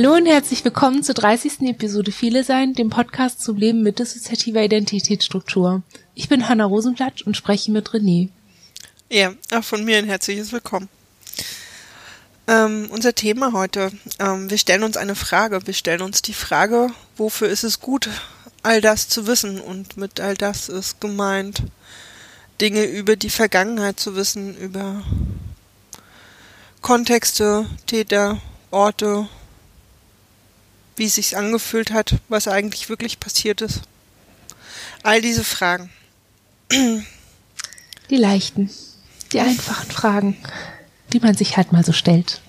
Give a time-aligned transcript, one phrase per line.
[0.00, 1.62] Hallo und herzlich willkommen zur 30.
[1.62, 5.82] Episode Viele Sein, dem Podcast zum Leben mit dissoziativer Identitätsstruktur.
[6.14, 8.28] Ich bin Hanna Rosenblatt und spreche mit René.
[9.10, 10.88] Ja, auch von mir ein herzliches Willkommen.
[12.46, 13.90] Ähm, unser Thema heute,
[14.20, 15.66] ähm, wir stellen uns eine Frage.
[15.66, 18.08] Wir stellen uns die Frage, wofür ist es gut,
[18.62, 19.60] all das zu wissen?
[19.60, 21.64] Und mit all das ist gemeint,
[22.60, 25.02] Dinge über die Vergangenheit zu wissen, über
[26.82, 28.40] Kontexte, Täter,
[28.70, 29.28] Orte,
[30.98, 33.82] wie es sich angefühlt hat, was eigentlich wirklich passiert ist.
[35.02, 35.90] All diese Fragen.
[36.70, 38.70] Die leichten,
[39.32, 40.36] die einfachen Fragen,
[41.12, 42.40] die man sich halt mal so stellt.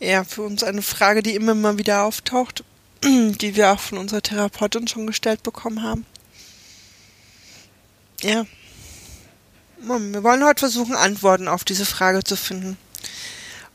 [0.00, 2.64] Ja, für uns eine Frage, die immer mal wieder auftaucht,
[3.02, 6.06] die wir auch von unserer Therapeutin schon gestellt bekommen haben.
[8.22, 8.46] Ja.
[9.78, 12.78] Wir wollen heute versuchen, Antworten auf diese Frage zu finden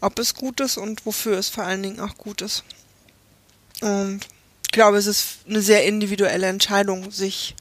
[0.02, 2.64] ob es gut ist und wofür es vor allen Dingen auch gut ist.
[3.81, 4.22] Und
[4.66, 7.55] ich glaube, es ist eine sehr individuelle Entscheidung, sich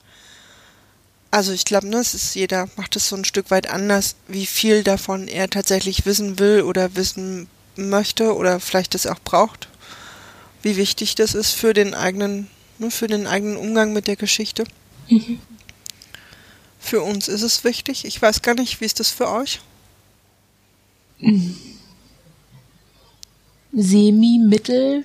[1.31, 4.47] also ich glaube, ne, es ist jeder macht es so ein Stück weit anders, wie
[4.47, 9.69] viel davon er tatsächlich wissen will oder wissen möchte oder vielleicht es auch braucht.
[10.63, 14.65] Wie wichtig das ist für den eigenen, ne, für den eigenen Umgang mit der Geschichte.
[15.09, 15.41] Mhm.
[16.81, 18.05] Für uns ist es wichtig.
[18.05, 19.61] Ich weiß gar nicht, wie ist das für euch?
[21.19, 21.78] Mhm
[23.73, 25.05] semi-mittel,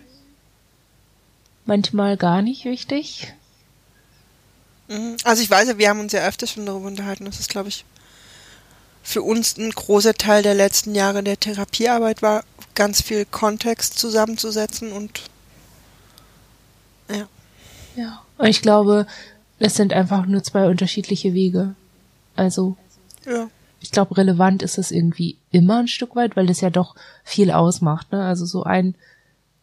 [1.66, 3.33] manchmal gar nicht wichtig.
[4.88, 5.17] Mhm.
[5.23, 7.70] Also ich weiß ja, wir haben uns ja öfter schon darüber unterhalten, dass es, glaube
[7.70, 7.86] ich,
[9.02, 12.44] für uns ein großer Teil der letzten Jahre der Therapiearbeit war,
[12.75, 15.22] ganz viel Kontext zusammenzusetzen und
[17.09, 17.27] ja.
[17.95, 18.23] Ja.
[18.38, 19.05] Und ich glaube,
[19.59, 21.75] es sind einfach nur zwei unterschiedliche Wege.
[22.36, 22.77] Also.
[23.25, 23.50] Ja
[23.84, 27.52] ich glaube, relevant ist es irgendwie immer ein Stück weit, weil das ja doch viel
[27.52, 28.11] ausmacht.
[28.11, 28.23] Ne?
[28.23, 28.95] Also so ein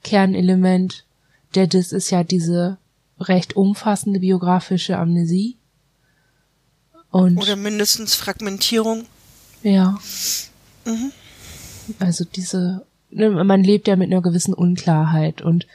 [0.05, 1.05] Kernelement
[1.55, 2.79] der das ist ja diese
[3.19, 5.57] recht umfassende biografische Amnesie.
[7.11, 9.05] Und Oder mindestens Fragmentierung.
[9.63, 9.99] Ja.
[10.85, 11.13] Mhm.
[11.99, 15.67] Also diese, ne, man lebt ja mit einer gewissen Unklarheit und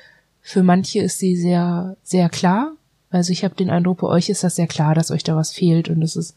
[0.41, 2.71] für manche ist sie sehr, sehr klar.
[3.09, 5.51] Also ich habe den Eindruck, bei euch ist das sehr klar, dass euch da was
[5.51, 6.35] fehlt und es ist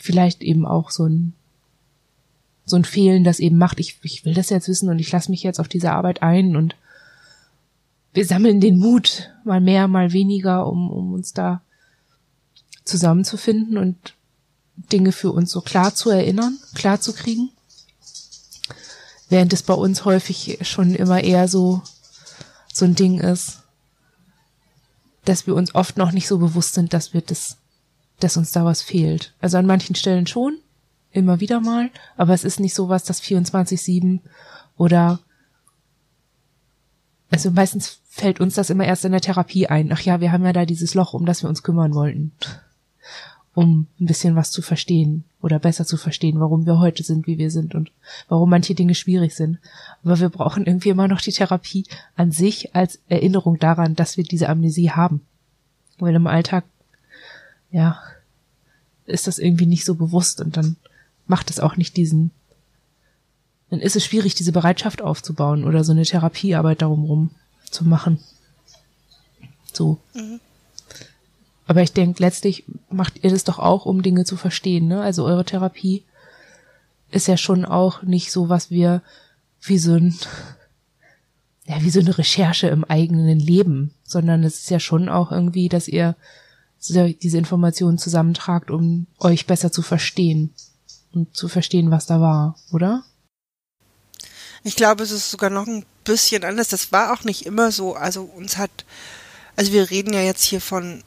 [0.00, 1.34] vielleicht eben auch so ein
[2.68, 5.30] so ein Fehlen, das eben macht, ich, ich will das jetzt wissen und ich lasse
[5.30, 6.74] mich jetzt auf diese Arbeit ein und
[8.12, 11.62] wir sammeln den Mut, mal mehr, mal weniger, um, um uns da
[12.84, 14.14] zusammenzufinden und
[14.90, 17.50] Dinge für uns so klar zu erinnern, klar zu kriegen.
[19.28, 21.82] Während es bei uns häufig schon immer eher so,
[22.72, 23.58] so ein Ding ist,
[25.24, 27.56] dass wir uns oft noch nicht so bewusst sind, dass wir das
[28.20, 29.34] dass uns da was fehlt.
[29.40, 30.58] Also an manchen Stellen schon,
[31.12, 34.20] immer wieder mal, aber es ist nicht so was, das 24-7
[34.76, 35.20] oder
[37.30, 39.92] also meistens fällt uns das immer erst in der Therapie ein.
[39.92, 42.32] Ach ja, wir haben ja da dieses Loch, um das wir uns kümmern wollten.
[43.54, 47.38] Um ein bisschen was zu verstehen oder besser zu verstehen, warum wir heute sind, wie
[47.38, 47.90] wir sind und
[48.28, 49.58] warum manche Dinge schwierig sind.
[50.04, 51.84] Aber wir brauchen irgendwie immer noch die Therapie
[52.16, 55.22] an sich als Erinnerung daran, dass wir diese Amnesie haben.
[55.98, 56.64] Weil im Alltag
[57.70, 58.00] ja,
[59.06, 60.76] ist das irgendwie nicht so bewusst und dann
[61.26, 62.30] macht es auch nicht diesen,
[63.70, 67.30] dann ist es schwierig, diese Bereitschaft aufzubauen oder so eine Therapiearbeit darum rum
[67.70, 68.18] zu machen.
[69.72, 69.98] So.
[70.14, 70.40] Mhm.
[71.66, 75.00] Aber ich denke, letztlich macht ihr das doch auch, um Dinge zu verstehen, ne?
[75.00, 76.04] Also eure Therapie
[77.10, 79.02] ist ja schon auch nicht so, was wir
[79.62, 80.14] wie so ein,
[81.66, 85.68] ja, wie so eine Recherche im eigenen Leben, sondern es ist ja schon auch irgendwie,
[85.68, 86.14] dass ihr
[86.88, 90.54] diese Informationen zusammentragt, um euch besser zu verstehen
[91.12, 93.04] und zu verstehen, was da war, oder?
[94.62, 96.68] Ich glaube, es ist sogar noch ein bisschen anders.
[96.68, 97.94] Das war auch nicht immer so.
[97.94, 98.84] Also uns hat,
[99.54, 101.02] also wir reden ja jetzt hier von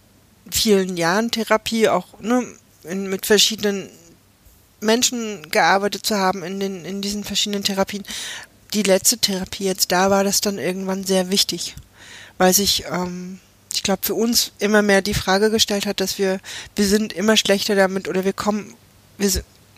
[0.50, 2.45] vielen Jahren Therapie, auch ne,
[2.83, 3.89] in, mit verschiedenen
[4.81, 8.03] Menschen gearbeitet zu haben in den in diesen verschiedenen Therapien.
[8.74, 11.75] Die letzte Therapie jetzt da war das dann irgendwann sehr wichtig,
[12.38, 13.39] weil sich ähm,
[13.74, 16.39] ich glaube, für uns immer mehr die Frage gestellt hat, dass wir,
[16.75, 18.74] wir sind immer schlechter damit oder wir kommen,
[19.18, 19.30] wir,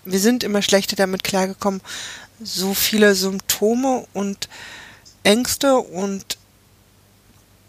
[0.06, 1.82] wir sind immer schlechter damit klargekommen,
[2.42, 4.48] so viele Symptome und
[5.24, 6.38] Ängste und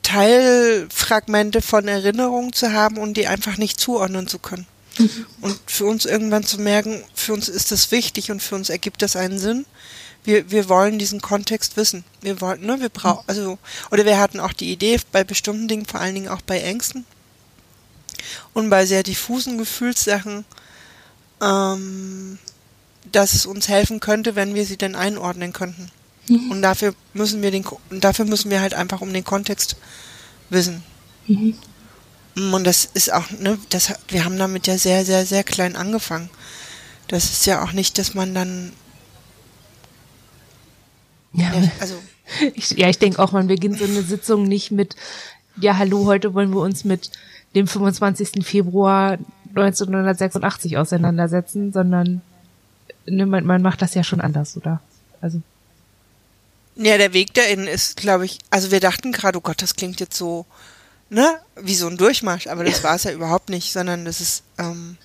[0.02, 4.66] Teilfragmente von Erinnerungen zu haben und die einfach nicht zuordnen zu können.
[4.98, 5.26] Mhm.
[5.40, 9.02] Und für uns irgendwann zu merken, für uns ist das wichtig und für uns ergibt
[9.02, 9.64] das einen Sinn
[10.24, 12.04] wir, wir wollen diesen Kontext wissen.
[12.20, 13.58] Wir wollten, ne, wir brauchen, also,
[13.90, 17.04] oder wir hatten auch die Idee, bei bestimmten Dingen, vor allen Dingen auch bei Ängsten
[18.52, 20.44] und bei sehr diffusen Gefühlssachen,
[21.40, 22.38] ähm,
[23.10, 25.90] dass es uns helfen könnte, wenn wir sie denn einordnen könnten.
[26.28, 26.50] Mhm.
[26.50, 29.76] Und dafür müssen wir den, dafür müssen wir halt einfach um den Kontext
[30.50, 30.84] wissen.
[31.26, 31.56] Mhm.
[32.34, 36.30] Und das ist auch, ne, das, wir haben damit ja sehr, sehr, sehr klein angefangen.
[37.08, 38.72] Das ist ja auch nicht, dass man dann.
[41.32, 41.94] Ja, ja also.
[42.54, 44.96] Ich, ja, ich denke auch, man beginnt so eine Sitzung nicht mit,
[45.56, 47.10] ja, hallo, heute wollen wir uns mit
[47.54, 48.46] dem 25.
[48.46, 49.18] Februar
[49.50, 52.22] 1986 auseinandersetzen, sondern
[53.06, 54.80] ne, man, man macht das ja schon anders, oder?
[55.20, 55.42] Also.
[56.76, 60.00] Ja, der Weg dahin ist, glaube ich, also wir dachten gerade, oh Gott, das klingt
[60.00, 60.46] jetzt so,
[61.10, 64.42] ne, wie so ein Durchmarsch, aber das war es ja überhaupt nicht, sondern das ist
[64.58, 64.96] ähm,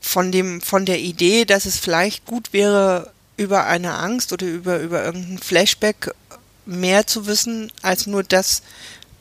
[0.00, 4.78] von dem, von der Idee, dass es vielleicht gut wäre, über eine Angst oder über,
[4.78, 6.14] über irgendein Flashback
[6.64, 8.62] mehr zu wissen, als nur das,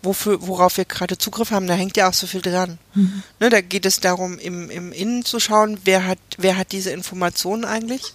[0.02, 2.78] wofür, worauf wir gerade Zugriff haben, da hängt ja auch so viel dran.
[2.94, 3.24] Mhm.
[3.40, 6.92] Ne, da geht es darum, im, im Innen zu schauen, wer hat, wer hat diese
[6.92, 8.14] Informationen eigentlich,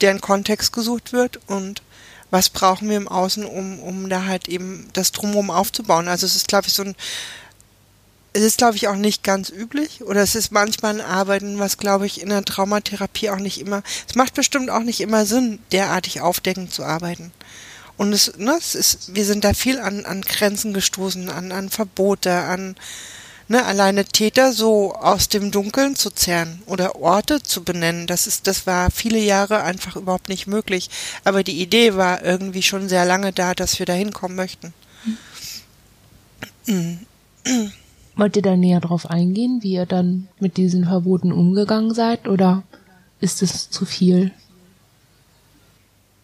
[0.00, 1.82] deren Kontext gesucht wird und
[2.30, 6.08] was brauchen wir im Außen, um, um da halt eben das Drumherum aufzubauen.
[6.08, 6.96] Also es ist, glaube ich, so ein,
[8.34, 11.78] es ist, glaube ich, auch nicht ganz üblich oder es ist manchmal ein Arbeiten, was,
[11.78, 15.60] glaube ich, in der Traumatherapie auch nicht immer, es macht bestimmt auch nicht immer Sinn,
[15.70, 17.32] derartig aufdeckend zu arbeiten.
[17.96, 21.70] Und es, ne, es ist, wir sind da viel an, an Grenzen gestoßen, an, an
[21.70, 22.74] Verbote, an
[23.46, 28.08] ne, alleine Täter so aus dem Dunkeln zu zerren oder Orte zu benennen.
[28.08, 30.90] Das ist, das war viele Jahre einfach überhaupt nicht möglich.
[31.22, 34.74] Aber die Idee war irgendwie schon sehr lange da, dass wir da hinkommen möchten.
[36.66, 37.06] Mhm.
[38.16, 42.62] Wollt ihr da näher drauf eingehen, wie ihr dann mit diesen Verboten umgegangen seid, oder
[43.20, 44.32] ist es zu viel?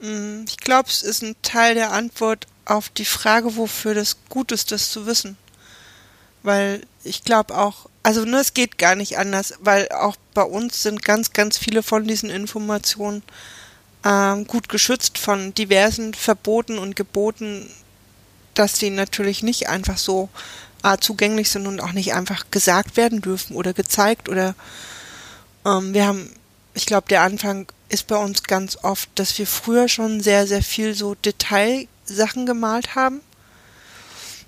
[0.00, 4.52] Mm, ich glaube, es ist ein Teil der Antwort auf die Frage, wofür das gut
[4.52, 5.37] ist, das zu wissen.
[6.42, 10.43] Weil ich glaube auch, also nur ne, es geht gar nicht anders, weil auch bei
[10.43, 13.22] uns sind ganz, ganz viele von diesen Informationen
[14.04, 17.69] ähm, gut geschützt von diversen Verboten und Geboten,
[18.54, 20.28] dass die natürlich nicht einfach so
[20.82, 24.55] äh, zugänglich sind und auch nicht einfach gesagt werden dürfen oder gezeigt oder
[25.65, 26.31] ähm, wir haben,
[26.75, 30.62] ich glaube, der Anfang ist bei uns ganz oft, dass wir früher schon sehr, sehr
[30.62, 33.21] viel so Detailsachen gemalt haben.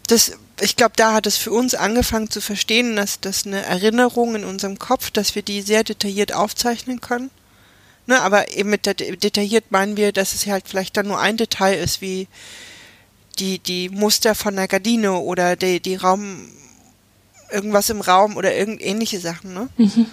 [0.07, 4.37] Das, ich glaube, da hat es für uns angefangen zu verstehen, dass das eine Erinnerung
[4.37, 7.31] in unserem Kopf, dass wir die sehr detailliert aufzeichnen können.
[8.07, 11.75] Ne, aber eben mit detailliert meinen wir, dass es halt vielleicht dann nur ein Detail
[11.75, 12.27] ist, wie
[13.39, 16.49] die, die Muster von der Gardine oder die, die Raum,
[17.51, 19.69] irgendwas im Raum oder irgend ähnliche Sachen, ne?
[19.77, 20.07] Mhm.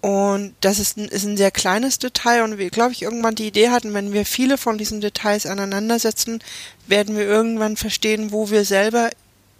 [0.00, 3.48] Und das ist ein, ist ein sehr kleines Detail und wir, glaube ich, irgendwann die
[3.48, 6.42] Idee hatten, wenn wir viele von diesen Details aneinandersetzen,
[6.86, 9.10] werden wir irgendwann verstehen, wo wir selber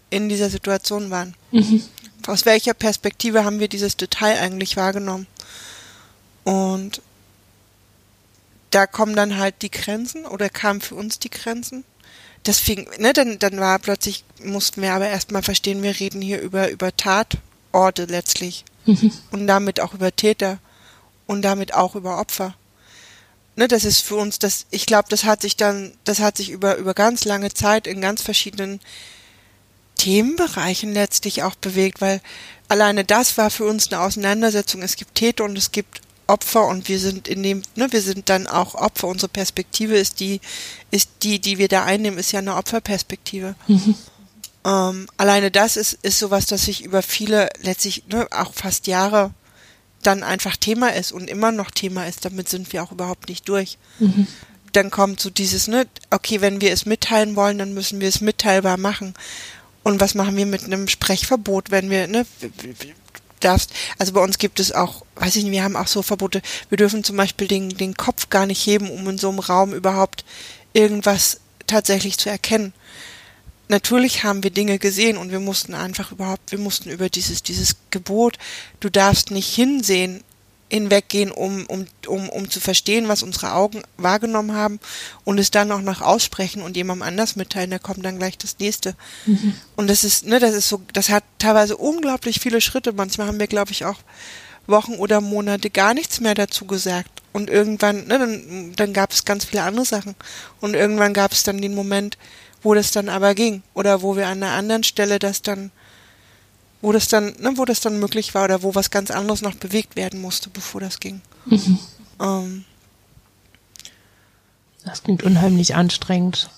[0.08, 1.34] in dieser Situation waren.
[1.52, 1.82] Mhm.
[2.26, 5.26] Aus welcher Perspektive haben wir dieses Detail eigentlich wahrgenommen?
[6.44, 7.02] Und
[8.70, 11.84] da kommen dann halt die Grenzen oder kamen für uns die Grenzen.
[12.44, 16.40] Das fing, ne, dann, dann war plötzlich, mussten wir aber erstmal verstehen, wir reden hier
[16.40, 18.64] über, über Tatorte letztlich.
[18.86, 19.12] Mhm.
[19.30, 20.58] Und damit auch über Täter
[21.26, 22.54] und damit auch über Opfer.
[23.56, 26.50] Ne, das ist für uns, das, ich glaube, das hat sich dann, das hat sich
[26.50, 28.80] über, über ganz lange Zeit in ganz verschiedenen
[29.96, 32.22] Themenbereichen letztlich auch bewegt, weil
[32.68, 34.80] alleine das war für uns eine Auseinandersetzung.
[34.80, 38.28] Es gibt Täter und es gibt Opfer und wir sind in dem, ne, wir sind
[38.28, 39.08] dann auch Opfer.
[39.08, 40.40] Unsere Perspektive ist die,
[40.90, 43.56] ist die, die wir da einnehmen, ist ja eine Opferperspektive.
[43.66, 43.94] Mhm.
[44.64, 49.32] Ähm, alleine das ist, ist sowas, das sich über viele, letztlich ne, auch fast Jahre
[50.02, 52.24] dann einfach Thema ist und immer noch Thema ist.
[52.24, 53.78] Damit sind wir auch überhaupt nicht durch.
[53.98, 54.26] Mhm.
[54.72, 58.20] Dann kommt so dieses, ne, okay, wenn wir es mitteilen wollen, dann müssen wir es
[58.20, 59.14] mitteilbar machen.
[59.82, 62.26] Und was machen wir mit einem Sprechverbot, wenn wir, ne,
[63.44, 66.42] darfst, also bei uns gibt es auch, weiß ich nicht, wir haben auch so Verbote,
[66.68, 69.74] wir dürfen zum Beispiel den, den Kopf gar nicht heben, um in so einem Raum
[69.74, 70.24] überhaupt
[70.72, 72.72] irgendwas tatsächlich zu erkennen.
[73.68, 77.76] Natürlich haben wir Dinge gesehen und wir mussten einfach überhaupt, wir mussten über dieses, dieses
[77.90, 78.36] Gebot,
[78.80, 80.24] du darfst nicht hinsehen,
[80.70, 84.78] hinweggehen, um, um, um, um zu verstehen, was unsere Augen wahrgenommen haben
[85.24, 88.58] und es dann auch noch aussprechen und jemandem anders mitteilen, da kommt dann gleich das
[88.58, 88.94] nächste.
[89.26, 89.54] Mhm.
[89.76, 92.92] Und das ist, ne, das ist so, das hat teilweise unglaublich viele Schritte.
[92.92, 93.98] Manchmal haben wir, glaube ich, auch
[94.66, 97.10] Wochen oder Monate gar nichts mehr dazu gesagt.
[97.32, 100.14] Und irgendwann, ne, dann, dann gab es ganz viele andere Sachen.
[100.60, 102.16] Und irgendwann gab es dann den Moment,
[102.62, 105.70] wo das dann aber ging oder wo wir an einer anderen Stelle das dann,
[106.82, 109.54] wo das dann, ne, wo das dann möglich war oder wo was ganz anderes noch
[109.54, 111.20] bewegt werden musste, bevor das ging.
[111.46, 111.78] Mhm.
[112.20, 112.64] Ähm,
[114.84, 116.50] das klingt unheimlich anstrengend.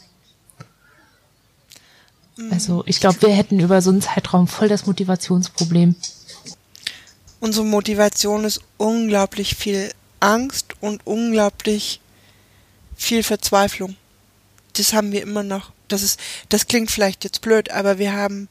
[2.36, 2.52] Mhm.
[2.52, 5.96] Also ich glaube, wir hätten über so einen Zeitraum voll das Motivationsproblem.
[7.40, 12.00] Unsere Motivation ist unglaublich viel Angst und unglaublich
[12.96, 13.96] viel Verzweiflung.
[14.74, 15.72] das haben wir immer noch.
[15.88, 18.48] Das ist, das klingt vielleicht jetzt blöd, aber wir haben,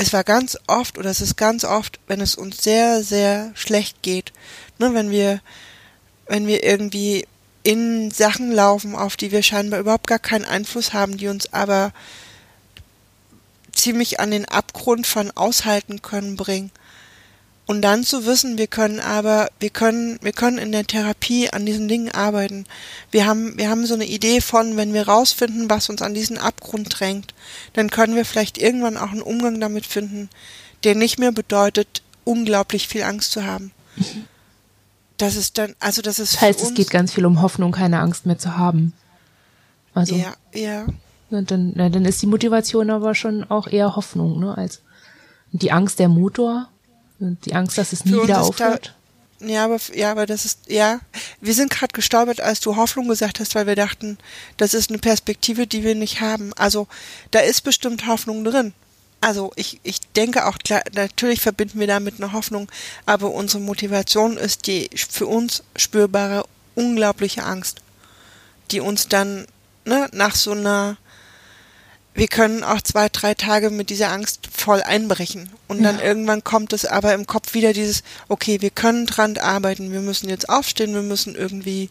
[0.00, 4.00] es war ganz oft oder es ist ganz oft, wenn es uns sehr, sehr schlecht
[4.00, 4.32] geht,
[4.78, 5.42] ne, wenn wir,
[6.26, 7.26] wenn wir irgendwie
[7.64, 11.92] in Sachen laufen, auf die wir scheinbar überhaupt gar keinen Einfluss haben, die uns aber
[13.72, 16.70] ziemlich an den Abgrund von aushalten können bringen.
[17.70, 21.64] Und dann zu wissen, wir können aber, wir können, wir können in der Therapie an
[21.64, 22.64] diesen Dingen arbeiten.
[23.12, 26.36] Wir haben, wir haben so eine Idee von, wenn wir rausfinden, was uns an diesen
[26.36, 27.32] Abgrund drängt,
[27.74, 30.30] dann können wir vielleicht irgendwann auch einen Umgang damit finden,
[30.82, 33.70] der nicht mehr bedeutet, unglaublich viel Angst zu haben.
[33.94, 34.24] Mhm.
[35.16, 36.34] Das ist dann, also das ist.
[36.34, 38.94] Das heißt, es geht ganz viel um Hoffnung, keine Angst mehr zu haben.
[39.94, 40.16] Also.
[40.16, 40.86] Ja, ja.
[41.30, 44.82] Dann, na, dann ist die Motivation aber schon auch eher Hoffnung, ne, als
[45.52, 46.68] die Angst der Motor
[47.20, 48.94] und die Angst, dass es nie wieder aufhört.
[49.38, 51.00] Da, ja, aber ja, aber das ist ja,
[51.40, 54.18] wir sind gerade gestolpert, als du Hoffnung gesagt hast, weil wir dachten,
[54.56, 56.52] das ist eine Perspektive, die wir nicht haben.
[56.54, 56.88] Also
[57.30, 58.74] da ist bestimmt Hoffnung drin.
[59.22, 62.70] Also ich, ich denke auch, klar, natürlich verbinden wir damit eine Hoffnung,
[63.04, 67.82] aber unsere Motivation ist die für uns spürbare, unglaubliche Angst,
[68.70, 69.46] die uns dann
[69.84, 70.96] ne, nach so einer
[72.14, 75.48] wir können auch zwei, drei Tage mit dieser Angst voll einbrechen.
[75.68, 76.04] Und dann ja.
[76.04, 80.28] irgendwann kommt es aber im Kopf wieder dieses, okay, wir können dran arbeiten, wir müssen
[80.28, 81.88] jetzt aufstehen, wir müssen irgendwie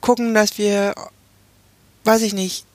[0.00, 0.94] gucken, dass wir,
[2.04, 2.66] weiß ich nicht,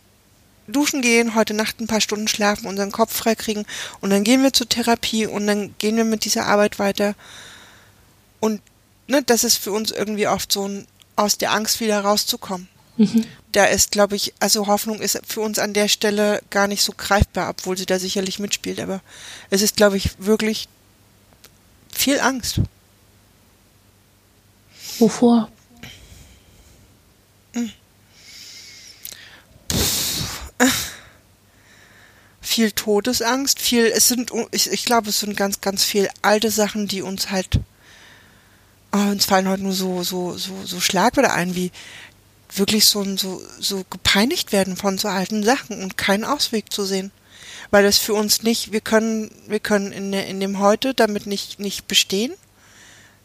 [0.67, 3.65] duschen gehen, heute Nacht ein paar Stunden schlafen, unseren Kopf freikriegen
[4.01, 7.15] und dann gehen wir zur Therapie und dann gehen wir mit dieser Arbeit weiter.
[8.39, 8.62] Und
[9.08, 12.67] ne, das ist für uns irgendwie oft so ein, aus der Angst wieder rauszukommen.
[12.98, 13.25] Mhm
[13.58, 16.94] da ist, glaube ich, also Hoffnung ist für uns an der Stelle gar nicht so
[16.96, 18.80] greifbar, obwohl sie da sicherlich mitspielt.
[18.80, 19.02] Aber
[19.50, 20.70] es ist, glaube ich, wirklich
[21.92, 22.62] viel Angst.
[25.00, 25.50] Wovor?
[27.54, 27.72] Hm.
[32.40, 36.88] Viel Todesangst, viel, es sind, ich, ich glaube, es sind ganz, ganz viel alte Sachen,
[36.88, 37.60] die uns halt,
[38.92, 41.72] oh, uns fallen heute nur so, so, so, so Schlagwörter ein, wie
[42.58, 47.12] wirklich so, so, so gepeinigt werden von so alten Sachen und keinen Ausweg zu sehen.
[47.72, 51.60] Weil das für uns nicht, wir können, wir können in, in dem Heute damit nicht,
[51.60, 52.34] nicht bestehen.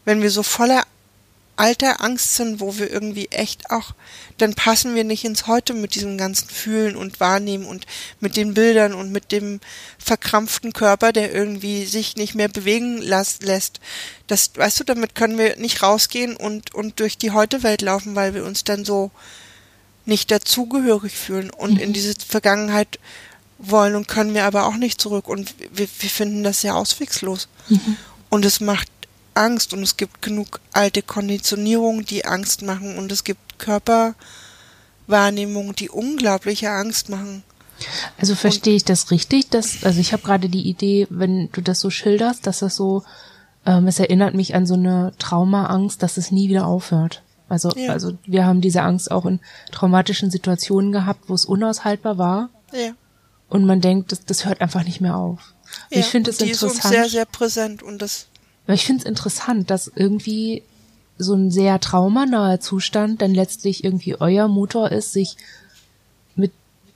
[0.05, 0.83] Wenn wir so voller
[1.55, 3.93] alter Angst sind, wo wir irgendwie echt auch,
[4.37, 7.85] dann passen wir nicht ins Heute mit diesem ganzen Fühlen und Wahrnehmen und
[8.19, 9.59] mit den Bildern und mit dem
[9.99, 13.79] verkrampften Körper, der irgendwie sich nicht mehr bewegen lässt.
[14.27, 18.33] Das, weißt du, damit können wir nicht rausgehen und, und durch die Heute-Welt laufen, weil
[18.33, 19.11] wir uns dann so
[20.05, 21.79] nicht dazugehörig fühlen und mhm.
[21.79, 22.99] in diese Vergangenheit
[23.57, 27.47] wollen und können wir aber auch nicht zurück und wir, wir finden das sehr auswegslos.
[27.69, 27.97] Mhm.
[28.29, 28.89] Und es macht
[29.35, 35.89] Angst und es gibt genug alte Konditionierungen, die Angst machen und es gibt Körperwahrnehmungen, die
[35.89, 37.43] unglaubliche Angst machen.
[38.17, 41.79] Also verstehe ich das richtig, dass also ich habe gerade die Idee, wenn du das
[41.79, 43.03] so schilderst, dass das so
[43.65, 47.23] ähm, es erinnert mich an so eine Traumaangst, dass es nie wieder aufhört.
[47.49, 47.91] Also ja.
[47.91, 49.39] also wir haben diese Angst auch in
[49.71, 52.49] traumatischen Situationen gehabt, wo es unaushaltbar war.
[52.73, 52.91] Ja.
[53.49, 55.53] Und man denkt, das, das hört einfach nicht mehr auf.
[55.91, 56.43] Ja, ich finde es interessant.
[56.49, 58.27] Die ist uns sehr sehr präsent und das
[58.65, 60.63] aber ich finde es interessant, dass irgendwie
[61.17, 65.37] so ein sehr traumanaher Zustand dann letztlich irgendwie euer Motor ist, sich
[66.35, 66.51] mit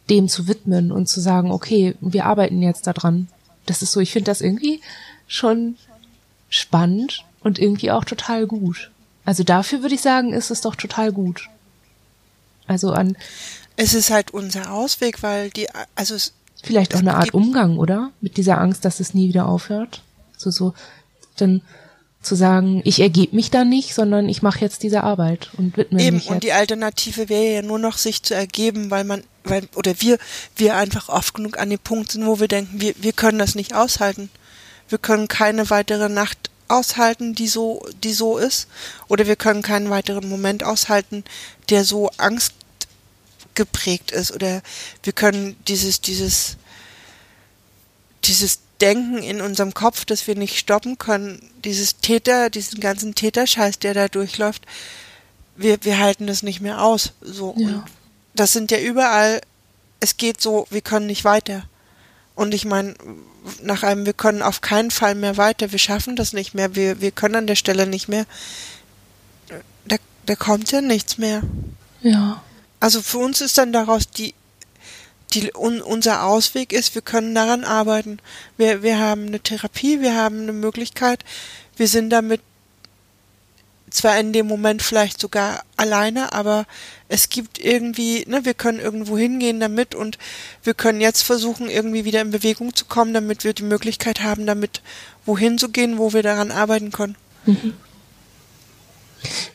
[0.10, 3.28] dem zu widmen und zu sagen, okay, wir arbeiten jetzt daran.
[3.66, 4.82] Das ist so, ich finde das irgendwie
[5.28, 5.76] schon
[6.50, 8.92] spannend und irgendwie auch total gut.
[9.26, 11.50] Also dafür würde ich sagen, ist es doch total gut.
[12.66, 13.18] Also an.
[13.76, 16.34] Es ist halt unser Ausweg, weil die, also es.
[16.64, 18.10] Vielleicht auch eine Art Umgang, oder?
[18.20, 20.02] Mit dieser Angst, dass es nie wieder aufhört.
[20.38, 20.74] So, so,
[21.38, 21.62] dann
[22.22, 26.02] zu sagen, ich ergebe mich da nicht, sondern ich mache jetzt diese Arbeit und widme
[26.02, 29.24] Eben, mich Eben, und die Alternative wäre ja nur noch, sich zu ergeben, weil man,
[29.44, 30.18] weil, oder wir,
[30.56, 33.56] wir einfach oft genug an dem Punkt sind, wo wir denken, wir, wir können das
[33.56, 34.30] nicht aushalten.
[34.90, 38.68] Wir können keine weitere Nacht aushalten, die so, die so ist,
[39.08, 41.24] oder wir können keinen weiteren Moment aushalten,
[41.70, 44.62] der so angstgeprägt ist, oder
[45.04, 46.58] wir können dieses, dieses,
[48.26, 53.80] dieses Denken in unserem Kopf, das wir nicht stoppen können, dieses Täter, diesen ganzen Täterscheiß,
[53.80, 54.66] der da durchläuft,
[55.56, 57.14] wir, wir halten das nicht mehr aus.
[57.22, 57.56] So.
[57.58, 57.68] Ja.
[57.68, 57.84] Und
[58.36, 59.42] das sind ja überall,
[60.00, 61.64] es geht so, wir können nicht weiter.
[62.36, 62.94] Und ich meine,
[63.64, 67.02] nach einem, wir können auf keinen Fall mehr weiter, wir schaffen das nicht mehr, wir,
[67.02, 68.26] wir können an der Stelle nicht mehr.
[69.88, 71.42] Da, da kommt ja nichts mehr.
[72.02, 72.44] Ja.
[72.80, 74.36] Also für uns ist dann daraus die
[75.34, 78.20] die, un, unser Ausweg ist, wir können daran arbeiten.
[78.58, 81.24] Wir, wir haben eine Therapie, wir haben eine Möglichkeit,
[81.76, 82.42] wir sind damit
[83.90, 86.66] zwar in dem Moment vielleicht sogar alleine, aber
[87.08, 90.18] es gibt irgendwie, ne, wir können irgendwo hingehen damit und
[90.64, 94.46] wir können jetzt versuchen, irgendwie wieder in Bewegung zu kommen, damit wir die Möglichkeit haben,
[94.46, 94.82] damit
[95.26, 97.16] wohin zu gehen, wo wir daran arbeiten können.
[97.46, 97.74] Mhm.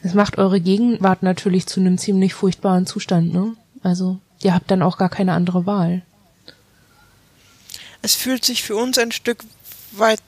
[0.03, 3.55] Das macht eure Gegenwart natürlich zu einem ziemlich furchtbaren Zustand, ne?
[3.83, 6.03] Also, ihr habt dann auch gar keine andere Wahl.
[8.03, 9.45] Es fühlt sich für uns ein Stück
[9.93, 10.21] weit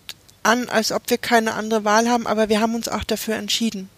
[0.43, 3.89] an, als ob wir keine andere Wahl haben, aber wir haben uns auch dafür entschieden.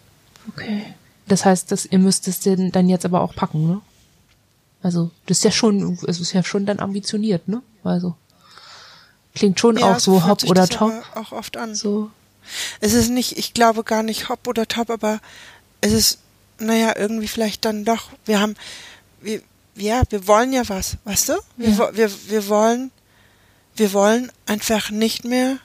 [0.49, 0.93] Okay.
[1.27, 3.81] Das heißt, dass ihr müsst es denn dann jetzt aber auch packen, ne?
[4.81, 7.61] Also, das ist ja schon, es ist ja schon dann ambitioniert, ne?
[7.83, 8.15] Also,
[9.35, 10.93] klingt schon ja, auch so hopp oder top.
[11.15, 11.75] auch oft an.
[11.75, 12.09] So.
[12.79, 15.19] Es ist nicht, ich glaube gar nicht hopp oder top, aber
[15.81, 16.19] es ist,
[16.59, 18.09] naja, irgendwie vielleicht dann doch.
[18.25, 18.55] Wir haben,
[19.21, 19.41] wir,
[19.77, 21.33] ja, wir wollen ja was, weißt du?
[21.55, 21.95] Wir, ja.
[21.95, 22.91] wir, wir wollen,
[23.75, 25.59] wir wollen einfach nicht mehr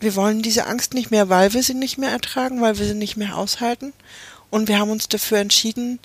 [0.00, 2.94] wir wollen diese Angst nicht mehr, weil wir sie nicht mehr ertragen, weil wir sie
[2.94, 3.92] nicht mehr aushalten.
[4.48, 6.00] Und wir haben uns dafür entschieden,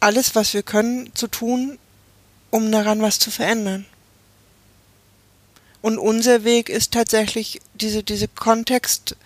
[0.00, 1.78] alles, was wir können, zu tun,
[2.50, 3.84] um daran was zu verändern.
[5.82, 9.16] Und unser Weg ist tatsächlich diese, diese Kontext,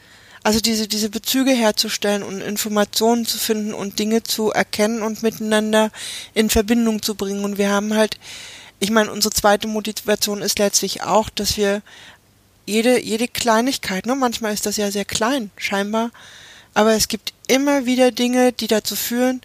[0.43, 5.91] also diese, diese Bezüge herzustellen und Informationen zu finden und Dinge zu erkennen und miteinander
[6.35, 7.45] in Verbindung zu bringen.
[7.45, 8.19] Und wir haben halt,
[8.81, 11.83] ich meine, unsere zweite Motivation ist letztlich auch, dass wir
[12.67, 14.15] jede, jede Kleinigkeit, ne?
[14.15, 16.11] manchmal ist das ja sehr klein, scheinbar,
[16.75, 19.41] aber es gibt immer wieder Dinge, die dazu führen,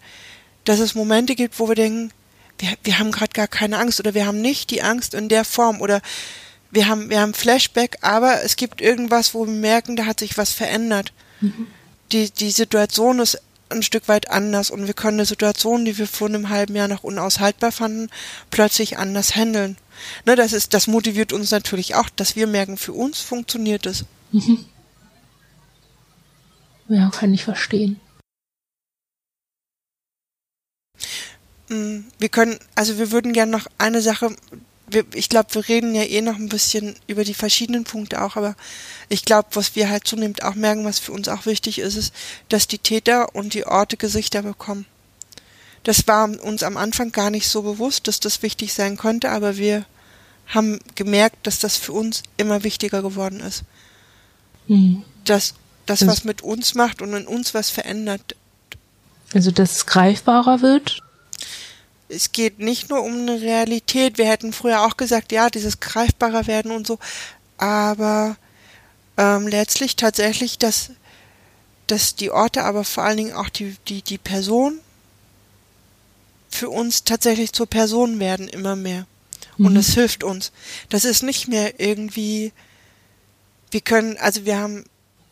[0.64, 2.12] dass es Momente gibt, wo wir denken,
[2.58, 5.44] wir, wir haben gerade gar keine Angst oder wir haben nicht die Angst in der
[5.44, 6.00] Form oder
[6.70, 10.36] wir haben, wir haben Flashback, aber es gibt irgendwas, wo wir merken, da hat sich
[10.36, 11.12] was verändert.
[11.40, 11.66] Mhm.
[12.12, 16.06] Die, die Situation ist ein Stück weit anders und wir können eine Situation, die wir
[16.06, 18.08] vor einem halben Jahr noch unaushaltbar fanden,
[18.50, 19.76] plötzlich anders handeln.
[20.24, 24.04] Ne, das ist, das motiviert uns natürlich auch, dass wir merken, für uns funktioniert es.
[24.32, 24.64] Mhm.
[26.88, 28.00] Ja, kann ich verstehen.
[31.68, 34.34] Mm, wir können, also wir würden gerne noch eine Sache,
[34.90, 38.36] wir, ich glaube, wir reden ja eh noch ein bisschen über die verschiedenen Punkte auch,
[38.36, 38.56] aber
[39.08, 42.14] ich glaube, was wir halt zunehmend auch merken, was für uns auch wichtig ist, ist,
[42.48, 44.86] dass die Täter und die Orte Gesichter bekommen.
[45.84, 49.56] Das war uns am Anfang gar nicht so bewusst, dass das wichtig sein konnte, aber
[49.56, 49.84] wir
[50.46, 53.62] haben gemerkt, dass das für uns immer wichtiger geworden ist.
[54.66, 55.04] Mhm.
[55.24, 55.54] Dass
[55.86, 58.36] das was mit uns macht und in uns was verändert.
[59.34, 61.02] Also dass es greifbarer wird?
[62.08, 64.18] Es geht nicht nur um eine Realität.
[64.18, 66.98] Wir hätten früher auch gesagt, ja, dieses greifbarer werden und so,
[67.58, 68.36] aber
[69.16, 70.92] ähm, letztlich tatsächlich, dass,
[71.86, 74.78] dass die Orte, aber vor allen Dingen auch die, die, die Person
[76.48, 79.06] für uns tatsächlich zur Person werden immer mehr.
[79.58, 80.00] Und es mhm.
[80.00, 80.52] hilft uns.
[80.88, 82.52] Das ist nicht mehr irgendwie,
[83.70, 84.84] wir können, also wir haben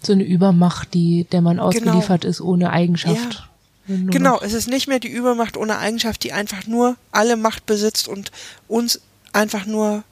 [0.03, 1.69] so eine Übermacht, die der man genau.
[1.69, 2.31] ausgeliefert genau.
[2.31, 3.35] ist ohne Eigenschaft.
[3.35, 3.49] Ja.
[3.87, 8.09] Genau, es ist nicht mehr die Übermacht ohne Eigenschaft, die einfach nur alle Macht besitzt
[8.09, 8.33] und
[8.69, 9.01] uns
[9.33, 10.03] einfach nur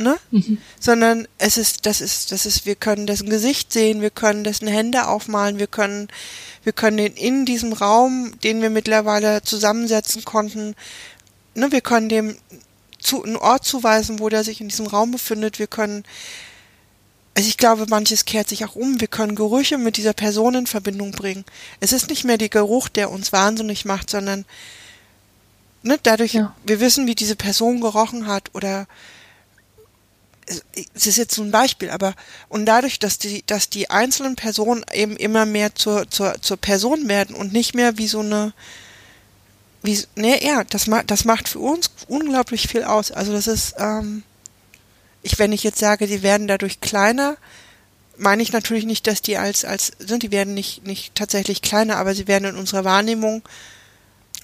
[0.00, 0.18] ne?
[0.30, 0.58] Mhm.
[0.80, 4.66] Sondern es ist, das ist, das ist, wir können dessen Gesicht sehen, wir können dessen
[4.66, 6.08] Hände aufmalen, wir können,
[6.64, 10.74] wir können den in diesem Raum, den wir mittlerweile zusammensetzen konnten,
[11.54, 12.36] ne, wir können dem
[12.98, 16.04] zu, einen Ort zuweisen, wo der sich in diesem Raum befindet, wir können,
[17.40, 19.00] also ich glaube, manches kehrt sich auch um.
[19.00, 21.46] Wir können Gerüche mit dieser Person in Verbindung bringen.
[21.80, 24.44] Es ist nicht mehr der Geruch, der uns wahnsinnig macht, sondern
[25.82, 26.54] ne, dadurch, ja.
[26.66, 28.86] wir wissen, wie diese Person gerochen hat oder
[30.92, 32.12] es ist jetzt so ein Beispiel, aber
[32.50, 37.08] und dadurch, dass die, dass die einzelnen Personen eben immer mehr zur, zur, zur Person
[37.08, 38.52] werden und nicht mehr wie so eine,
[39.82, 43.10] wie, ne, ja, das macht, das macht für uns unglaublich viel aus.
[43.10, 44.24] Also das ist, ähm,
[45.22, 47.36] ich, wenn ich jetzt sage, die werden dadurch kleiner,
[48.16, 51.62] meine ich natürlich nicht, dass die als, als, sind, ne, die werden nicht, nicht tatsächlich
[51.62, 53.42] kleiner, aber sie werden in unserer Wahrnehmung,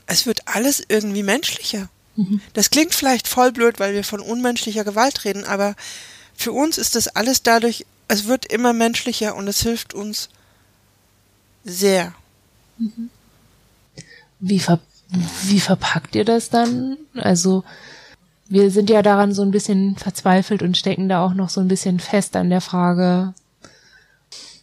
[0.06, 1.88] es wird alles irgendwie menschlicher.
[2.16, 2.40] Mhm.
[2.54, 5.74] Das klingt vielleicht voll blöd, weil wir von unmenschlicher Gewalt reden, aber
[6.34, 10.28] für uns ist das alles dadurch, es wird immer menschlicher und es hilft uns
[11.64, 12.14] sehr.
[12.78, 13.10] Mhm.
[14.38, 14.80] Wie, ver
[15.42, 16.96] wie verpackt ihr das dann?
[17.14, 17.64] Also,
[18.48, 21.68] wir sind ja daran so ein bisschen verzweifelt und stecken da auch noch so ein
[21.68, 23.34] bisschen fest an der Frage,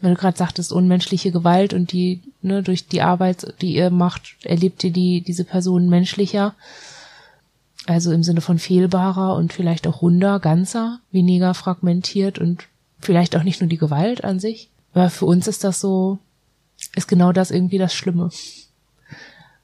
[0.02, 4.36] wenn du gerade sagtest, unmenschliche Gewalt und die, ne, durch die Arbeit, die ihr macht,
[4.44, 6.56] erlebt ihr die, diese Person menschlicher.
[7.86, 12.66] Also im Sinne von fehlbarer und vielleicht auch runder, ganzer, weniger fragmentiert und
[13.00, 14.70] vielleicht auch nicht nur die Gewalt an sich.
[14.94, 16.20] Aber für uns ist das so,
[16.96, 18.30] ist genau das irgendwie das Schlimme.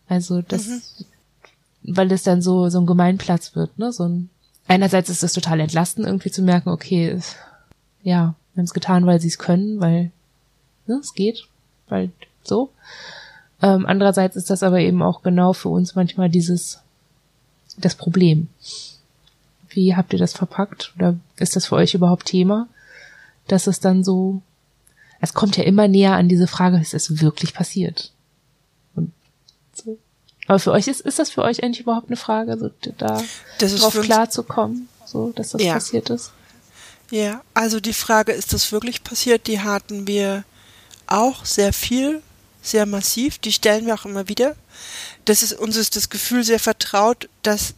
[0.10, 1.06] Also das, mhm.
[1.96, 3.92] Weil es dann so, so ein Gemeinplatz wird, ne?
[3.92, 4.30] So ein,
[4.68, 7.20] einerseits ist es total entlastend, irgendwie zu merken, okay,
[8.04, 10.12] ja, wir haben es getan, weil sie es können, weil
[10.88, 11.48] ne, es geht.
[11.88, 12.12] weil
[12.44, 12.70] so.
[13.62, 16.80] Ähm, andererseits ist das aber eben auch genau für uns manchmal dieses,
[17.78, 18.48] das Problem.
[19.70, 20.94] Wie habt ihr das verpackt?
[20.96, 22.68] Oder ist das für euch überhaupt Thema?
[23.48, 24.42] Dass es dann so,
[25.20, 28.12] es kommt ja immer näher an diese Frage, ist es wirklich passiert?
[28.96, 29.12] Und
[29.74, 29.98] so.
[30.50, 33.22] Aber für euch ist, ist das für euch eigentlich überhaupt eine Frage, so da
[33.60, 35.76] drauf klar zu kommen, so, dass das ja.
[35.76, 36.32] passiert ist?
[37.12, 40.44] Ja, also die Frage, ist das wirklich passiert, die hatten wir
[41.06, 42.24] auch sehr viel,
[42.64, 44.56] sehr massiv, die stellen wir auch immer wieder.
[45.26, 47.76] Das ist, uns ist das Gefühl sehr vertraut, dass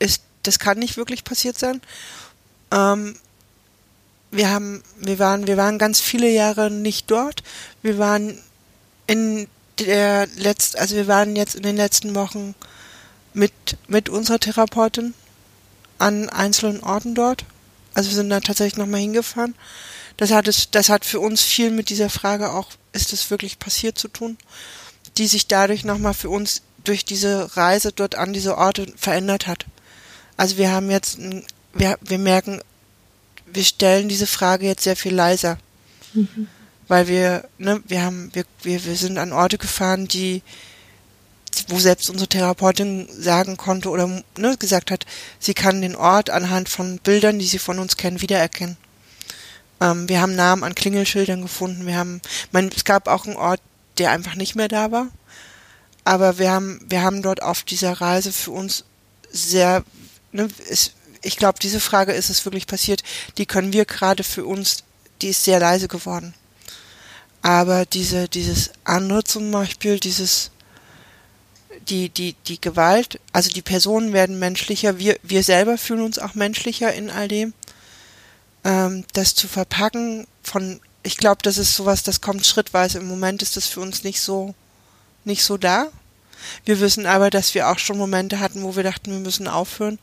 [0.00, 1.80] es, das kann nicht wirklich passiert sein.
[2.72, 3.14] Ähm,
[4.32, 7.44] wir haben, wir waren, wir waren ganz viele Jahre nicht dort.
[7.82, 8.36] Wir waren
[9.06, 9.46] in
[9.86, 12.54] der letzt, also wir waren jetzt in den letzten Wochen
[13.34, 13.52] mit,
[13.88, 15.14] mit unserer Therapeutin
[15.98, 17.44] an einzelnen Orten dort
[17.94, 19.54] also wir sind da tatsächlich nochmal hingefahren.
[20.16, 23.58] Das hat es, das hat für uns viel mit dieser Frage auch, ist es wirklich
[23.58, 24.36] passiert zu tun,
[25.16, 29.66] die sich dadurch nochmal für uns durch diese Reise dort an diese Orte verändert hat.
[30.36, 31.18] Also wir haben jetzt,
[31.74, 32.62] wir, wir merken,
[33.46, 35.58] wir stellen diese Frage jetzt sehr viel leiser.
[36.14, 36.48] Mhm.
[36.90, 40.42] Weil wir, ne, wir haben, wir, wir, wir sind an Orte gefahren, die,
[41.68, 45.06] wo selbst unsere Therapeutin sagen konnte oder ne, gesagt hat,
[45.38, 48.76] sie kann den Ort anhand von Bildern, die sie von uns kennen, wiedererkennen.
[49.80, 51.86] Ähm, wir haben Namen an Klingelschildern gefunden.
[51.86, 53.60] Wir haben, mein, es gab auch einen Ort,
[53.98, 55.06] der einfach nicht mehr da war.
[56.02, 58.82] Aber wir haben, wir haben dort auf dieser Reise für uns
[59.30, 59.84] sehr,
[60.32, 63.04] ne, ist, ich glaube, diese Frage ist es wirklich passiert,
[63.38, 64.82] die können wir gerade für uns,
[65.22, 66.34] die ist sehr leise geworden.
[67.42, 70.50] Aber diese, dieses andere zum Beispiel, dieses,
[71.88, 76.34] die, die, die Gewalt, also die Personen werden menschlicher, wir, wir selber fühlen uns auch
[76.34, 77.54] menschlicher in all dem.
[78.64, 82.98] Ähm, das zu verpacken von, ich glaube, das ist sowas, das kommt schrittweise.
[82.98, 84.54] Im Moment ist das für uns nicht so,
[85.24, 85.88] nicht so da.
[86.64, 89.98] Wir wissen aber, dass wir auch schon Momente hatten, wo wir dachten, wir müssen aufhören,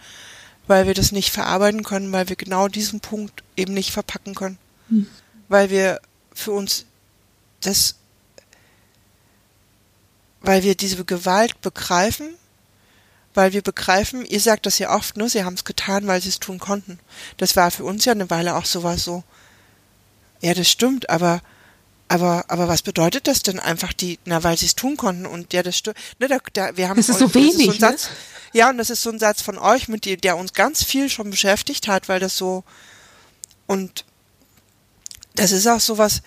[0.65, 4.57] weil wir das nicht verarbeiten können, weil wir genau diesen Punkt eben nicht verpacken können.
[4.89, 5.07] Hm.
[5.49, 5.99] Weil wir
[6.33, 6.85] für uns
[7.61, 7.95] das
[10.41, 12.35] weil wir diese Gewalt begreifen,
[13.33, 16.29] weil wir begreifen, ihr sagt das ja oft, ne, sie haben es getan, weil sie
[16.29, 16.99] es tun konnten.
[17.37, 19.23] Das war für uns ja eine Weile auch sowas so.
[20.41, 21.41] Ja, das stimmt, aber
[22.09, 25.51] aber aber was bedeutet das denn einfach die, na, weil sie es tun konnten und
[25.53, 25.97] ja, das stimmt.
[26.19, 28.15] Ne, da, da, wir haben das ist so wenig, ist so ein Satz, ne?
[28.53, 31.09] Ja, und das ist so ein Satz von euch, mit dem, der uns ganz viel
[31.09, 32.63] schon beschäftigt hat, weil das so
[33.65, 34.05] und
[35.35, 36.21] das ist auch sowas,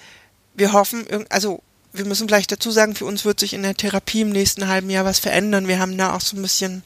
[0.60, 4.20] wir hoffen, also wir müssen gleich dazu sagen, für uns wird sich in der Therapie
[4.20, 5.66] im nächsten halben Jahr was verändern.
[5.66, 6.82] Wir haben da auch so ein bisschen,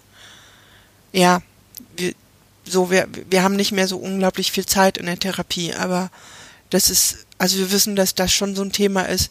[1.12, 1.42] ja,
[1.96, 2.14] wir,
[2.64, 6.10] so, wir, wir haben nicht mehr so unglaublich viel Zeit in der Therapie, aber
[6.70, 9.30] das ist, also wir wissen, dass das schon so ein Thema ist,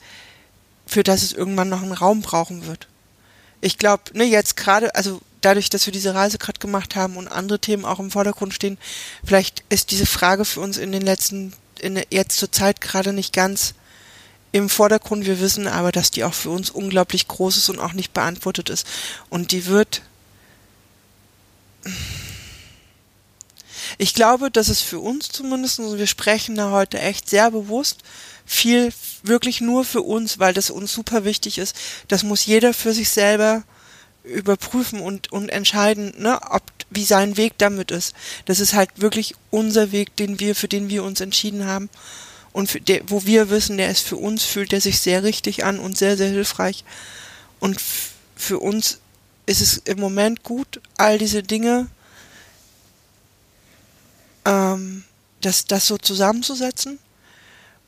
[0.85, 2.87] für das es irgendwann noch einen Raum brauchen wird.
[3.61, 7.29] Ich glaube, ne, jetzt gerade, also dadurch, dass wir diese Reise gerade gemacht haben und
[7.29, 8.77] andere Themen auch im Vordergrund stehen,
[9.23, 13.33] vielleicht ist diese Frage für uns in den letzten, in, jetzt zur Zeit gerade nicht
[13.33, 13.73] ganz
[14.53, 15.25] im Vordergrund.
[15.25, 18.69] Wir wissen aber, dass die auch für uns unglaublich groß ist und auch nicht beantwortet
[18.69, 18.87] ist.
[19.29, 20.01] Und die wird.
[23.97, 27.99] Ich glaube, dass es für uns zumindest, also wir sprechen da heute echt sehr bewusst,
[28.45, 31.75] viel wirklich nur für uns, weil das uns super wichtig ist.
[32.07, 33.63] Das muss jeder für sich selber
[34.23, 38.13] überprüfen und, und entscheiden, ne, ob, wie sein Weg damit ist.
[38.45, 41.89] Das ist halt wirklich unser Weg, den wir, für den wir uns entschieden haben
[42.53, 45.79] und der, wo wir wissen, der ist für uns, fühlt er sich sehr richtig an
[45.79, 46.83] und sehr, sehr hilfreich.
[47.59, 47.81] Und
[48.35, 48.99] für uns
[49.45, 51.87] ist es im Moment gut, all diese Dinge,
[54.45, 55.03] ähm,
[55.41, 56.99] das, das so zusammenzusetzen.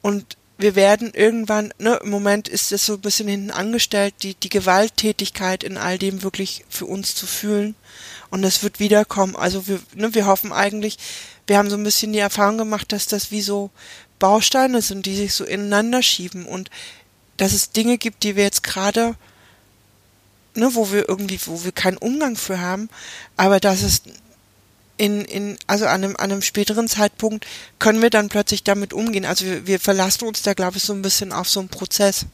[0.01, 4.35] Und wir werden irgendwann, ne, im Moment ist das so ein bisschen hinten angestellt, die,
[4.35, 7.75] die Gewalttätigkeit in all dem wirklich für uns zu fühlen.
[8.29, 9.35] Und das wird wiederkommen.
[9.35, 10.97] Also wir, ne, wir hoffen eigentlich,
[11.47, 13.69] wir haben so ein bisschen die Erfahrung gemacht, dass das wie so
[14.19, 16.69] Bausteine sind, die sich so ineinander schieben und
[17.37, 19.15] dass es Dinge gibt, die wir jetzt gerade,
[20.53, 22.89] ne, wo wir irgendwie, wo wir keinen Umgang für haben,
[23.35, 24.01] aber dass es
[24.97, 27.45] in, in, also an einem, an einem späteren Zeitpunkt
[27.79, 29.25] können wir dann plötzlich damit umgehen.
[29.25, 32.25] Also wir, wir verlassen uns da, glaube ich, so ein bisschen auf so einen Prozess.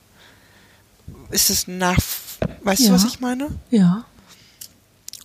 [1.31, 1.97] Ist es nach,
[2.63, 2.89] weißt ja.
[2.89, 3.49] du, was ich meine?
[3.71, 4.05] Ja.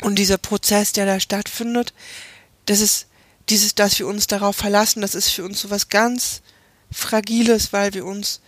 [0.02, 1.92] Und dieser Prozess, der da stattfindet,
[2.64, 3.06] das ist,
[3.48, 6.42] dieses, dass wir uns darauf verlassen, das ist für uns so was ganz
[6.90, 8.40] Fragiles, weil wir uns,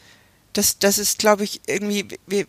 [0.52, 2.46] das, das ist, glaube ich, irgendwie, wir,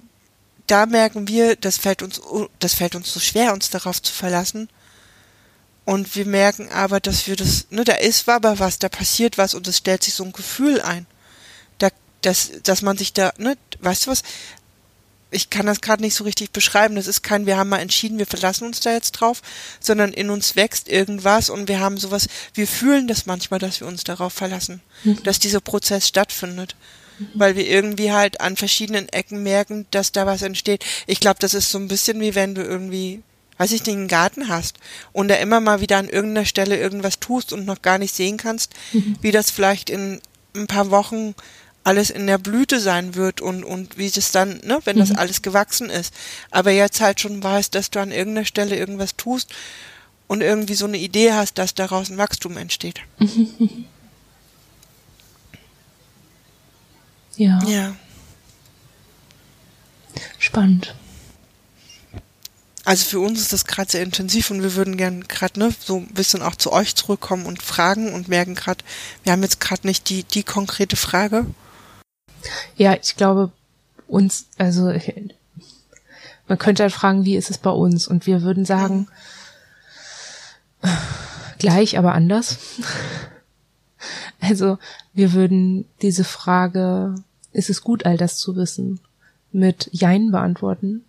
[0.67, 2.21] da merken wir, das fällt uns,
[2.59, 4.69] das fällt uns so schwer, uns darauf zu verlassen.
[5.85, 9.55] Und wir merken aber, dass wir das, ne, da ist aber was, da passiert was
[9.55, 11.07] und es stellt sich so ein Gefühl ein.
[11.79, 11.89] Da,
[12.21, 14.21] dass, dass man sich da, ne, weißt du was,
[15.31, 16.95] ich kann das gerade nicht so richtig beschreiben.
[16.95, 19.41] Das ist kein, wir haben mal entschieden, wir verlassen uns da jetzt drauf,
[19.79, 23.87] sondern in uns wächst irgendwas und wir haben sowas, wir fühlen das manchmal, dass wir
[23.87, 25.21] uns darauf verlassen, mhm.
[25.23, 26.75] dass dieser Prozess stattfindet.
[27.19, 27.27] Mhm.
[27.33, 30.83] Weil wir irgendwie halt an verschiedenen Ecken merken, dass da was entsteht.
[31.05, 33.21] Ich glaube, das ist so ein bisschen wie wenn du irgendwie,
[33.57, 34.77] weiß ich nicht, einen Garten hast
[35.11, 38.37] und da immer mal wieder an irgendeiner Stelle irgendwas tust und noch gar nicht sehen
[38.37, 39.17] kannst, mhm.
[39.21, 40.21] wie das vielleicht in
[40.55, 41.35] ein paar Wochen
[41.83, 45.17] alles in der Blüte sein wird und, und wie das dann, ne, wenn das mhm.
[45.17, 46.13] alles gewachsen ist.
[46.51, 49.53] Aber jetzt halt schon weißt, dass du an irgendeiner Stelle irgendwas tust
[50.27, 53.01] und irgendwie so eine Idee hast, dass daraus ein Wachstum entsteht.
[57.39, 57.57] Ja.
[57.65, 57.95] Ja.
[60.39, 60.93] Spannend.
[62.83, 65.97] Also für uns ist das gerade sehr intensiv und wir würden gern gerade ne, so
[65.97, 68.83] ein bisschen auch zu euch zurückkommen und fragen und merken gerade,
[69.23, 71.45] wir haben jetzt gerade nicht die, die konkrete Frage.
[72.77, 73.51] Ja, ich glaube,
[74.07, 74.93] uns, also
[76.47, 78.07] man könnte halt fragen, wie ist es bei uns?
[78.07, 79.07] Und wir würden sagen,
[81.57, 82.57] gleich, aber anders.
[84.41, 84.77] Also
[85.13, 87.15] wir würden diese Frage,
[87.51, 89.01] ist es gut, all das zu wissen,
[89.51, 91.03] mit Jein beantworten,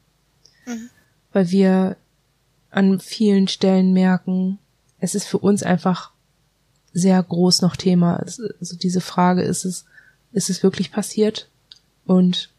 [0.67, 0.91] mhm.
[1.33, 1.97] weil wir
[2.73, 4.59] an vielen Stellen merken,
[4.99, 6.11] es ist für uns einfach
[6.93, 8.17] sehr groß noch Thema.
[8.17, 9.85] Also diese Frage, ist es,
[10.33, 11.49] ist es wirklich passiert?
[12.07, 12.51] Und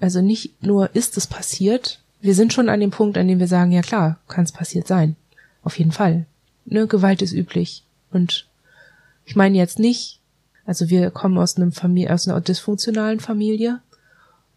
[0.00, 3.48] also nicht nur ist es passiert, wir sind schon an dem Punkt, an dem wir
[3.48, 5.16] sagen, ja klar, kann es passiert sein.
[5.62, 6.26] Auf jeden Fall.
[6.64, 7.84] Ne, Gewalt ist üblich.
[8.10, 8.46] Und
[9.24, 10.20] ich meine jetzt nicht,
[10.64, 13.80] also wir kommen aus einem Familie, aus einer dysfunktionalen Familie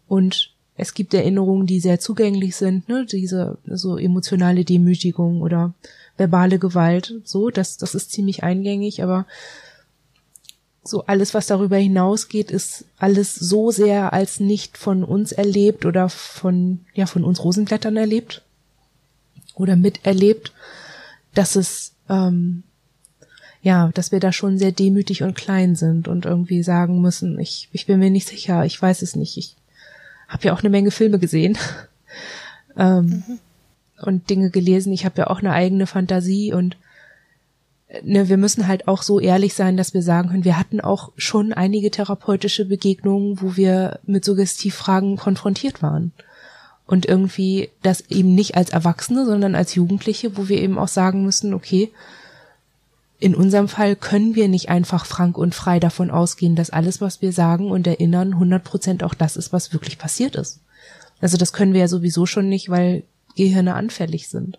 [0.08, 5.74] und es gibt Erinnerungen, die sehr zugänglich sind, ne, diese so emotionale Demütigung oder
[6.16, 9.26] verbale Gewalt, so, das, das ist ziemlich eingängig, aber
[10.82, 16.08] so alles, was darüber hinausgeht, ist alles so sehr als nicht von uns erlebt oder
[16.08, 18.42] von, ja, von uns Rosenblättern erlebt
[19.54, 20.52] oder miterlebt,
[21.34, 22.62] dass es, ähm,
[23.62, 27.68] ja, dass wir da schon sehr demütig und klein sind und irgendwie sagen müssen, ich,
[27.72, 29.36] ich bin mir nicht sicher, ich weiß es nicht.
[29.36, 29.56] Ich
[30.28, 31.58] habe ja auch eine Menge Filme gesehen
[32.78, 33.38] ähm, mhm.
[34.00, 34.94] und Dinge gelesen.
[34.94, 36.78] Ich habe ja auch eine eigene Fantasie und
[38.02, 41.12] ne, wir müssen halt auch so ehrlich sein, dass wir sagen können, wir hatten auch
[41.16, 46.12] schon einige therapeutische Begegnungen, wo wir mit Suggestivfragen konfrontiert waren.
[46.86, 51.24] Und irgendwie das eben nicht als Erwachsene, sondern als Jugendliche, wo wir eben auch sagen
[51.24, 51.90] müssen, okay,
[53.20, 57.20] in unserem Fall können wir nicht einfach frank und frei davon ausgehen, dass alles, was
[57.20, 60.60] wir sagen und erinnern, 100 Prozent auch das ist, was wirklich passiert ist.
[61.20, 63.02] Also das können wir ja sowieso schon nicht, weil
[63.36, 64.58] Gehirne anfällig sind.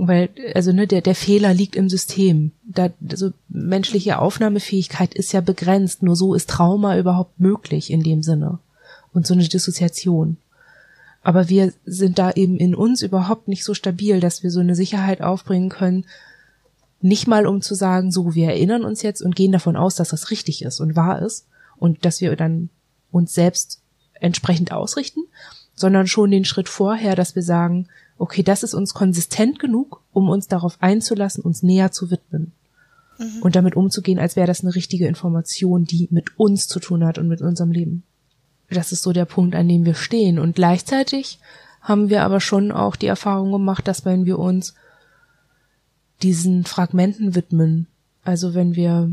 [0.00, 2.52] Weil, also ne, der, der Fehler liegt im System.
[2.64, 6.02] Da, also menschliche Aufnahmefähigkeit ist ja begrenzt.
[6.04, 8.60] Nur so ist Trauma überhaupt möglich in dem Sinne.
[9.12, 10.36] Und so eine Dissoziation.
[11.22, 14.76] Aber wir sind da eben in uns überhaupt nicht so stabil, dass wir so eine
[14.76, 16.04] Sicherheit aufbringen können,
[17.00, 20.08] nicht mal um zu sagen, so, wir erinnern uns jetzt und gehen davon aus, dass
[20.08, 22.70] das richtig ist und wahr ist und dass wir dann
[23.10, 23.80] uns selbst
[24.14, 25.20] entsprechend ausrichten,
[25.74, 30.28] sondern schon den Schritt vorher, dass wir sagen, okay, das ist uns konsistent genug, um
[30.28, 32.52] uns darauf einzulassen, uns näher zu widmen.
[33.18, 33.42] Mhm.
[33.42, 37.18] Und damit umzugehen, als wäre das eine richtige Information, die mit uns zu tun hat
[37.18, 38.02] und mit unserem Leben.
[38.70, 40.38] Das ist so der Punkt, an dem wir stehen.
[40.38, 41.38] Und gleichzeitig
[41.80, 44.74] haben wir aber schon auch die Erfahrung gemacht, dass wenn wir uns
[46.22, 47.86] diesen Fragmenten widmen,
[48.24, 49.12] also wenn wir,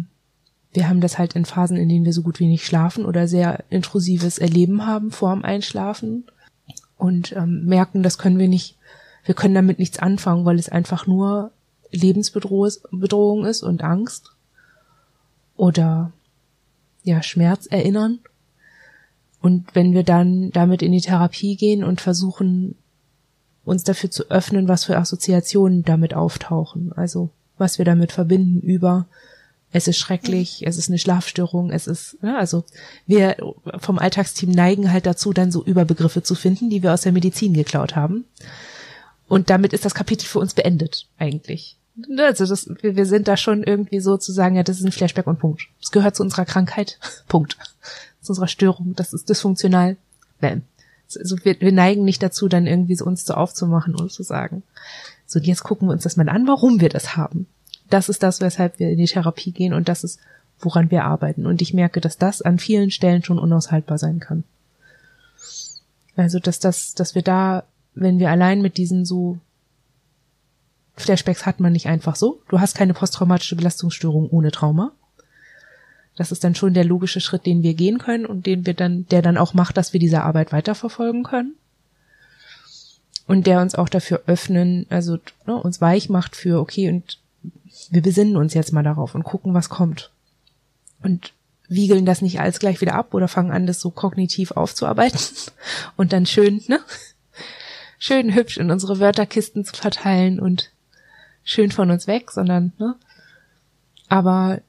[0.74, 3.28] wir haben das halt in Phasen, in denen wir so gut wie nicht schlafen oder
[3.28, 6.26] sehr intrusives Erleben haben vorm Einschlafen
[6.98, 8.75] und ähm, merken, das können wir nicht
[9.26, 11.52] wir können damit nichts anfangen, weil es einfach nur
[11.92, 14.32] Lebensbedrohung ist und Angst
[15.56, 16.12] oder
[17.04, 18.20] ja, Schmerz erinnern.
[19.42, 22.76] Und wenn wir dann damit in die Therapie gehen und versuchen,
[23.64, 29.08] uns dafür zu öffnen, was für Assoziationen damit auftauchen, also was wir damit verbinden über
[29.72, 32.64] es ist schrecklich, es ist eine Schlafstörung, es ist, ja, also
[33.08, 33.36] wir
[33.80, 37.54] vom Alltagsteam neigen halt dazu, dann so Überbegriffe zu finden, die wir aus der Medizin
[37.54, 38.24] geklaut haben.
[39.28, 41.78] Und damit ist das Kapitel für uns beendet, eigentlich.
[42.18, 45.28] Also das, wir, sind da schon irgendwie so zu sagen, ja, das ist ein Flashback
[45.28, 45.68] und Punkt.
[45.80, 47.00] Das gehört zu unserer Krankheit.
[47.28, 47.58] Punkt.
[48.22, 48.94] Zu unserer Störung.
[48.96, 49.96] Das ist dysfunktional.
[50.42, 50.64] Bam.
[51.18, 54.64] Also wir, wir neigen nicht dazu, dann irgendwie so uns so aufzumachen und zu sagen.
[55.26, 57.48] So, jetzt gucken wir uns das mal an, warum wir das haben.
[57.90, 60.20] Das ist das, weshalb wir in die Therapie gehen und das ist,
[60.60, 61.46] woran wir arbeiten.
[61.46, 64.44] Und ich merke, dass das an vielen Stellen schon unaushaltbar sein kann.
[66.16, 67.64] Also, dass das, dass wir da
[67.96, 69.40] wenn wir allein mit diesen so
[70.98, 72.42] Flashbacks hat man nicht einfach so.
[72.48, 74.92] Du hast keine posttraumatische Belastungsstörung ohne Trauma.
[76.16, 79.06] Das ist dann schon der logische Schritt, den wir gehen können und den wir dann,
[79.08, 81.56] der dann auch macht, dass wir diese Arbeit weiterverfolgen können.
[83.28, 87.20] Und der uns auch dafür öffnen, also ne, uns weich macht für, okay, und
[87.90, 90.12] wir besinnen uns jetzt mal darauf und gucken, was kommt.
[91.02, 91.34] Und
[91.68, 95.20] wiegeln das nicht alles gleich wieder ab oder fangen an, das so kognitiv aufzuarbeiten
[95.98, 96.80] und dann schön, ne?
[98.08, 100.70] Schön hübsch in unsere Wörterkisten zu verteilen und
[101.44, 102.94] schön von uns weg, sondern, ne?
[104.10, 104.62] Aber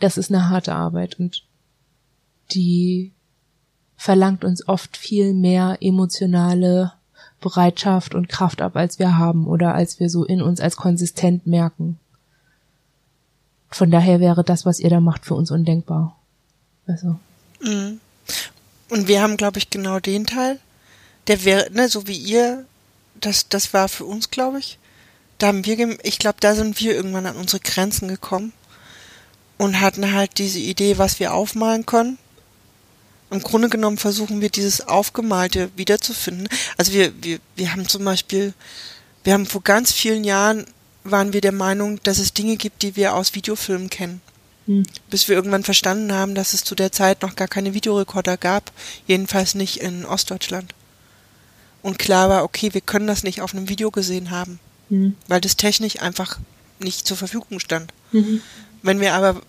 [0.00, 1.44] das ist eine harte Arbeit und
[2.50, 3.12] die
[3.96, 6.94] verlangt uns oft viel mehr emotionale
[7.40, 11.46] Bereitschaft und Kraft ab, als wir haben oder als wir so in uns als konsistent
[11.46, 12.00] merken.
[13.70, 16.18] Von daher wäre das, was ihr da macht, für uns undenkbar.
[16.88, 17.20] Also.
[17.62, 18.00] Mhm.
[18.90, 20.58] Und wir haben, glaube ich, genau den Teil.
[21.26, 22.66] Der wäre, ne, so wie ihr,
[23.14, 24.78] das, das war für uns, glaube ich.
[25.38, 28.52] Da haben wir, ich glaube, da sind wir irgendwann an unsere Grenzen gekommen
[29.58, 32.18] und hatten halt diese Idee, was wir aufmalen können.
[33.30, 36.48] Im Grunde genommen versuchen wir dieses Aufgemalte wiederzufinden.
[36.76, 38.54] Also wir, wir, wir haben zum Beispiel,
[39.24, 40.66] wir haben vor ganz vielen Jahren
[41.04, 44.22] waren wir der Meinung, dass es Dinge gibt, die wir aus Videofilmen kennen.
[44.66, 44.84] Hm.
[45.10, 48.72] Bis wir irgendwann verstanden haben, dass es zu der Zeit noch gar keine Videorekorder gab,
[49.06, 50.74] jedenfalls nicht in Ostdeutschland.
[51.84, 55.16] Und klar war, okay, wir können das nicht auf einem Video gesehen haben, hm.
[55.28, 56.38] weil das technisch einfach
[56.78, 57.92] nicht zur Verfügung stand.
[58.10, 58.40] Mhm.
[58.82, 59.42] Wenn wir aber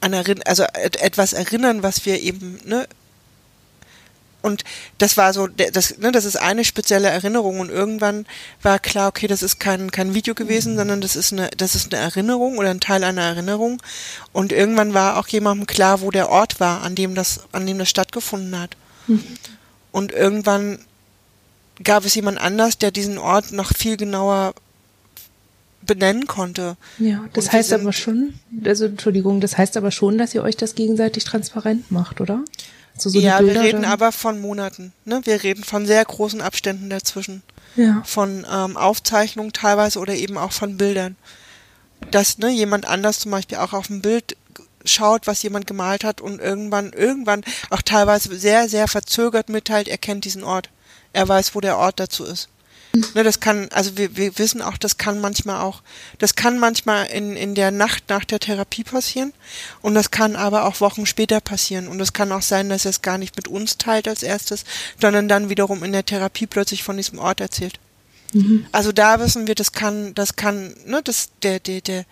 [0.00, 2.86] an also etwas erinnern, was wir eben ne,
[4.40, 4.62] und
[4.98, 8.24] das war so, das, ne, das ist eine spezielle Erinnerung und irgendwann
[8.62, 10.78] war klar, okay, das ist kein, kein Video gewesen, mhm.
[10.78, 13.82] sondern das ist eine, das ist eine Erinnerung oder ein Teil einer Erinnerung.
[14.32, 17.78] Und irgendwann war auch jemandem klar, wo der Ort war, an dem das, an dem
[17.78, 18.76] das stattgefunden hat.
[19.08, 19.24] Mhm.
[19.90, 20.78] Und irgendwann
[21.82, 24.54] gab es jemand anders, der diesen Ort noch viel genauer
[25.82, 26.76] benennen konnte.
[26.98, 28.34] Ja, das heißt aber schon,
[28.64, 32.42] also Entschuldigung, das heißt aber schon, dass ihr euch das gegenseitig transparent macht, oder?
[32.96, 33.90] So, so ja, wir reden dann?
[33.90, 34.92] aber von Monaten.
[35.04, 35.20] Ne?
[35.24, 37.42] Wir reden von sehr großen Abständen dazwischen.
[37.76, 38.02] Ja.
[38.04, 41.16] Von ähm, Aufzeichnungen teilweise oder eben auch von Bildern.
[42.12, 44.36] Dass ne, jemand anders zum Beispiel auch auf ein Bild
[44.84, 49.98] schaut, was jemand gemalt hat und irgendwann, irgendwann auch teilweise sehr, sehr verzögert mitteilt, er
[49.98, 50.68] kennt diesen Ort.
[51.14, 52.48] Er weiß, wo der Ort dazu ist.
[53.14, 55.82] Ne, das kann, also wir, wir wissen auch, das kann manchmal auch,
[56.18, 59.32] das kann manchmal in, in der Nacht nach der Therapie passieren
[59.82, 62.90] und das kann aber auch Wochen später passieren und es kann auch sein, dass er
[62.90, 64.64] es gar nicht mit uns teilt als erstes,
[65.00, 67.80] sondern dann wiederum in der Therapie plötzlich von diesem Ort erzählt.
[68.32, 68.66] Mhm.
[68.70, 72.04] Also da wissen wir, das kann, das kann, ne, das, der, der, der,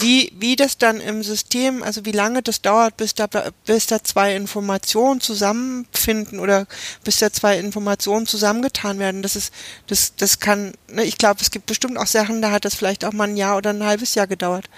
[0.00, 3.28] wie, wie das dann im System, also wie lange das dauert, bis da,
[3.66, 6.66] bis da zwei Informationen zusammenfinden oder
[7.04, 9.52] bis da zwei Informationen zusammengetan werden, das ist,
[9.86, 13.04] das, das kann, ne, ich glaube, es gibt bestimmt auch Sachen, da hat das vielleicht
[13.04, 14.68] auch mal ein Jahr oder ein halbes Jahr gedauert.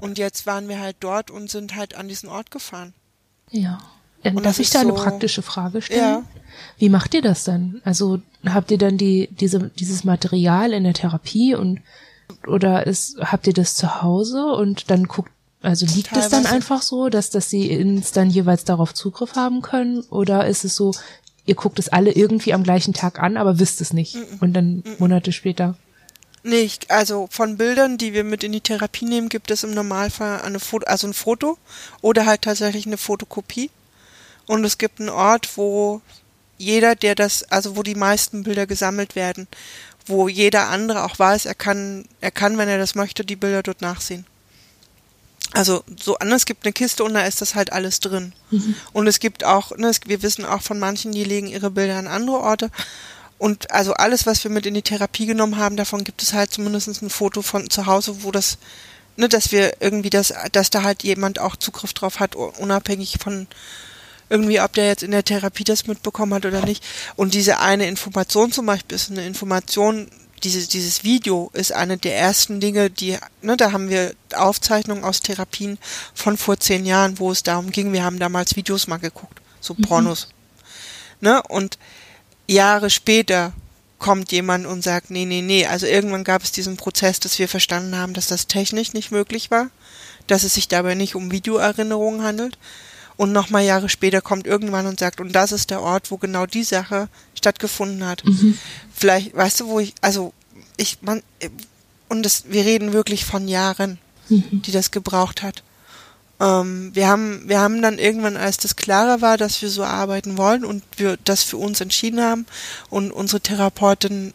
[0.00, 2.92] Und jetzt waren wir halt dort und sind halt an diesen Ort gefahren.
[3.50, 3.78] Ja.
[4.24, 6.00] Und Darf ich da so, eine praktische Frage stellen?
[6.00, 6.22] Ja.
[6.78, 7.80] Wie macht ihr das dann?
[7.84, 11.80] Also habt ihr dann die, diese, dieses Material in der Therapie und
[12.46, 15.30] oder ist, habt ihr das zu Hause und dann guckt,
[15.62, 16.26] also liegt Teilweise.
[16.26, 20.02] es dann einfach so, dass, dass sie ins dann jeweils darauf Zugriff haben können?
[20.10, 20.92] Oder ist es so,
[21.44, 24.16] ihr guckt es alle irgendwie am gleichen Tag an, aber wisst es nicht?
[24.40, 25.76] Und dann Monate später?
[26.42, 26.90] Nicht.
[26.92, 30.60] Also von Bildern, die wir mit in die Therapie nehmen, gibt es im Normalfall eine
[30.60, 31.58] Foto, also ein Foto
[32.02, 33.70] oder halt tatsächlich eine Fotokopie.
[34.46, 36.00] Und es gibt einen Ort, wo
[36.58, 39.48] jeder, der das, also wo die meisten Bilder gesammelt werden,
[40.06, 43.62] wo jeder andere auch weiß, er kann, er kann, wenn er das möchte, die Bilder
[43.62, 44.24] dort nachsehen.
[45.52, 48.32] Also so anders gibt eine Kiste und da ist das halt alles drin.
[48.50, 48.74] Mhm.
[48.92, 52.08] Und es gibt auch, ne, wir wissen auch von manchen, die legen ihre Bilder an
[52.08, 52.70] andere Orte.
[53.38, 56.52] Und also alles, was wir mit in die Therapie genommen haben, davon gibt es halt
[56.52, 58.58] zumindest ein Foto von zu Hause, wo das,
[59.16, 63.46] ne, dass wir irgendwie das, dass da halt jemand auch Zugriff drauf hat, unabhängig von,
[64.28, 66.84] irgendwie, ob der jetzt in der Therapie das mitbekommen hat oder nicht.
[67.16, 70.08] Und diese eine Information zum Beispiel ist eine Information,
[70.42, 75.20] dieses, dieses Video ist eine der ersten Dinge, die, ne, da haben wir Aufzeichnungen aus
[75.20, 75.78] Therapien
[76.14, 79.74] von vor zehn Jahren, wo es darum ging, wir haben damals Videos mal geguckt, so
[79.74, 79.82] mhm.
[79.82, 80.28] Pornos.
[81.20, 81.78] Ne, und
[82.46, 83.52] Jahre später
[83.98, 87.48] kommt jemand und sagt, nee, nee, nee, also irgendwann gab es diesen Prozess, dass wir
[87.48, 89.70] verstanden haben, dass das technisch nicht möglich war,
[90.26, 92.58] dass es sich dabei nicht um Videoerinnerungen handelt,
[93.16, 96.46] und nochmal Jahre später kommt irgendwann und sagt, und das ist der Ort, wo genau
[96.46, 98.24] die Sache stattgefunden hat.
[98.24, 98.58] Mhm.
[98.94, 100.32] Vielleicht, weißt du, wo ich, also
[100.76, 101.22] ich, man,
[102.08, 103.98] und das, wir reden wirklich von Jahren,
[104.28, 104.62] mhm.
[104.62, 105.62] die das gebraucht hat.
[106.38, 110.36] Ähm, wir haben, wir haben dann irgendwann, als das klarer war, dass wir so arbeiten
[110.36, 112.46] wollen und wir das für uns entschieden haben
[112.90, 114.32] und unsere Therapeutin,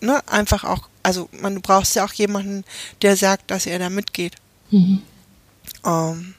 [0.00, 2.64] ne, einfach auch, also man, brauchst ja auch jemanden,
[3.02, 4.36] der sagt, dass er da mitgeht.
[4.70, 5.02] Mhm.
[5.84, 6.34] Ähm,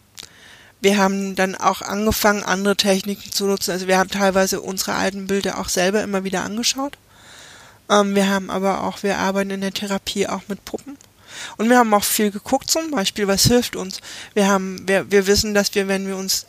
[0.82, 3.72] wir haben dann auch angefangen, andere Techniken zu nutzen.
[3.72, 6.98] Also wir haben teilweise unsere alten Bilder auch selber immer wieder angeschaut.
[7.90, 10.98] Ähm, wir haben aber auch, wir arbeiten in der Therapie auch mit Puppen.
[11.58, 14.02] Und wir haben auch viel geguckt, zum Beispiel, was hilft uns.
[14.34, 16.48] Wir haben, wir, wir wissen, dass wir, wenn wir uns,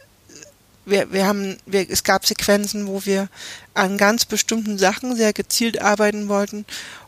[0.86, 3.28] wir, wir haben, wir, es gab Sequenzen, wo wir
[3.74, 6.64] an ganz bestimmten Sachen sehr gezielt arbeiten wollten,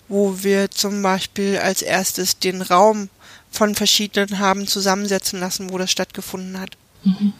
[0.08, 3.08] wo wir zum Beispiel als erstes den Raum
[3.50, 6.76] von verschiedenen haben zusammensetzen lassen, wo das stattgefunden hat.
[7.04, 7.32] Mhm.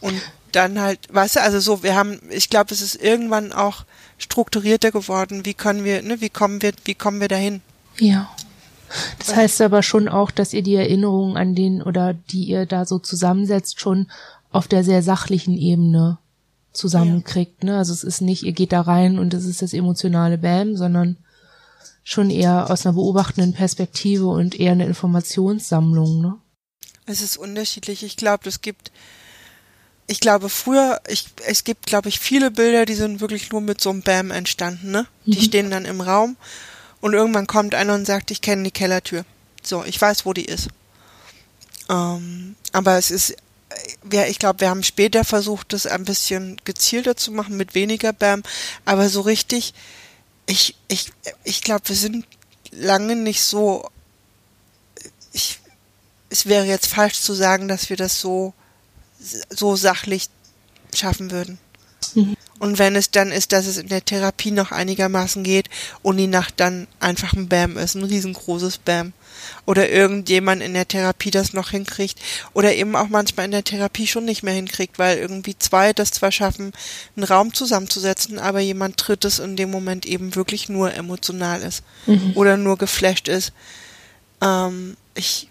[0.00, 0.20] Und
[0.52, 3.84] dann halt, weißt du, also so, wir haben, ich glaube, es ist irgendwann auch
[4.18, 5.44] strukturierter geworden.
[5.44, 7.62] Wie können wir, ne, wie kommen wir, wie kommen wir dahin?
[7.98, 8.30] Ja.
[9.18, 12.84] Das heißt aber schon auch, dass ihr die Erinnerungen an den oder die ihr da
[12.84, 14.10] so zusammensetzt, schon
[14.50, 16.18] auf der sehr sachlichen Ebene
[16.72, 17.64] zusammenkriegt.
[17.64, 17.78] Ne?
[17.78, 21.16] Also es ist nicht, ihr geht da rein und es ist das emotionale Bam, sondern
[22.04, 26.20] schon eher aus einer beobachtenden Perspektive und eher eine Informationssammlung.
[26.20, 26.34] Ne?
[27.06, 28.02] Es ist unterschiedlich.
[28.02, 28.92] Ich glaube, es gibt,
[30.06, 33.80] ich glaube früher, ich, es gibt, glaube ich, viele Bilder, die sind wirklich nur mit
[33.80, 35.06] so einem Bam entstanden, ne?
[35.26, 35.42] Die mhm.
[35.42, 36.36] stehen dann im Raum
[37.00, 39.24] und irgendwann kommt einer und sagt, ich kenne die Kellertür.
[39.62, 40.68] So, ich weiß, wo die ist.
[41.88, 43.36] Ähm, aber es ist,
[44.10, 48.12] ja, ich glaube, wir haben später versucht, das ein bisschen gezielter zu machen, mit weniger
[48.12, 48.42] Bam,
[48.84, 49.74] aber so richtig,
[50.46, 51.12] ich, ich,
[51.44, 52.26] ich glaube, wir sind
[52.70, 53.88] lange nicht so,
[55.32, 55.60] ich,
[56.32, 58.54] es wäre jetzt falsch zu sagen, dass wir das so,
[59.50, 60.28] so sachlich
[60.94, 61.58] schaffen würden.
[62.14, 62.36] Mhm.
[62.58, 65.68] Und wenn es dann ist, dass es in der Therapie noch einigermaßen geht
[66.02, 69.12] und die Nacht dann einfach ein Bam ist, ein riesengroßes Bam.
[69.66, 72.18] Oder irgendjemand in der Therapie das noch hinkriegt.
[72.54, 76.12] Oder eben auch manchmal in der Therapie schon nicht mehr hinkriegt, weil irgendwie zwei das
[76.12, 76.72] zwar schaffen,
[77.16, 81.82] einen Raum zusammenzusetzen, aber jemand drittes in dem Moment eben wirklich nur emotional ist.
[82.06, 82.32] Mhm.
[82.36, 83.52] Oder nur geflasht ist.
[84.40, 85.48] Ähm, ich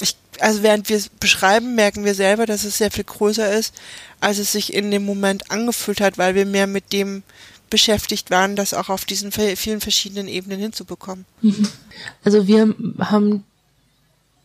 [0.00, 3.74] ich, also während wir es beschreiben, merken wir selber, dass es sehr viel größer ist,
[4.20, 7.22] als es sich in dem Moment angefühlt hat, weil wir mehr mit dem
[7.70, 11.26] beschäftigt waren, das auch auf diesen vielen verschiedenen Ebenen hinzubekommen.
[11.42, 11.68] Mhm.
[12.24, 13.44] Also wir haben,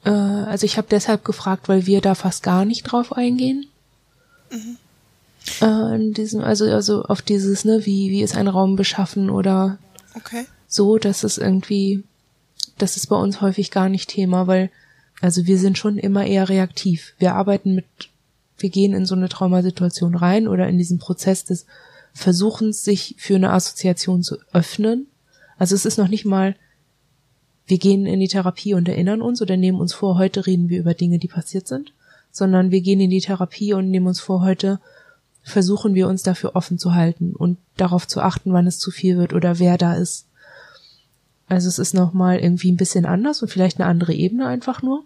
[0.03, 3.67] äh, also ich habe deshalb gefragt, weil wir da fast gar nicht drauf eingehen.
[4.51, 4.77] Mhm.
[5.61, 9.77] Äh, in diesem, also, also auf dieses, ne, wie, wie ist ein Raum beschaffen oder
[10.15, 10.45] okay.
[10.67, 12.03] so, dass es irgendwie,
[12.77, 14.69] das ist bei uns häufig gar nicht Thema, weil
[15.23, 17.13] also wir sind schon immer eher reaktiv.
[17.17, 17.85] Wir arbeiten mit,
[18.57, 21.65] wir gehen in so eine Traumasituation rein oder in diesen Prozess des
[22.13, 25.07] Versuchens, sich für eine Assoziation zu öffnen.
[25.57, 26.57] Also es ist noch nicht mal,
[27.65, 30.81] wir gehen in die Therapie und erinnern uns oder nehmen uns vor, heute reden wir
[30.81, 31.93] über Dinge, die passiert sind,
[32.29, 34.81] sondern wir gehen in die Therapie und nehmen uns vor, heute
[35.41, 39.17] versuchen wir uns dafür offen zu halten und darauf zu achten, wann es zu viel
[39.17, 40.25] wird oder wer da ist.
[41.47, 45.05] Also es ist nochmal irgendwie ein bisschen anders und vielleicht eine andere Ebene einfach nur.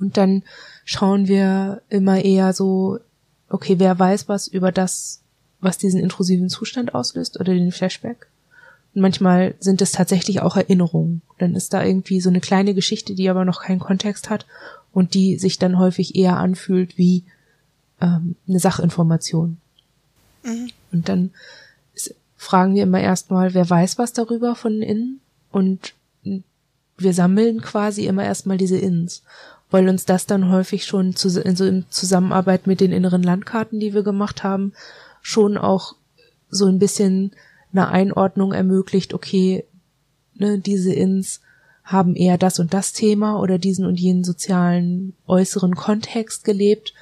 [0.00, 0.42] Und dann
[0.84, 2.98] schauen wir immer eher so,
[3.48, 5.20] okay, wer weiß was über das,
[5.60, 8.28] was diesen intrusiven Zustand auslöst oder den Flashback.
[8.94, 11.22] Und manchmal sind es tatsächlich auch Erinnerungen.
[11.38, 14.46] Dann ist da irgendwie so eine kleine Geschichte, die aber noch keinen Kontext hat
[14.92, 17.24] und die sich dann häufig eher anfühlt wie
[18.00, 19.58] ähm, eine Sachinformation.
[20.44, 20.70] Mhm.
[20.92, 21.30] Und dann
[21.94, 25.20] ist, fragen wir immer erstmal, wer weiß was darüber von innen
[25.50, 25.94] und
[26.98, 29.22] wir sammeln quasi immer erstmal diese Ins
[29.70, 33.80] weil uns das dann häufig schon zu, in, so in Zusammenarbeit mit den inneren Landkarten,
[33.80, 34.72] die wir gemacht haben,
[35.20, 35.94] schon auch
[36.48, 37.32] so ein bisschen
[37.72, 39.64] eine Einordnung ermöglicht, okay,
[40.34, 41.40] ne, diese Ins
[41.84, 46.92] haben eher das und das Thema oder diesen und jenen sozialen äußeren Kontext gelebt.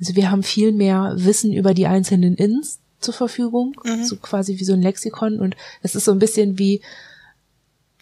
[0.00, 4.04] Also wir haben viel mehr Wissen über die einzelnen Ins zur Verfügung, mhm.
[4.04, 6.80] so quasi wie so ein Lexikon und es ist so ein bisschen wie,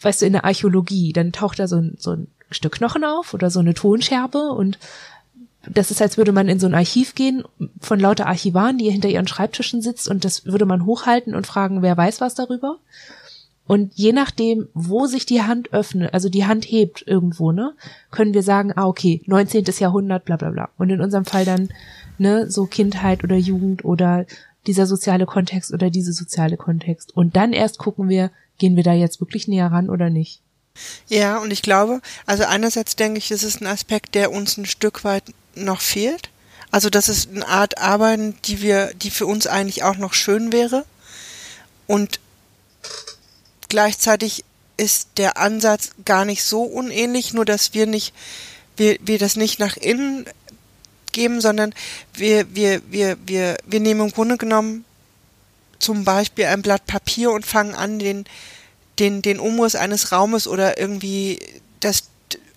[0.00, 3.34] weißt du, in der Archäologie, dann taucht da so ein, so ein Stück Knochen auf
[3.34, 4.78] oder so eine Tonscherbe und
[5.70, 7.44] das ist, als würde man in so ein Archiv gehen
[7.80, 11.82] von lauter Archivaren, die hinter ihren Schreibtischen sitzt und das würde man hochhalten und fragen,
[11.82, 12.78] wer weiß was darüber.
[13.66, 17.74] Und je nachdem, wo sich die Hand öffnet, also die Hand hebt irgendwo, ne,
[18.10, 19.64] können wir sagen, ah, okay, 19.
[19.78, 20.68] Jahrhundert, bla bla bla.
[20.78, 21.68] Und in unserem Fall dann,
[22.18, 24.26] ne, so Kindheit oder Jugend oder
[24.66, 27.16] dieser soziale Kontext oder diese soziale Kontext.
[27.16, 30.42] Und dann erst gucken wir, gehen wir da jetzt wirklich näher ran oder nicht.
[31.08, 34.66] Ja, und ich glaube, also einerseits denke ich, das ist ein Aspekt, der uns ein
[34.66, 36.30] Stück weit noch fehlt.
[36.70, 40.52] Also das ist eine Art Arbeiten, die wir, die für uns eigentlich auch noch schön
[40.52, 40.86] wäre.
[41.86, 42.18] Und
[43.68, 44.44] gleichzeitig
[44.78, 48.14] ist der Ansatz gar nicht so unähnlich, nur dass wir nicht,
[48.76, 50.24] wir, wir das nicht nach innen
[51.12, 51.74] geben, sondern
[52.14, 54.86] wir, wir, wir, wir, wir nehmen im Grunde genommen
[55.78, 58.24] zum Beispiel ein Blatt Papier und fangen an, den,
[58.98, 61.38] den, den Umriss eines Raumes oder irgendwie
[61.80, 62.04] das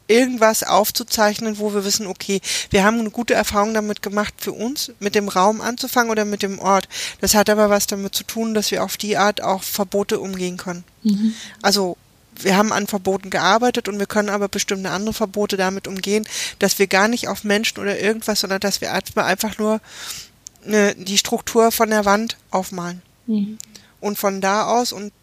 [0.08, 4.92] irgendwas aufzuzeichnen, wo wir wissen, okay, wir haben eine gute Erfahrung damit gemacht für uns,
[5.00, 6.88] mit dem Raum anzufangen oder mit dem Ort.
[7.22, 10.58] Das hat aber was damit zu tun, dass wir auf die Art auch Verbote umgehen
[10.58, 10.84] können.
[11.04, 11.34] Mhm.
[11.62, 11.98] Also
[12.38, 16.28] wir haben an Verboten gearbeitet und wir können aber bestimmte andere Verbote damit umgehen,
[16.60, 19.80] dass wir gar nicht auf Menschen oder irgendwas, sondern dass wir einfach nur
[20.66, 23.02] eine, die Struktur von der Wand aufmalen.
[23.26, 23.58] Mhm.
[24.02, 25.14] Und von da aus und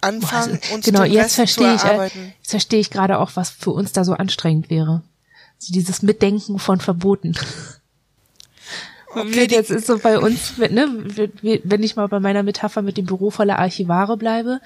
[0.00, 2.18] anfangen, also, uns genau, den jetzt Rest verstehe zu erarbeiten.
[2.18, 5.02] Ich, jetzt verstehe ich gerade auch, was für uns da so anstrengend wäre.
[5.60, 7.34] Also dieses Mitdenken von Verboten.
[9.14, 10.88] Okay, jetzt ist so bei uns, ne,
[11.64, 14.60] wenn ich mal bei meiner Metapher mit dem Büro voller Archivare bleibe,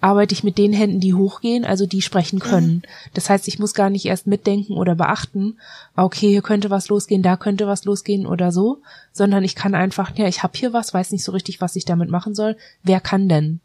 [0.00, 2.76] arbeite ich mit den Händen, die hochgehen, also die sprechen können.
[2.76, 2.82] Mhm.
[3.14, 5.58] Das heißt, ich muss gar nicht erst mitdenken oder beachten,
[5.94, 8.78] okay, hier könnte was losgehen, da könnte was losgehen oder so,
[9.12, 11.84] sondern ich kann einfach, ja, ich habe hier was, weiß nicht so richtig, was ich
[11.84, 12.56] damit machen soll.
[12.82, 13.60] Wer kann denn?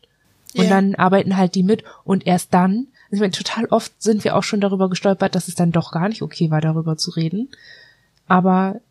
[0.57, 4.35] Und dann arbeiten halt die mit und erst dann, ich meine, total oft sind wir
[4.35, 7.49] auch schon darüber gestolpert, dass es dann doch gar nicht okay war, darüber zu reden.
[8.27, 8.81] Aber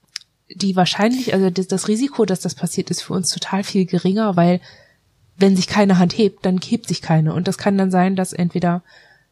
[0.55, 4.37] die wahrscheinlich, also das, das Risiko, dass das passiert, ist für uns total viel geringer,
[4.37, 4.61] weil
[5.37, 7.35] wenn sich keine Hand hebt, dann hebt sich keine.
[7.35, 8.83] Und das kann dann sein, dass entweder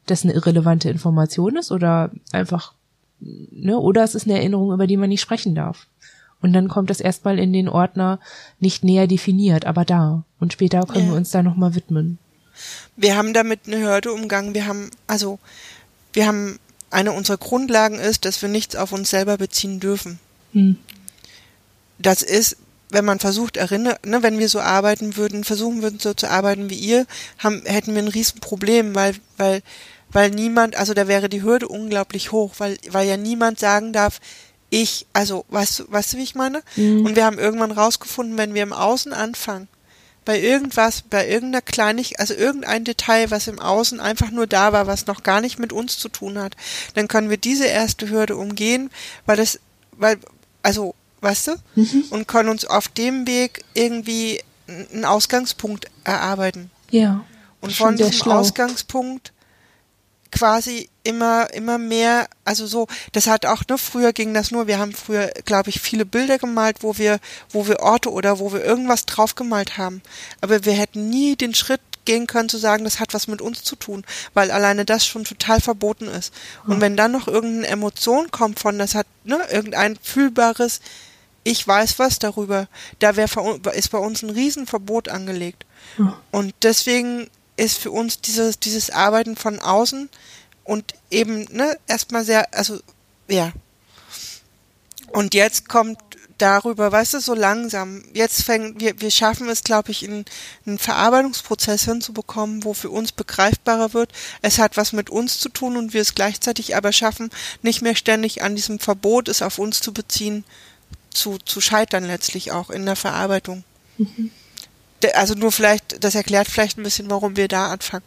[0.06, 2.74] das eine irrelevante Information ist oder einfach,
[3.20, 5.86] ne, oder es ist eine Erinnerung, über die man nicht sprechen darf.
[6.42, 8.20] Und dann kommt das erstmal in den Ordner
[8.60, 10.24] nicht näher definiert, aber da.
[10.38, 11.12] Und später können ja.
[11.12, 12.18] wir uns da nochmal widmen.
[12.96, 14.54] Wir haben damit eine Hürde umgangen.
[14.54, 15.38] Wir haben, also,
[16.12, 16.58] wir haben,
[16.90, 20.20] eine unserer Grundlagen ist, dass wir nichts auf uns selber beziehen dürfen.
[20.52, 20.76] Hm.
[21.98, 22.56] Das ist,
[22.90, 26.70] wenn man versucht, erinnert, ne, wenn wir so arbeiten würden, versuchen würden, so zu arbeiten
[26.70, 27.06] wie ihr,
[27.38, 29.62] haben, hätten wir ein Riesenproblem, weil, weil,
[30.10, 34.20] weil niemand, also da wäre die Hürde unglaublich hoch, weil, weil ja niemand sagen darf,
[34.70, 36.62] ich, also, weißt du, weißt du, wie ich meine?
[36.76, 37.04] Mhm.
[37.04, 39.68] Und wir haben irgendwann rausgefunden, wenn wir im Außen anfangen,
[40.24, 44.86] bei irgendwas, bei irgendeiner Kleinig, also irgendein Detail, was im Außen einfach nur da war,
[44.86, 46.56] was noch gar nicht mit uns zu tun hat,
[46.94, 48.90] dann können wir diese erste Hürde umgehen,
[49.26, 49.60] weil das,
[49.92, 50.18] weil,
[50.62, 52.04] also, weißt du, mhm.
[52.10, 56.70] und können uns auf dem Weg irgendwie einen Ausgangspunkt erarbeiten.
[56.90, 57.24] Ja.
[57.60, 58.32] Und von diesem.
[58.32, 59.33] Ausgangspunkt
[60.34, 64.78] quasi immer, immer mehr, also so, das hat auch, ne, früher ging das nur, wir
[64.78, 67.20] haben früher, glaube ich, viele Bilder gemalt, wo wir,
[67.50, 70.02] wo wir Orte oder wo wir irgendwas draufgemalt haben.
[70.40, 73.62] Aber wir hätten nie den Schritt gehen können zu sagen, das hat was mit uns
[73.62, 74.04] zu tun,
[74.34, 76.34] weil alleine das schon total verboten ist.
[76.66, 80.80] Und wenn dann noch irgendeine Emotion kommt von, das hat, ne, irgendein fühlbares,
[81.44, 82.68] ich weiß was darüber,
[82.98, 83.28] da wär,
[83.74, 85.64] ist bei uns ein Riesenverbot angelegt.
[86.30, 90.08] Und deswegen ist für uns dieses, dieses Arbeiten von außen
[90.64, 92.80] und eben, ne, erstmal sehr, also,
[93.28, 93.52] ja.
[95.12, 95.98] Und jetzt kommt
[96.38, 98.02] darüber, weißt du, so langsam.
[98.12, 100.24] Jetzt fängt, wir, wir schaffen es, glaube ich, in
[100.66, 104.12] einen Verarbeitungsprozess hinzubekommen, wo für uns begreifbarer wird.
[104.42, 107.30] Es hat was mit uns zu tun und wir es gleichzeitig aber schaffen,
[107.62, 110.44] nicht mehr ständig an diesem Verbot, es auf uns zu beziehen,
[111.10, 113.62] zu, zu scheitern letztlich auch in der Verarbeitung.
[113.98, 114.32] Mhm
[115.12, 118.04] also nur vielleicht, das erklärt vielleicht ein bisschen, warum wir da anfangen.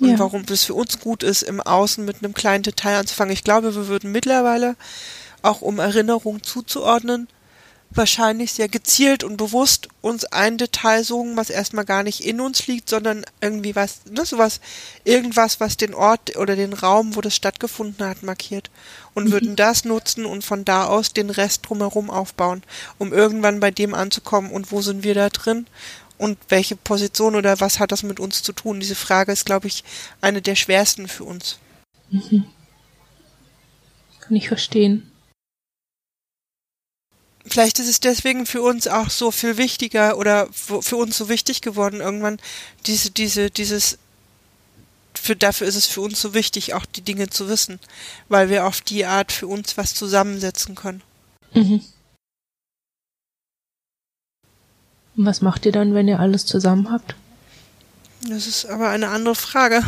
[0.00, 0.18] Und ja.
[0.18, 3.32] warum es für uns gut ist, im Außen mit einem kleinen Detail anzufangen.
[3.32, 4.76] Ich glaube, wir würden mittlerweile,
[5.42, 7.28] auch um Erinnerungen zuzuordnen,
[7.90, 12.66] wahrscheinlich sehr gezielt und bewusst uns ein Detail suchen, was erstmal gar nicht in uns
[12.66, 14.60] liegt, sondern irgendwie was, ne, sowas,
[15.04, 18.70] irgendwas, was den Ort oder den Raum, wo das stattgefunden hat, markiert.
[19.14, 19.32] Und mhm.
[19.32, 22.62] würden das nutzen und von da aus den Rest drumherum aufbauen,
[22.98, 25.66] um irgendwann bei dem anzukommen und wo sind wir da drin
[26.18, 28.80] und welche Position oder was hat das mit uns zu tun?
[28.80, 29.84] Diese Frage ist, glaube ich,
[30.20, 31.58] eine der schwersten für uns.
[32.10, 32.44] Mhm.
[34.20, 35.10] Kann ich verstehen.
[37.46, 41.62] Vielleicht ist es deswegen für uns auch so viel wichtiger oder für uns so wichtig
[41.62, 42.38] geworden irgendwann
[42.86, 43.96] diese diese dieses
[45.14, 47.80] für dafür ist es für uns so wichtig auch die Dinge zu wissen,
[48.28, 51.02] weil wir auf die Art für uns was zusammensetzen können.
[51.54, 51.82] Mhm.
[55.18, 57.16] Und was macht ihr dann, wenn ihr alles zusammen habt?
[58.28, 59.82] Das ist aber eine andere Frage.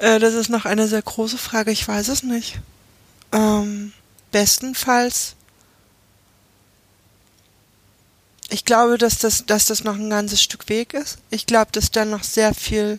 [0.00, 2.58] Äh, das ist noch eine sehr große Frage, ich weiß es nicht.
[3.30, 3.92] Ähm,
[4.32, 5.36] bestenfalls.
[8.50, 11.18] Ich glaube, dass das, dass das noch ein ganzes Stück Weg ist.
[11.30, 12.98] Ich glaube, dass da noch sehr viel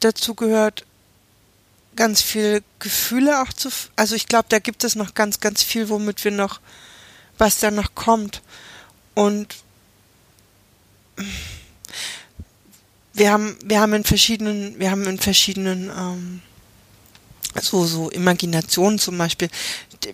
[0.00, 0.84] dazu gehört,
[1.96, 5.88] ganz viel Gefühle auch zu, also ich glaube, da gibt es noch ganz, ganz viel,
[5.88, 6.60] womit wir noch,
[7.38, 8.42] was da noch kommt.
[9.14, 9.56] Und
[13.12, 16.40] wir haben, wir haben in verschiedenen, wir haben in verschiedenen, ähm,
[17.60, 19.48] so, so Imaginationen zum Beispiel.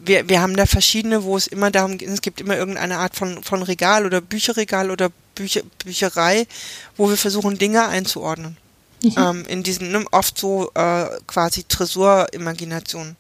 [0.05, 3.15] Wir, wir haben da verschiedene, wo es immer darum geht, es gibt immer irgendeine Art
[3.15, 6.47] von, von Regal oder Bücherregal oder Bücher, Bücherei,
[6.97, 8.57] wo wir versuchen, Dinge einzuordnen.
[9.03, 9.15] Mhm.
[9.17, 13.17] Ähm, in diesen ne, oft so äh, quasi Tresor-Imaginationen.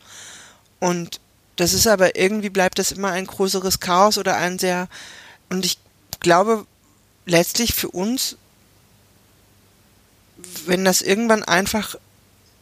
[0.80, 1.20] Und
[1.56, 4.88] das ist aber irgendwie bleibt das immer ein größeres Chaos oder ein sehr,
[5.48, 5.78] und ich
[6.20, 6.66] glaube,
[7.26, 8.36] letztlich für uns,
[10.64, 11.96] wenn das irgendwann einfach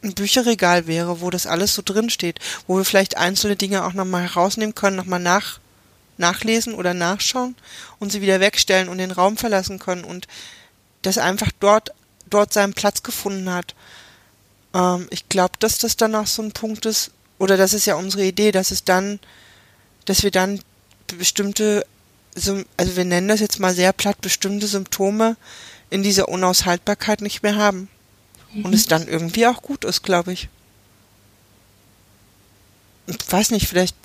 [0.03, 3.93] ein Bücherregal wäre, wo das alles so drin steht, wo wir vielleicht einzelne Dinge auch
[3.93, 5.61] nochmal herausnehmen können, nochmal nach,
[6.19, 7.57] nachlesen oder nachschauen
[7.99, 10.27] und sie wieder wegstellen und den Raum verlassen können und
[11.03, 11.93] das einfach dort,
[12.29, 13.75] dort seinen Platz gefunden hat.
[14.75, 17.97] Ähm, ich glaube, dass das dann auch so ein Punkt ist, oder das ist ja
[17.97, 19.19] unsere Idee, dass es dann,
[20.05, 20.61] dass wir dann
[21.19, 21.85] bestimmte,
[22.35, 25.37] also wir nennen das jetzt mal sehr platt, bestimmte Symptome
[25.91, 27.89] in dieser Unaushaltbarkeit nicht mehr haben.
[28.53, 28.65] Mhm.
[28.65, 30.49] Und es dann irgendwie auch gut ist, glaube ich.
[33.07, 33.97] Ich weiß nicht, vielleicht,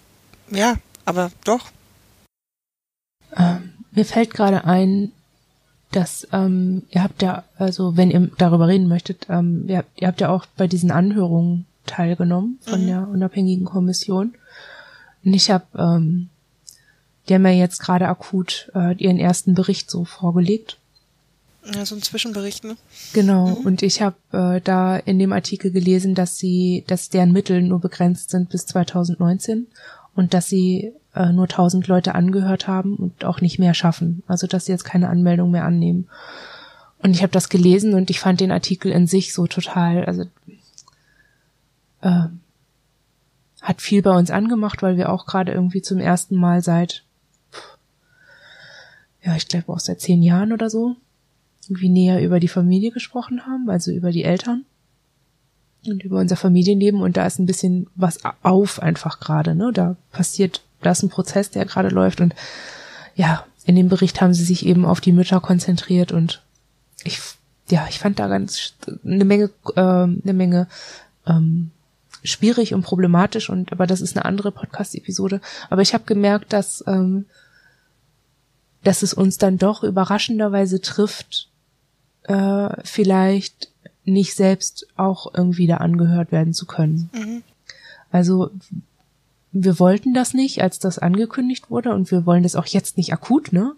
[0.49, 0.75] ja,
[1.05, 1.71] aber doch.
[3.35, 5.11] Ähm, mir fällt gerade ein,
[5.91, 10.07] dass ähm, ihr habt ja, also wenn ihr darüber reden möchtet, ähm, ihr, habt, ihr
[10.07, 12.87] habt ja auch bei diesen Anhörungen teilgenommen von mhm.
[12.87, 14.35] der unabhängigen Kommission.
[15.23, 16.29] Und ich habe, ähm,
[17.29, 20.77] die haben ja jetzt gerade akut äh, ihren ersten Bericht so vorgelegt.
[21.75, 22.77] Ja, so ein Zwischenbericht, ne?
[23.13, 23.47] Genau.
[23.47, 23.65] Mhm.
[23.65, 27.79] Und ich habe äh, da in dem Artikel gelesen, dass sie, dass deren Mittel nur
[27.79, 29.67] begrenzt sind bis 2019
[30.15, 34.23] und dass sie äh, nur 1000 Leute angehört haben und auch nicht mehr schaffen.
[34.27, 36.07] Also dass sie jetzt keine Anmeldung mehr annehmen.
[36.99, 40.23] Und ich habe das gelesen und ich fand den Artikel in sich so total, also
[42.01, 42.27] äh,
[43.61, 47.03] hat viel bei uns angemacht, weil wir auch gerade irgendwie zum ersten Mal seit,
[49.23, 50.95] ja, ich glaube auch seit zehn Jahren oder so,
[51.63, 54.65] irgendwie näher über die Familie gesprochen haben, also über die Eltern
[55.85, 59.71] und über unser Familienleben und da ist ein bisschen was auf einfach gerade, ne?
[59.73, 62.33] Da passiert, da ist ein Prozess, der gerade läuft und
[63.15, 66.41] ja, in dem Bericht haben sie sich eben auf die Mütter konzentriert und
[67.03, 67.19] ich,
[67.69, 68.73] ja, ich fand da ganz
[69.05, 70.67] eine Menge, äh, eine Menge
[71.27, 71.71] ähm,
[72.23, 75.41] schwierig und problematisch und aber das ist eine andere Podcast-Episode.
[75.69, 77.25] Aber ich habe gemerkt, dass ähm,
[78.83, 81.49] dass es uns dann doch überraschenderweise trifft,
[82.23, 83.71] äh, vielleicht
[84.05, 87.09] nicht selbst auch irgendwie da angehört werden zu können.
[87.13, 87.43] Mhm.
[88.11, 88.49] Also
[89.51, 93.13] wir wollten das nicht, als das angekündigt wurde und wir wollen das auch jetzt nicht
[93.13, 93.73] akut, ne?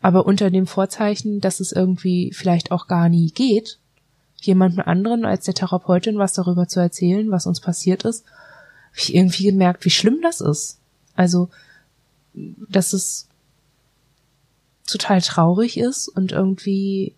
[0.00, 3.78] Aber unter dem Vorzeichen, dass es irgendwie vielleicht auch gar nie geht,
[4.36, 9.14] jemandem anderen als der Therapeutin was darüber zu erzählen, was uns passiert ist, habe ich
[9.14, 10.78] irgendwie gemerkt, wie schlimm das ist.
[11.14, 11.50] Also,
[12.34, 13.28] dass es
[14.86, 17.14] total traurig ist und irgendwie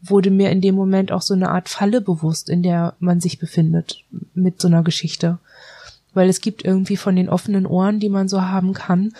[0.00, 3.38] wurde mir in dem Moment auch so eine Art Falle bewusst, in der man sich
[3.38, 5.38] befindet mit so einer Geschichte.
[6.12, 9.14] Weil es gibt irgendwie von den offenen Ohren, die man so haben kann,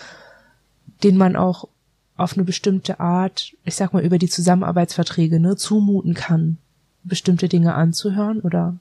[1.03, 1.67] den man auch
[2.17, 6.57] auf eine bestimmte Art, ich sag mal über die Zusammenarbeitsverträge, ne, zumuten kann
[7.03, 8.77] bestimmte Dinge anzuhören oder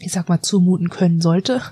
[0.00, 1.62] ich sag mal zumuten können sollte.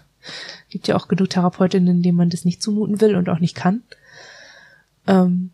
[0.69, 3.83] Gibt ja auch genug Therapeutinnen, denen man das nicht zumuten will und auch nicht kann.
[5.07, 5.51] Ähm,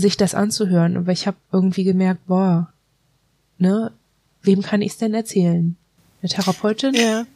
[0.00, 0.96] sich das anzuhören.
[0.96, 2.72] Aber ich habe irgendwie gemerkt, boah,
[3.58, 3.92] ne,
[4.42, 5.76] wem kann ich es denn erzählen?
[6.22, 6.94] Der Therapeutin?
[6.94, 7.26] Ja.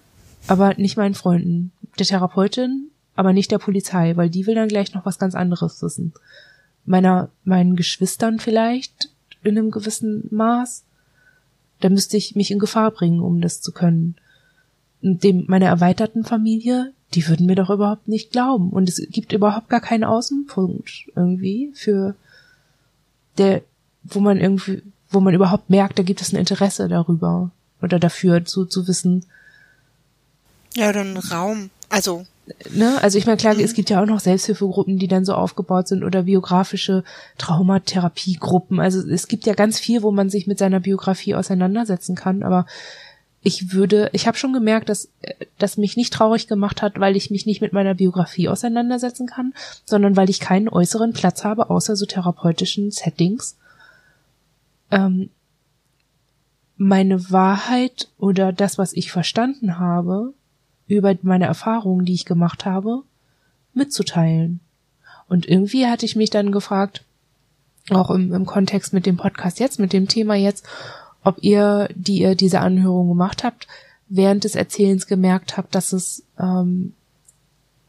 [0.46, 1.72] Aber nicht meinen Freunden.
[1.98, 5.82] Der Therapeutin, aber nicht der Polizei, weil die will dann gleich noch was ganz anderes
[5.82, 6.12] wissen.
[6.84, 9.10] Meiner, meinen Geschwistern vielleicht
[9.42, 10.84] in einem gewissen Maß.
[11.80, 14.16] Da müsste ich mich in Gefahr bringen, um das zu können.
[15.02, 18.70] Und dem, meiner erweiterten Familie, die würden mir doch überhaupt nicht glauben.
[18.70, 22.14] Und es gibt überhaupt gar keinen Außenpunkt irgendwie für
[23.38, 23.62] der,
[24.04, 28.44] wo man irgendwie, wo man überhaupt merkt, da gibt es ein Interesse darüber oder dafür
[28.44, 29.24] zu, zu wissen.
[30.74, 31.70] Ja, oder einen Raum.
[31.88, 32.26] Also
[32.70, 33.60] ne, also ich meine, klar, mhm.
[33.60, 37.04] es gibt ja auch noch Selbsthilfegruppen, die dann so aufgebaut sind oder biografische
[37.38, 38.80] Traumatherapiegruppen.
[38.80, 42.66] Also es gibt ja ganz viel, wo man sich mit seiner Biografie auseinandersetzen kann, aber
[43.42, 45.10] ich würde, ich habe schon gemerkt, dass
[45.58, 49.54] das mich nicht traurig gemacht hat, weil ich mich nicht mit meiner Biografie auseinandersetzen kann,
[49.84, 53.56] sondern weil ich keinen äußeren Platz habe, außer so therapeutischen Settings.
[54.90, 55.30] Ähm,
[56.76, 60.32] meine Wahrheit oder das, was ich verstanden habe,
[60.86, 63.02] über meine Erfahrungen, die ich gemacht habe,
[63.74, 64.60] mitzuteilen.
[65.28, 67.04] Und irgendwie hatte ich mich dann gefragt,
[67.90, 70.66] auch im, im Kontext mit dem Podcast jetzt, mit dem Thema jetzt,
[71.28, 73.66] ob ihr, die ihr diese Anhörung gemacht habt,
[74.08, 76.94] während des Erzählens gemerkt habt, dass es ähm,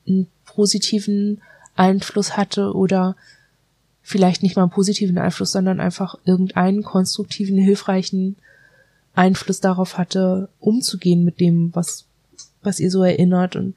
[0.08, 1.42] einen positiven
[1.76, 3.16] Einfluss hatte oder
[4.02, 8.36] vielleicht nicht mal einen positiven Einfluss, sondern einfach irgendeinen konstruktiven, hilfreichen
[9.16, 12.06] Einfluss darauf hatte, umzugehen mit dem, was
[12.62, 13.76] was ihr so erinnert und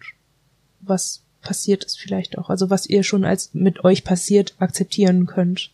[0.80, 2.50] was passiert ist vielleicht auch.
[2.50, 5.70] Also was ihr schon als mit euch passiert akzeptieren könnt.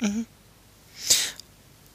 [0.00, 0.26] Mhm.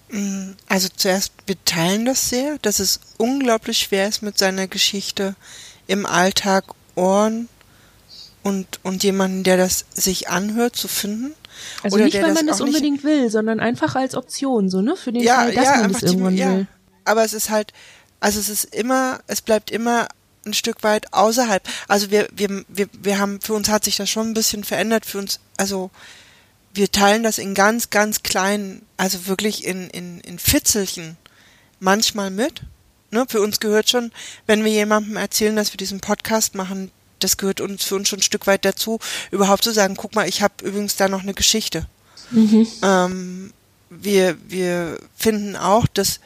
[0.09, 5.35] Mm, also zuerst, wir teilen das sehr, dass es unglaublich schwer ist, mit seiner Geschichte
[5.87, 7.49] im Alltag Ohren
[8.43, 11.33] und, und jemanden, der das sich anhört, zu finden.
[11.83, 14.95] Also nicht, weil man es unbedingt will, sondern einfach als Option, so, ne?
[14.95, 16.51] Für den ja, Fall, dass ja, man es irgendwann die, ja.
[16.51, 16.67] will.
[17.05, 17.73] Aber es ist halt,
[18.19, 20.07] also es ist immer, es bleibt immer
[20.45, 21.61] ein Stück weit außerhalb.
[21.87, 25.05] Also wir, wir, wir, wir haben, für uns hat sich das schon ein bisschen verändert,
[25.05, 25.91] für uns, also
[26.77, 31.17] wir teilen das in ganz, ganz kleinen, also wirklich in, in, in Fitzelchen
[31.79, 32.61] manchmal mit.
[33.09, 34.11] Ne, für uns gehört schon,
[34.47, 38.19] wenn wir jemandem erzählen, dass wir diesen Podcast machen, das gehört uns für uns schon
[38.19, 38.99] ein Stück weit dazu,
[39.31, 41.87] überhaupt zu sagen, guck mal, ich habe übrigens da noch eine Geschichte.
[42.31, 42.67] Mhm.
[42.83, 43.53] Ähm,
[43.89, 46.19] wir, wir finden auch, dass,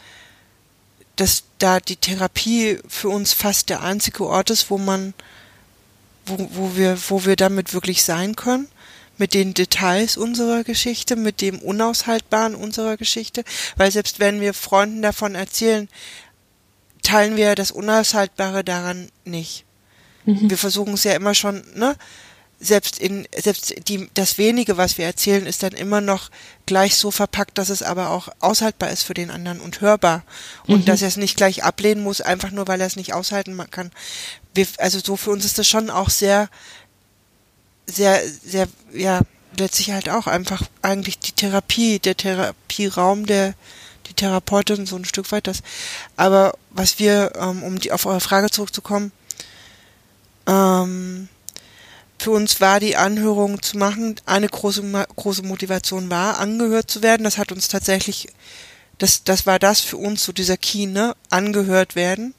[1.16, 5.14] dass da die Therapie für uns fast der einzige Ort ist, wo man,
[6.26, 8.68] wo, wo wir, wo wir damit wirklich sein können
[9.22, 13.44] mit den Details unserer Geschichte, mit dem Unaushaltbaren unserer Geschichte,
[13.78, 15.88] weil selbst wenn wir Freunden davon erzählen,
[17.04, 19.64] teilen wir das Unaushaltbare daran nicht.
[20.26, 20.50] Mhm.
[20.50, 21.96] Wir versuchen es ja immer schon, ne?
[22.60, 26.30] Selbst in, selbst die, das wenige, was wir erzählen, ist dann immer noch
[26.68, 30.24] gleich so verpackt, dass es aber auch aushaltbar ist für den anderen und hörbar.
[30.68, 30.86] Und mhm.
[30.86, 33.92] dass er es nicht gleich ablehnen muss, einfach nur weil er es nicht aushalten kann.
[34.54, 36.50] Wir, also so für uns ist das schon auch sehr,
[37.92, 39.22] sehr, sehr, ja,
[39.58, 43.54] letztlich halt auch einfach eigentlich die Therapie, der Therapieraum der,
[44.08, 45.62] die Therapeutin so ein Stück weit das.
[46.16, 49.12] Aber was wir, ähm, um die, auf eure Frage zurückzukommen,
[50.48, 51.30] ähm,
[52.18, 54.84] für uns war die Anhörung zu machen, eine große,
[55.16, 57.24] große Motivation war, angehört zu werden.
[57.24, 58.28] Das hat uns tatsächlich,
[59.00, 61.16] das, das war das für uns, so dieser Key, ne?
[61.32, 62.36] Angehört werden.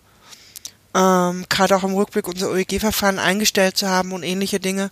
[0.94, 4.90] Ähm, Gerade auch im Rückblick unser OEG-Verfahren eingestellt zu haben und ähnliche Dinge,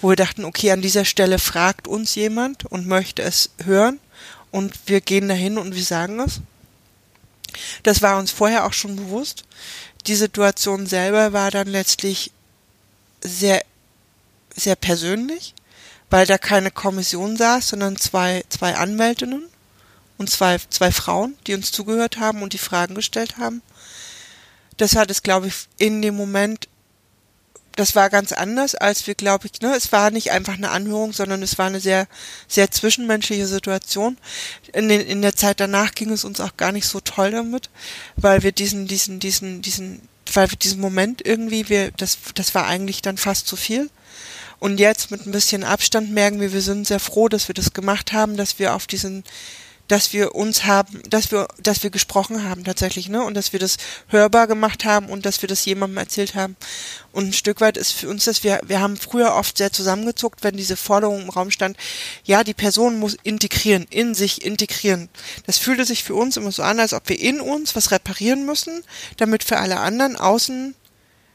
[0.00, 4.00] wo wir dachten, okay, an dieser Stelle fragt uns jemand und möchte es hören
[4.50, 6.40] und wir gehen dahin und wir sagen es.
[7.82, 9.44] Das war uns vorher auch schon bewusst.
[10.06, 12.32] Die Situation selber war dann letztlich
[13.20, 13.62] sehr,
[14.54, 15.54] sehr persönlich,
[16.10, 19.44] weil da keine Kommission saß, sondern zwei, zwei Anwältinnen
[20.18, 23.62] und zwei, zwei Frauen, die uns zugehört haben und die Fragen gestellt haben.
[24.76, 26.68] Das hat es, glaube ich, in dem Moment,
[27.76, 31.12] das war ganz anders, als wir, glaube ich, ne, es war nicht einfach eine Anhörung,
[31.12, 32.06] sondern es war eine sehr,
[32.48, 34.18] sehr zwischenmenschliche Situation.
[34.72, 37.70] In, den, in der Zeit danach ging es uns auch gar nicht so toll damit,
[38.16, 40.02] weil wir diesen, diesen, diesen, diesen,
[40.32, 43.90] weil wir diesen Moment irgendwie, wir, das, das war eigentlich dann fast zu viel.
[44.58, 47.72] Und jetzt mit ein bisschen Abstand merken wir, wir sind sehr froh, dass wir das
[47.72, 49.24] gemacht haben, dass wir auf diesen,
[49.92, 53.22] dass wir uns haben, dass wir, dass wir gesprochen haben tatsächlich, ne?
[53.22, 53.76] Und dass wir das
[54.08, 56.56] hörbar gemacht haben und dass wir das jemandem erzählt haben.
[57.12, 60.44] Und ein Stück weit ist für uns das, wir, wir haben früher oft sehr zusammengezuckt,
[60.44, 61.76] wenn diese Forderung im Raum stand,
[62.24, 65.10] ja, die Person muss integrieren, in sich integrieren.
[65.44, 68.46] Das fühlte sich für uns immer so an, als ob wir in uns was reparieren
[68.46, 68.84] müssen,
[69.18, 70.74] damit für alle anderen außen,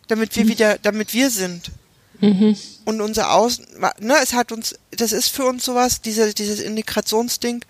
[0.08, 0.50] damit wir mhm.
[0.50, 1.70] wieder, damit wir sind.
[2.22, 2.58] Mhm.
[2.86, 3.68] Und unser Außen,
[4.00, 7.64] ne, es hat uns, das ist für uns sowas, diese, dieses Integrationsding,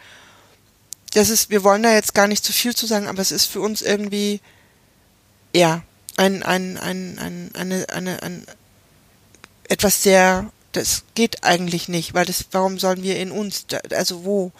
[1.17, 3.45] das ist, wir wollen da jetzt gar nicht zu viel zu sagen, aber es ist
[3.45, 4.39] für uns irgendwie,
[5.55, 5.81] ja,
[6.15, 8.45] ein, ein, ein, ein, eine, eine, ein,
[9.67, 14.51] etwas sehr, das geht eigentlich nicht, weil das, warum sollen wir in uns, also wo?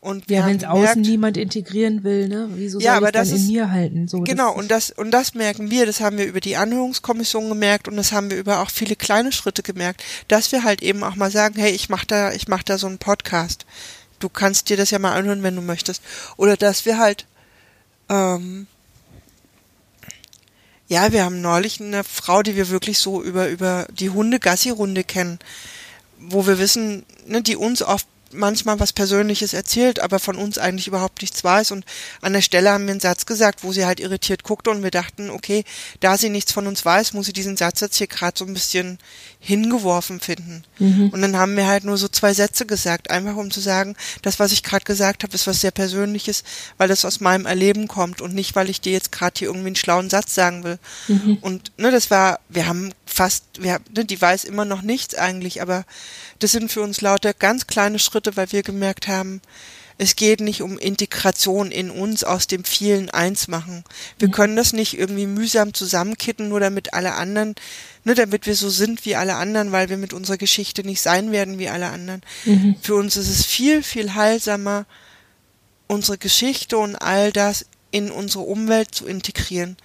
[0.00, 2.48] Und ja, wenn es außen niemand integrieren will, ne?
[2.54, 4.08] Wieso soll ja, aber ich das dann ist, in mir halten?
[4.08, 7.86] So, genau, und das und das merken wir, das haben wir über die Anhörungskommission gemerkt
[7.86, 11.14] und das haben wir über auch viele kleine Schritte gemerkt, dass wir halt eben auch
[11.14, 13.64] mal sagen, hey, ich mach da, ich mach da so einen Podcast.
[14.22, 16.02] Du kannst dir das ja mal anhören, wenn du möchtest.
[16.36, 17.26] Oder dass wir halt
[18.08, 18.66] ähm,
[20.92, 25.38] ja, wir haben neulich eine Frau, die wir wirklich so über, über die Hunde-Gassi-Runde kennen,
[26.18, 30.88] wo wir wissen, ne, die uns oft manchmal was Persönliches erzählt, aber von uns eigentlich
[30.88, 31.70] überhaupt nichts weiß.
[31.70, 31.86] Und
[32.20, 34.90] an der Stelle haben wir einen Satz gesagt, wo sie halt irritiert guckte und wir
[34.90, 35.64] dachten, okay,
[36.00, 38.52] da sie nichts von uns weiß, muss sie diesen Satz jetzt hier gerade so ein
[38.52, 38.98] bisschen
[39.44, 40.62] hingeworfen finden.
[40.78, 41.08] Mhm.
[41.08, 44.38] Und dann haben wir halt nur so zwei Sätze gesagt, einfach um zu sagen, das,
[44.38, 46.44] was ich gerade gesagt habe, ist was sehr Persönliches,
[46.78, 49.66] weil das aus meinem Erleben kommt und nicht, weil ich dir jetzt gerade hier irgendwie
[49.66, 50.78] einen schlauen Satz sagen will.
[51.08, 51.38] Mhm.
[51.40, 55.60] Und ne, das war, wir haben fast, wir, ne, die weiß immer noch nichts eigentlich,
[55.60, 55.84] aber
[56.38, 59.40] das sind für uns lauter ganz kleine Schritte, weil wir gemerkt haben,
[59.98, 63.84] es geht nicht um Integration in uns aus dem vielen eins machen.
[64.18, 64.32] Wir mhm.
[64.32, 67.54] können das nicht irgendwie mühsam zusammenkitten, nur damit alle anderen,
[68.04, 71.32] nur damit wir so sind wie alle anderen, weil wir mit unserer Geschichte nicht sein
[71.32, 72.22] werden wie alle anderen.
[72.44, 72.76] Mhm.
[72.80, 74.86] Für uns ist es viel, viel heilsamer,
[75.86, 79.76] unsere Geschichte und all das in unsere Umwelt zu integrieren.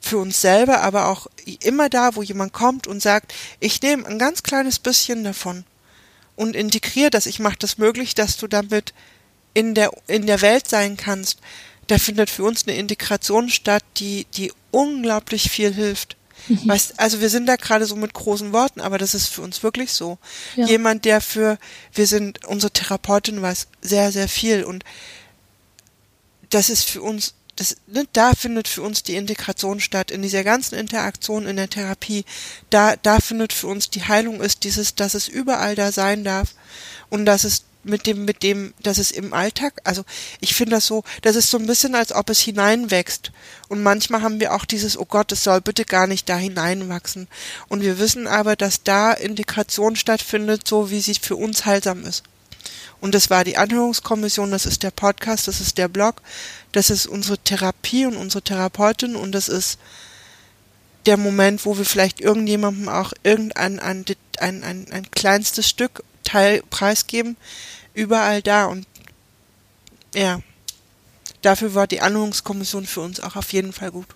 [0.00, 1.28] Für uns selber, aber auch
[1.62, 5.64] immer da, wo jemand kommt und sagt, ich nehme ein ganz kleines bisschen davon
[6.34, 7.26] und integriere das.
[7.26, 8.94] Ich mache das möglich, dass du damit
[9.54, 11.38] in der, in der Welt sein kannst,
[11.86, 16.16] da findet für uns eine Integration statt, die, die unglaublich viel hilft.
[16.48, 16.68] Mhm.
[16.68, 19.62] Weißt, also wir sind da gerade so mit großen Worten, aber das ist für uns
[19.62, 20.18] wirklich so.
[20.56, 20.66] Ja.
[20.66, 21.58] Jemand, der für,
[21.92, 24.84] wir sind, unsere Therapeutin weiß sehr, sehr viel und
[26.50, 30.44] das ist für uns, das, ne, da findet für uns die Integration statt, in dieser
[30.44, 32.24] ganzen Interaktion in der Therapie,
[32.70, 36.54] da, da findet für uns die Heilung ist dieses, dass es überall da sein darf
[37.10, 40.04] und dass es mit dem, mit dem, dass es im Alltag, also
[40.40, 43.32] ich finde das so, das ist so ein bisschen, als ob es hineinwächst.
[43.68, 47.28] Und manchmal haben wir auch dieses, oh Gott, es soll bitte gar nicht da hineinwachsen.
[47.68, 52.22] Und wir wissen aber, dass da Integration stattfindet, so wie sie für uns heilsam ist.
[53.00, 56.22] Und das war die Anhörungskommission, das ist der Podcast, das ist der Blog,
[56.70, 59.78] das ist unsere Therapie und unsere Therapeutin und das ist
[61.06, 64.04] der Moment, wo wir vielleicht irgendjemandem auch irgendein ein,
[64.38, 67.36] ein, ein, ein kleinstes Stück Teil preisgeben,
[67.94, 68.86] überall da und
[70.14, 70.40] ja,
[71.42, 74.06] dafür war die Anhörungskommission für uns auch auf jeden Fall gut.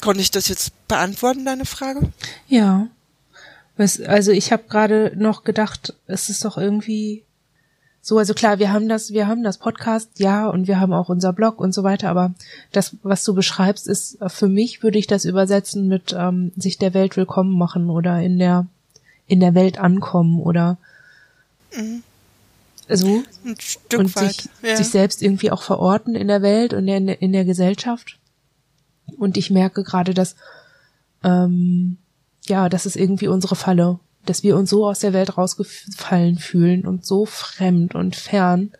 [0.00, 2.12] Konnte ich das jetzt beantworten, deine Frage?
[2.48, 2.88] Ja.
[4.06, 7.24] Also ich habe gerade noch gedacht, es ist doch irgendwie
[8.04, 11.08] so, also klar, wir haben das, wir haben das Podcast, ja, und wir haben auch
[11.08, 12.34] unser Blog und so weiter, aber
[12.72, 16.94] das, was du beschreibst, ist für mich, würde ich das übersetzen mit ähm, sich der
[16.94, 18.66] Welt willkommen machen oder in der
[19.28, 20.78] in der Welt ankommen oder
[21.76, 22.02] Mhm.
[22.88, 23.22] So.
[23.44, 24.76] Ein Stück und weit, sich, ja.
[24.76, 28.18] sich selbst irgendwie auch verorten in der Welt und in der, in der Gesellschaft.
[29.18, 30.36] Und ich merke gerade, dass,
[31.22, 31.98] ähm,
[32.46, 36.86] ja, das ist irgendwie unsere Falle, dass wir uns so aus der Welt rausgefallen fühlen
[36.86, 38.72] und so fremd und fern,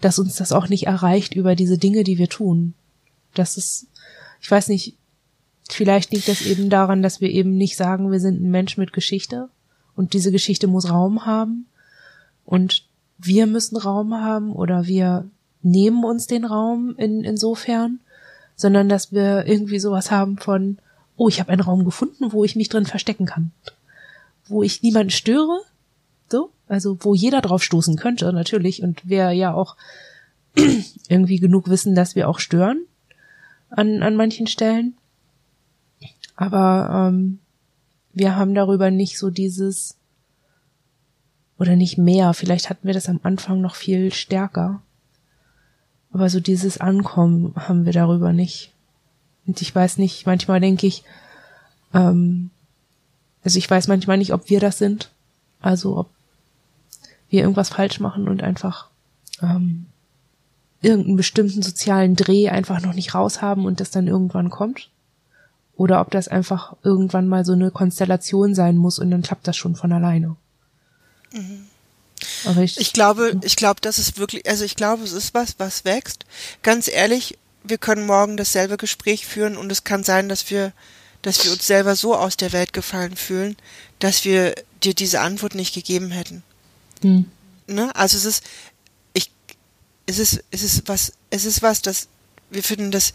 [0.00, 2.74] dass uns das auch nicht erreicht über diese Dinge, die wir tun.
[3.34, 3.86] Das ist,
[4.40, 4.96] ich weiß nicht,
[5.68, 8.92] vielleicht liegt das eben daran, dass wir eben nicht sagen, wir sind ein Mensch mit
[8.92, 9.48] Geschichte
[9.94, 11.66] und diese Geschichte muss Raum haben,
[12.44, 12.84] und
[13.18, 15.28] wir müssen Raum haben oder wir
[15.62, 18.00] nehmen uns den Raum in, insofern,
[18.56, 20.78] sondern dass wir irgendwie sowas haben von,
[21.16, 23.52] oh, ich habe einen Raum gefunden, wo ich mich drin verstecken kann.
[24.46, 25.60] Wo ich niemanden störe,
[26.28, 29.76] so, also wo jeder drauf stoßen könnte, natürlich, und wir ja auch
[31.08, 32.84] irgendwie genug wissen, dass wir auch stören
[33.70, 34.94] an, an manchen Stellen.
[36.36, 37.38] Aber ähm,
[38.12, 39.96] wir haben darüber nicht so dieses,
[41.62, 42.34] oder nicht mehr.
[42.34, 44.82] Vielleicht hatten wir das am Anfang noch viel stärker.
[46.12, 48.72] Aber so dieses Ankommen haben wir darüber nicht.
[49.46, 51.04] Und ich weiß nicht, manchmal denke ich,
[51.94, 52.50] ähm,
[53.44, 55.10] also ich weiß manchmal nicht, ob wir das sind.
[55.60, 56.10] Also ob
[57.30, 58.88] wir irgendwas falsch machen und einfach
[59.40, 59.86] ähm,
[60.80, 64.90] irgendeinen bestimmten sozialen Dreh einfach noch nicht raushaben und das dann irgendwann kommt.
[65.76, 69.56] Oder ob das einfach irgendwann mal so eine Konstellation sein muss und dann klappt das
[69.56, 70.34] schon von alleine.
[71.32, 71.66] Mhm.
[72.62, 75.84] Ich, ich glaube, ich glaube, das ist wirklich, also ich glaube, es ist was, was
[75.84, 76.24] wächst.
[76.62, 80.72] Ganz ehrlich, wir können morgen dasselbe Gespräch führen und es kann sein, dass wir,
[81.22, 83.56] dass wir uns selber so aus der Welt gefallen fühlen,
[83.98, 86.42] dass wir dir diese Antwort nicht gegeben hätten.
[87.02, 87.30] Hm.
[87.66, 87.94] Ne?
[87.94, 88.44] Also es ist,
[89.14, 89.30] ich,
[90.06, 92.08] es ist, es ist was, es ist was, das,
[92.50, 93.14] wir finden das,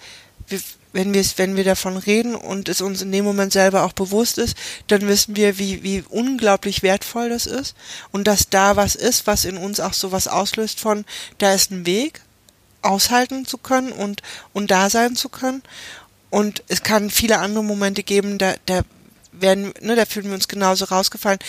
[0.94, 4.38] wenn wir wenn wir davon reden und es uns in dem Moment selber auch bewusst
[4.38, 7.76] ist, dann wissen wir, wie, wie unglaublich wertvoll das ist
[8.12, 11.06] und dass da was ist, was in uns auch so was auslöst von,
[11.38, 12.22] da ist ein Weg,
[12.82, 14.22] aushalten zu können und,
[14.54, 15.62] und da sein zu können.
[16.30, 18.82] Und es kann viele andere Momente geben, da, da
[19.32, 21.40] werden, ne, da fühlen wir uns genauso rausgefallen.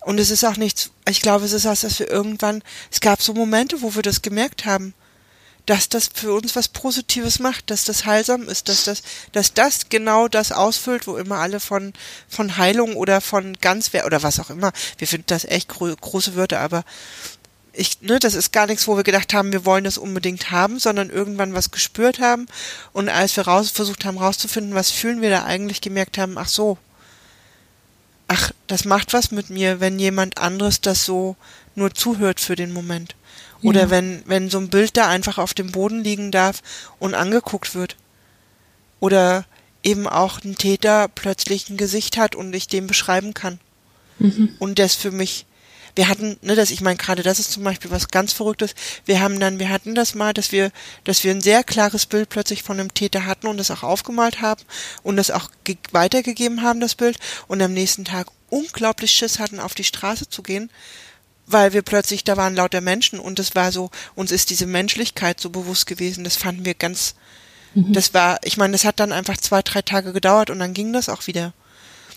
[0.00, 3.22] Und es ist auch nichts, ich glaube, es ist auch, dass wir irgendwann, es gab
[3.22, 4.94] so Momente, wo wir das gemerkt haben
[5.66, 9.02] dass das für uns was Positives macht, dass das heilsam ist, dass das,
[9.32, 11.92] dass das genau das ausfüllt, wo immer alle von,
[12.28, 14.72] von Heilung oder von ganz oder was auch immer.
[14.98, 16.84] Wir finden das echt gro große Wörter, aber
[17.72, 20.78] ich, ne, das ist gar nichts, wo wir gedacht haben, wir wollen das unbedingt haben,
[20.78, 22.46] sondern irgendwann was gespürt haben
[22.92, 26.48] und als wir raus, versucht haben rauszufinden, was fühlen wir da eigentlich, gemerkt haben, ach
[26.48, 26.78] so,
[28.28, 31.36] ach, das macht was mit mir, wenn jemand anderes das so
[31.74, 33.14] nur zuhört für den Moment.
[33.66, 33.90] Oder ja.
[33.90, 36.62] wenn, wenn so ein Bild da einfach auf dem Boden liegen darf
[36.98, 37.96] und angeguckt wird.
[39.00, 39.44] Oder
[39.82, 43.60] eben auch ein Täter plötzlich ein Gesicht hat und ich dem beschreiben kann.
[44.18, 44.54] Mhm.
[44.58, 45.46] Und das für mich,
[45.94, 48.74] wir hatten, ne, das, ich meine, gerade das ist zum Beispiel was ganz Verrücktes.
[49.04, 50.72] Wir haben dann, wir hatten das mal, dass wir,
[51.04, 54.40] dass wir ein sehr klares Bild plötzlich von einem Täter hatten und das auch aufgemalt
[54.40, 54.62] haben
[55.02, 55.50] und das auch
[55.92, 60.42] weitergegeben haben, das Bild, und am nächsten Tag unglaublich Schiss hatten, auf die Straße zu
[60.42, 60.70] gehen,
[61.46, 65.40] weil wir plötzlich, da waren lauter Menschen und es war so, uns ist diese Menschlichkeit
[65.40, 67.14] so bewusst gewesen, das fanden wir ganz,
[67.74, 67.92] mhm.
[67.92, 70.92] das war, ich meine, das hat dann einfach zwei, drei Tage gedauert und dann ging
[70.92, 71.52] das auch wieder.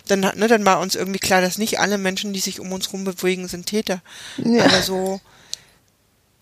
[0.07, 2.91] Dann, ne, dann war uns irgendwie klar, dass nicht alle Menschen, die sich um uns
[2.91, 4.01] rum bewegen, sind Täter.
[4.37, 4.65] Ja.
[4.65, 5.21] Aber so,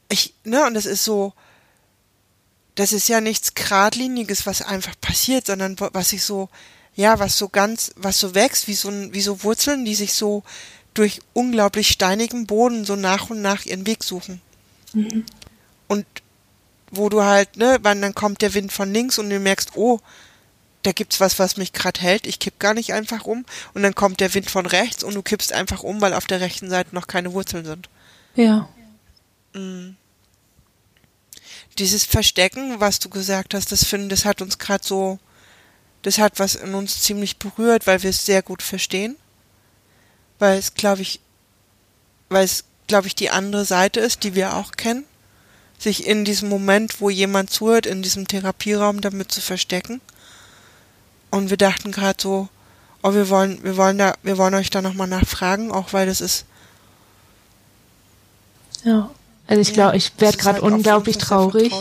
[0.10, 1.34] ich, ne, und das ist so,
[2.76, 6.48] das ist ja nichts geradliniges, was einfach passiert, sondern was sich so,
[6.96, 10.44] ja, was so ganz, was so wächst, wie so, wie so Wurzeln, die sich so
[10.98, 14.42] durch unglaublich steinigen Boden so nach und nach ihren Weg suchen.
[14.94, 15.26] Mhm.
[15.88, 16.06] Und
[16.90, 20.00] wo du halt, ne, wann dann kommt der Wind von links und du merkst, oh,
[20.84, 23.46] da gibt's was, was mich gerade hält, ich kipp gar nicht einfach um.
[23.74, 26.40] Und dann kommt der Wind von rechts und du kippst einfach um, weil auf der
[26.40, 27.90] rechten Seite noch keine Wurzeln sind.
[28.36, 28.70] Ja.
[29.54, 29.98] Mhm.
[31.78, 35.20] Dieses Verstecken, was du gesagt hast, das finde, das hat uns gerade so,
[36.02, 39.18] das hat was in uns ziemlich berührt, weil wir es sehr gut verstehen.
[40.40, 41.20] Weil es, glaube ich,
[42.30, 45.06] weil es, glaube ich, die andere Seite ist, die wir auch kennen
[45.78, 50.02] sich in diesem Moment, wo jemand zuhört, in diesem Therapieraum damit zu verstecken.
[51.30, 52.50] Und wir dachten gerade so,
[53.04, 56.22] oh, wir wollen, wir wollen da, wir wollen euch da nochmal nachfragen, auch weil das
[56.22, 56.46] ist.
[58.84, 59.10] Ja.
[59.46, 61.72] Also ich glaube, ich werde gerade halt unglaublich traurig.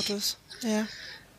[0.62, 0.86] Ja.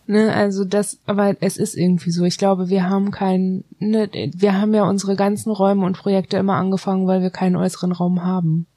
[0.09, 2.23] Ne, also das, aber es ist irgendwie so.
[2.23, 6.55] Ich glaube, wir haben keinen, ne, wir haben ja unsere ganzen Räume und Projekte immer
[6.55, 8.67] angefangen, weil wir keinen äußeren Raum haben.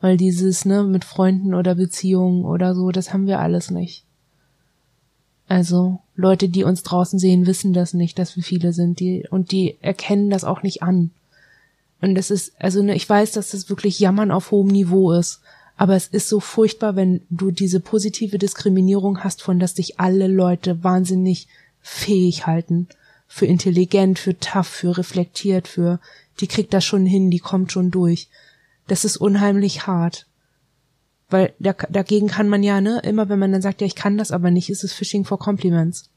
[0.00, 4.04] Weil dieses, ne, mit Freunden oder Beziehungen oder so, das haben wir alles nicht.
[5.48, 9.50] Also Leute, die uns draußen sehen, wissen das nicht, dass wir viele sind, die und
[9.50, 11.10] die erkennen das auch nicht an.
[12.00, 15.40] Und das ist, also ne, ich weiß, dass das wirklich Jammern auf hohem Niveau ist,
[15.76, 20.26] aber es ist so furchtbar, wenn du diese positive Diskriminierung hast, von dass dich alle
[20.26, 21.48] Leute wahnsinnig
[21.80, 22.88] fähig halten,
[23.28, 26.00] für intelligent, für tough, für reflektiert, für
[26.40, 28.28] die kriegt das schon hin, die kommt schon durch
[28.86, 30.26] das ist unheimlich hart.
[31.28, 34.16] Weil da, dagegen kann man ja, ne, immer wenn man dann sagt, ja, ich kann
[34.16, 36.08] das aber nicht, ist es Fishing for Compliments.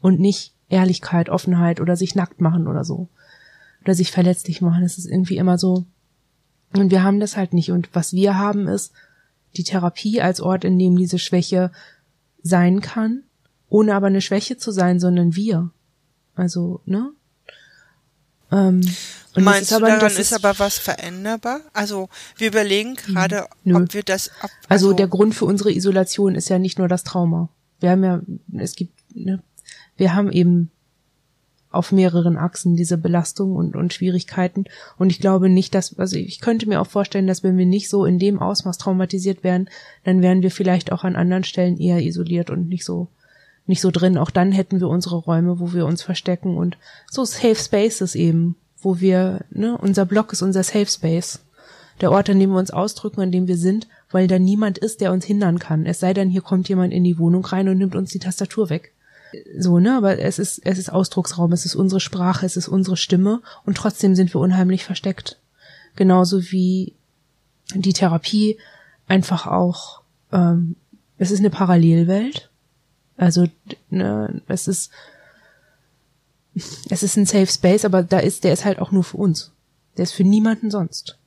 [0.00, 3.08] Und nicht Ehrlichkeit, Offenheit oder sich nackt machen oder so.
[3.82, 4.82] Oder sich verletzlich machen.
[4.82, 5.84] Es ist irgendwie immer so.
[6.74, 7.70] Und wir haben das halt nicht.
[7.70, 8.92] Und was wir haben ist
[9.56, 11.70] die Therapie als Ort, in dem diese Schwäche
[12.42, 13.24] sein kann,
[13.68, 15.70] ohne aber eine Schwäche zu sein, sondern wir.
[16.34, 17.10] Also, ne?
[18.52, 18.80] Ähm,
[19.34, 21.60] und Meinst du, daran ist, ist, aber was veränderbar?
[21.72, 24.30] Also wir überlegen gerade, ob wir das.
[24.42, 27.50] Ob, also, also, der Grund für unsere Isolation ist ja nicht nur das Trauma.
[27.80, 28.20] Wir haben ja,
[28.58, 29.42] es gibt, ne,
[29.96, 30.70] wir haben eben
[31.76, 34.64] auf mehreren Achsen diese Belastung und, und Schwierigkeiten.
[34.98, 37.88] Und ich glaube nicht, dass, also ich könnte mir auch vorstellen, dass wenn wir nicht
[37.88, 39.68] so in dem Ausmaß traumatisiert wären,
[40.04, 43.08] dann wären wir vielleicht auch an anderen Stellen eher isoliert und nicht so
[43.66, 44.16] nicht so drin.
[44.16, 46.78] Auch dann hätten wir unsere Räume, wo wir uns verstecken und
[47.10, 51.40] so Safe Spaces eben, wo wir, ne, unser Blog ist unser Safe Space.
[52.00, 55.00] Der Ort, an dem wir uns ausdrücken, an dem wir sind, weil da niemand ist,
[55.00, 55.86] der uns hindern kann.
[55.86, 58.70] Es sei denn, hier kommt jemand in die Wohnung rein und nimmt uns die Tastatur
[58.70, 58.92] weg.
[59.58, 62.96] So, ne, aber es ist, es ist Ausdrucksraum, es ist unsere Sprache, es ist unsere
[62.96, 65.38] Stimme und trotzdem sind wir unheimlich versteckt.
[65.96, 66.94] Genauso wie
[67.74, 68.58] die Therapie
[69.08, 70.76] einfach auch, ähm,
[71.18, 72.50] es ist eine Parallelwelt
[73.16, 73.46] also
[73.90, 74.90] ne, es ist
[76.88, 79.52] es ist ein Safe Space, aber da ist der ist halt auch nur für uns.
[79.96, 81.18] Der ist für niemanden sonst.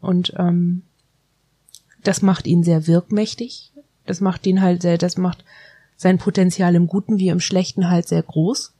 [0.00, 0.82] Und ähm,
[2.02, 3.72] das macht ihn sehr wirkmächtig.
[4.04, 5.44] Das macht ihn halt sehr, das macht
[5.96, 8.72] sein Potenzial im Guten wie im Schlechten halt sehr groß.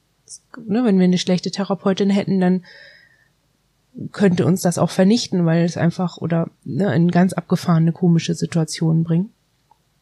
[0.65, 2.63] Ne, wenn wir eine schlechte Therapeutin hätten, dann
[4.11, 9.03] könnte uns das auch vernichten, weil es einfach oder ne, in ganz abgefahrene komische Situationen
[9.03, 9.31] bringt.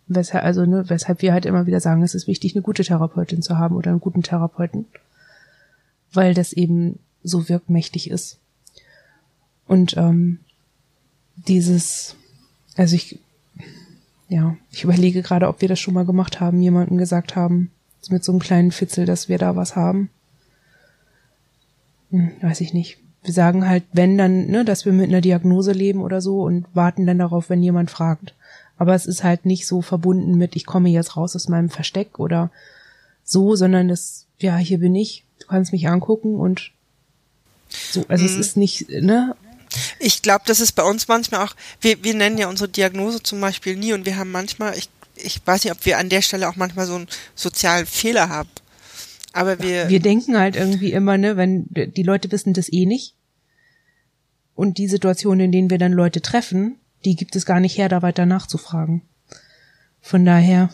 [0.07, 3.41] Weshalb, also, ne, weshalb wir halt immer wieder sagen, es ist wichtig, eine gute Therapeutin
[3.41, 4.86] zu haben oder einen guten Therapeuten.
[6.11, 8.38] Weil das eben so wirkmächtig ist.
[9.68, 10.39] Und ähm,
[11.36, 12.16] dieses,
[12.76, 13.20] also ich,
[14.28, 17.71] ja, ich überlege gerade, ob wir das schon mal gemacht haben, jemanden gesagt haben,
[18.09, 20.09] mit so einem kleinen Fitzel, dass wir da was haben.
[22.11, 22.97] Hm, weiß ich nicht.
[23.23, 26.67] Wir sagen halt, wenn dann, ne, dass wir mit einer Diagnose leben oder so und
[26.73, 28.36] warten dann darauf, wenn jemand fragt.
[28.78, 32.19] Aber es ist halt nicht so verbunden mit, ich komme jetzt raus aus meinem Versteck
[32.19, 32.51] oder
[33.23, 36.71] so, sondern es, ja, hier bin ich, du kannst mich angucken und
[37.69, 38.30] so, also mhm.
[38.30, 39.36] es ist nicht, ne?
[39.99, 43.41] Ich glaube, das ist bei uns manchmal auch, wir, wir nennen ja unsere Diagnose zum
[43.41, 46.49] Beispiel nie und wir haben manchmal, ich, ich weiß nicht, ob wir an der Stelle
[46.49, 48.49] auch manchmal so einen sozialen Fehler haben.
[49.34, 49.89] Aber wir.
[49.89, 53.15] Wir denken halt irgendwie immer, ne, wenn die Leute wissen das eh nicht.
[54.55, 57.89] Und die Situationen, in denen wir dann Leute treffen, die gibt es gar nicht her,
[57.89, 59.01] da weiter nachzufragen.
[60.01, 60.69] Von daher.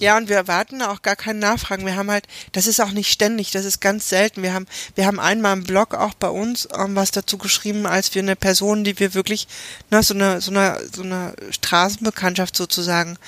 [0.00, 1.86] Ja, und wir erwarten auch gar keine Nachfragen.
[1.86, 4.42] Wir haben halt, das ist auch nicht ständig, das ist ganz selten.
[4.42, 8.14] Wir haben, wir haben einmal im Blog auch bei uns ähm, was dazu geschrieben, als
[8.14, 9.46] wir eine Person, die wir wirklich,
[9.90, 13.18] ne, so eine, so eine, so eine Straßenbekanntschaft sozusagen,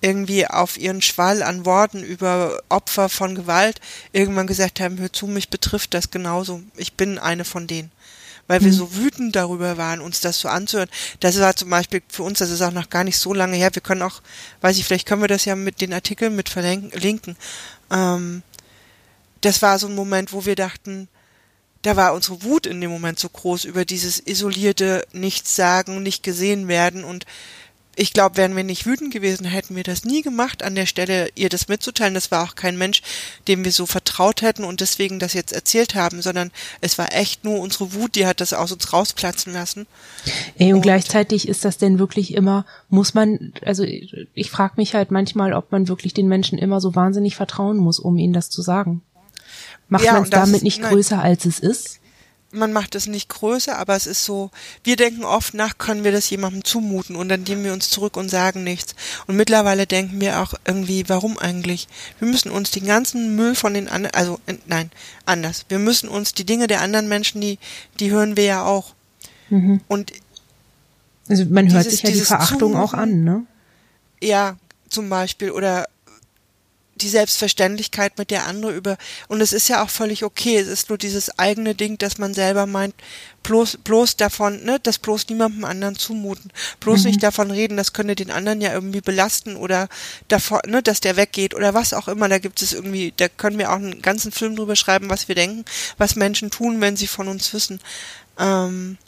[0.00, 3.80] irgendwie auf ihren Schwall an Worten über Opfer von Gewalt
[4.12, 6.62] irgendwann gesagt haben, hör zu, mich betrifft das genauso.
[6.76, 7.90] Ich bin eine von denen
[8.48, 8.76] weil wir mhm.
[8.76, 10.88] so wütend darüber waren, uns das so anzuhören.
[11.20, 13.70] Das war zum Beispiel für uns, das ist auch noch gar nicht so lange her.
[13.72, 14.20] Wir können auch,
[14.62, 17.36] weiß ich, vielleicht können wir das ja mit den Artikeln mit verlinken.
[17.92, 18.42] Ähm,
[19.42, 21.08] das war so ein Moment, wo wir dachten,
[21.82, 26.24] da war unsere Wut in dem Moment so groß über dieses isolierte Nichts sagen, nicht
[26.24, 27.24] gesehen werden und
[27.98, 31.28] ich glaube, wären wir nicht wütend gewesen, hätten wir das nie gemacht, an der Stelle
[31.34, 32.14] ihr das mitzuteilen.
[32.14, 33.02] Das war auch kein Mensch,
[33.48, 37.44] dem wir so vertraut hätten und deswegen das jetzt erzählt haben, sondern es war echt
[37.44, 39.86] nur unsere Wut, die hat das aus uns rausplatzen lassen.
[40.58, 44.94] Ey, und, und gleichzeitig ist das denn wirklich immer, muss man, also ich frage mich
[44.94, 48.48] halt manchmal, ob man wirklich den Menschen immer so wahnsinnig vertrauen muss, um ihnen das
[48.48, 49.02] zu sagen.
[49.88, 50.92] Macht ja, man es damit nicht nein.
[50.92, 51.98] größer, als es ist?
[52.50, 54.50] Man macht es nicht größer, aber es ist so,
[54.82, 58.16] wir denken oft nach, können wir das jemandem zumuten und dann nehmen wir uns zurück
[58.16, 58.94] und sagen nichts.
[59.26, 61.88] Und mittlerweile denken wir auch irgendwie, warum eigentlich?
[62.18, 64.90] Wir müssen uns den ganzen Müll von den anderen, also nein,
[65.26, 65.66] anders.
[65.68, 67.58] Wir müssen uns die Dinge der anderen Menschen, die,
[68.00, 68.94] die hören wir ja auch.
[69.50, 69.82] Mhm.
[69.88, 70.12] Und
[71.28, 73.46] also man hört dieses, sich ja die Verachtung Zumuten, auch an, ne?
[74.22, 74.56] Ja,
[74.88, 75.86] zum Beispiel oder
[77.02, 78.96] die Selbstverständlichkeit, mit der andere über,
[79.28, 82.34] und es ist ja auch völlig okay, es ist nur dieses eigene Ding, dass man
[82.34, 82.94] selber meint,
[83.42, 87.06] bloß, bloß davon, ne, das bloß niemandem anderen zumuten, bloß mhm.
[87.06, 89.88] nicht davon reden, das könnte den anderen ja irgendwie belasten oder
[90.28, 93.58] davon, ne, dass der weggeht oder was auch immer, da gibt es irgendwie, da können
[93.58, 95.64] wir auch einen ganzen Film drüber schreiben, was wir denken,
[95.96, 97.80] was Menschen tun, wenn sie von uns wissen.
[98.38, 98.98] Ähm,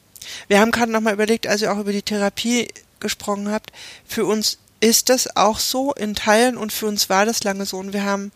[0.49, 2.69] wir haben gerade nochmal überlegt, als ihr auch über die Therapie
[3.01, 3.73] gesprochen habt,
[4.07, 7.79] für uns ist das auch so in Teilen und für uns war das lange so
[7.79, 8.33] und wir haben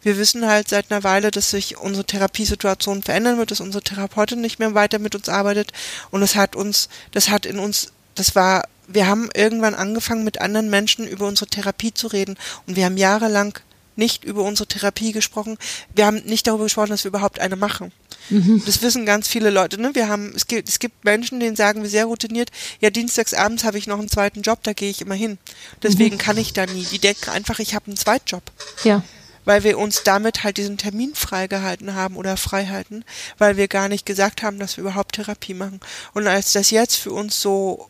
[0.00, 4.40] wir wissen halt seit einer Weile, dass sich unsere Therapiesituation verändern wird, dass unsere Therapeutin
[4.40, 5.72] nicht mehr weiter mit uns arbeitet
[6.10, 10.40] und das hat uns, das hat in uns, das war, wir haben irgendwann angefangen mit
[10.40, 12.36] anderen Menschen über unsere Therapie zu reden
[12.66, 13.58] und wir haben jahrelang
[13.96, 15.58] nicht über unsere Therapie gesprochen.
[15.94, 17.90] Wir haben nicht darüber gesprochen, dass wir überhaupt eine machen.
[18.30, 18.62] Mhm.
[18.66, 19.80] Das wissen ganz viele Leute.
[19.80, 19.94] Ne?
[19.94, 22.50] Wir haben, es gibt, es gibt Menschen, denen sagen wir sehr routiniert,
[22.80, 25.38] ja, dienstags abends habe ich noch einen zweiten Job, da gehe ich immer hin.
[25.82, 26.20] Deswegen mhm.
[26.20, 26.84] kann ich da nie.
[26.84, 28.42] Die denken einfach, ich habe einen Zweitjob.
[28.84, 29.02] Ja.
[29.44, 33.04] Weil wir uns damit halt diesen Termin freigehalten haben oder freihalten,
[33.38, 35.80] weil wir gar nicht gesagt haben, dass wir überhaupt Therapie machen.
[36.12, 37.88] Und als das jetzt für uns so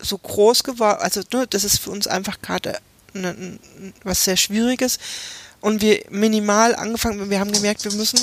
[0.00, 2.78] so groß geworden, also ne, das ist für uns einfach gerade
[3.14, 3.58] ne,
[4.04, 4.98] was sehr Schwieriges,
[5.60, 8.18] und wir minimal angefangen, wir haben gemerkt, wir müssen,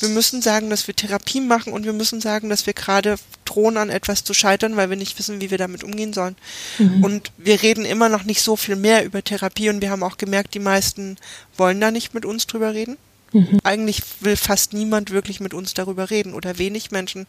[0.00, 3.76] wir müssen sagen, dass wir Therapie machen und wir müssen sagen, dass wir gerade drohen
[3.76, 6.36] an etwas zu scheitern, weil wir nicht wissen, wie wir damit umgehen sollen.
[6.78, 7.02] Mhm.
[7.02, 10.18] Und wir reden immer noch nicht so viel mehr über Therapie und wir haben auch
[10.18, 11.16] gemerkt, die meisten
[11.56, 12.96] wollen da nicht mit uns drüber reden.
[13.32, 13.58] Mhm.
[13.64, 17.26] Eigentlich will fast niemand wirklich mit uns darüber reden oder wenig Menschen.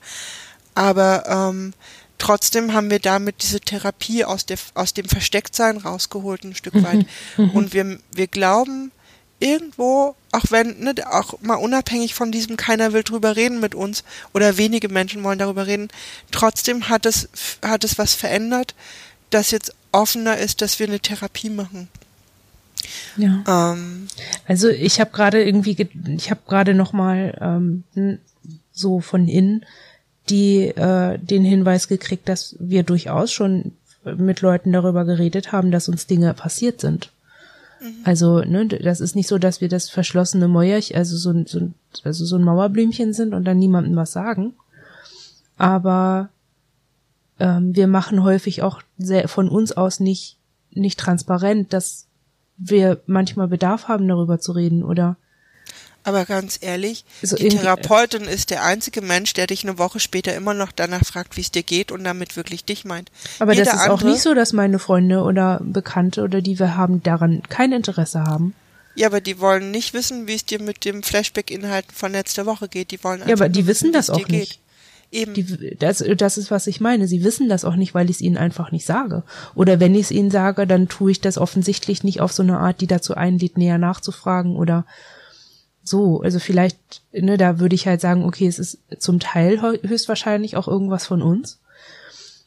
[0.75, 1.73] Aber ähm,
[2.19, 7.05] trotzdem haben wir damit diese Therapie aus, der, aus dem Verstecktsein rausgeholt ein Stück weit.
[7.37, 7.49] Mhm.
[7.51, 8.91] Und wir, wir glauben,
[9.39, 14.03] irgendwo, auch wenn, ne, auch mal unabhängig von diesem, keiner will drüber reden mit uns
[14.33, 15.89] oder wenige Menschen wollen darüber reden,
[16.31, 17.29] trotzdem hat es,
[17.63, 18.75] hat es was verändert,
[19.29, 21.87] dass jetzt offener ist, dass wir eine Therapie machen.
[23.17, 23.43] Ja.
[23.47, 24.07] Ähm,
[24.47, 28.19] also ich habe gerade irgendwie, ich habe gerade noch mal ähm,
[28.71, 29.65] so von innen
[30.29, 33.71] die äh, den Hinweis gekriegt, dass wir durchaus schon
[34.03, 37.11] mit Leuten darüber geredet haben, dass uns Dinge passiert sind.
[37.81, 37.95] Mhm.
[38.03, 41.69] Also, ne, das ist nicht so, dass wir das verschlossene Mäuerchen, also so, so,
[42.03, 44.53] also so ein Mauerblümchen sind und dann niemandem was sagen.
[45.57, 46.29] Aber
[47.39, 50.37] ähm, wir machen häufig auch sehr, von uns aus nicht,
[50.71, 52.07] nicht transparent, dass
[52.57, 55.15] wir manchmal Bedarf haben, darüber zu reden oder
[56.09, 60.35] aber ganz ehrlich, also die Therapeutin ist der einzige Mensch, der dich eine Woche später
[60.35, 63.11] immer noch danach fragt, wie es dir geht und damit wirklich dich meint.
[63.39, 66.59] Aber Jeder das ist andere, auch nicht so, dass meine Freunde oder Bekannte oder die
[66.59, 68.53] wir haben daran kein Interesse haben.
[68.95, 72.67] Ja, aber die wollen nicht wissen, wie es dir mit dem Flashback-Inhalt von letzter Woche
[72.67, 72.91] geht.
[72.91, 74.51] Die wollen einfach Ja, aber die wissen, wissen das auch nicht.
[74.51, 74.59] Geht.
[75.11, 75.33] Eben.
[75.33, 77.07] Die, das, das ist, was ich meine.
[77.07, 79.23] Sie wissen das auch nicht, weil ich es ihnen einfach nicht sage.
[79.55, 82.59] Oder wenn ich es ihnen sage, dann tue ich das offensichtlich nicht auf so eine
[82.59, 84.85] Art, die dazu einlädt, näher nachzufragen oder
[85.83, 90.55] so, also vielleicht, ne, da würde ich halt sagen, okay, es ist zum Teil höchstwahrscheinlich
[90.55, 91.59] auch irgendwas von uns.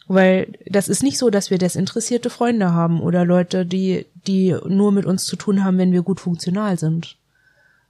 [0.08, 4.92] Weil das ist nicht so, dass wir desinteressierte Freunde haben oder Leute, die, die nur
[4.92, 7.16] mit uns zu tun haben, wenn wir gut funktional sind.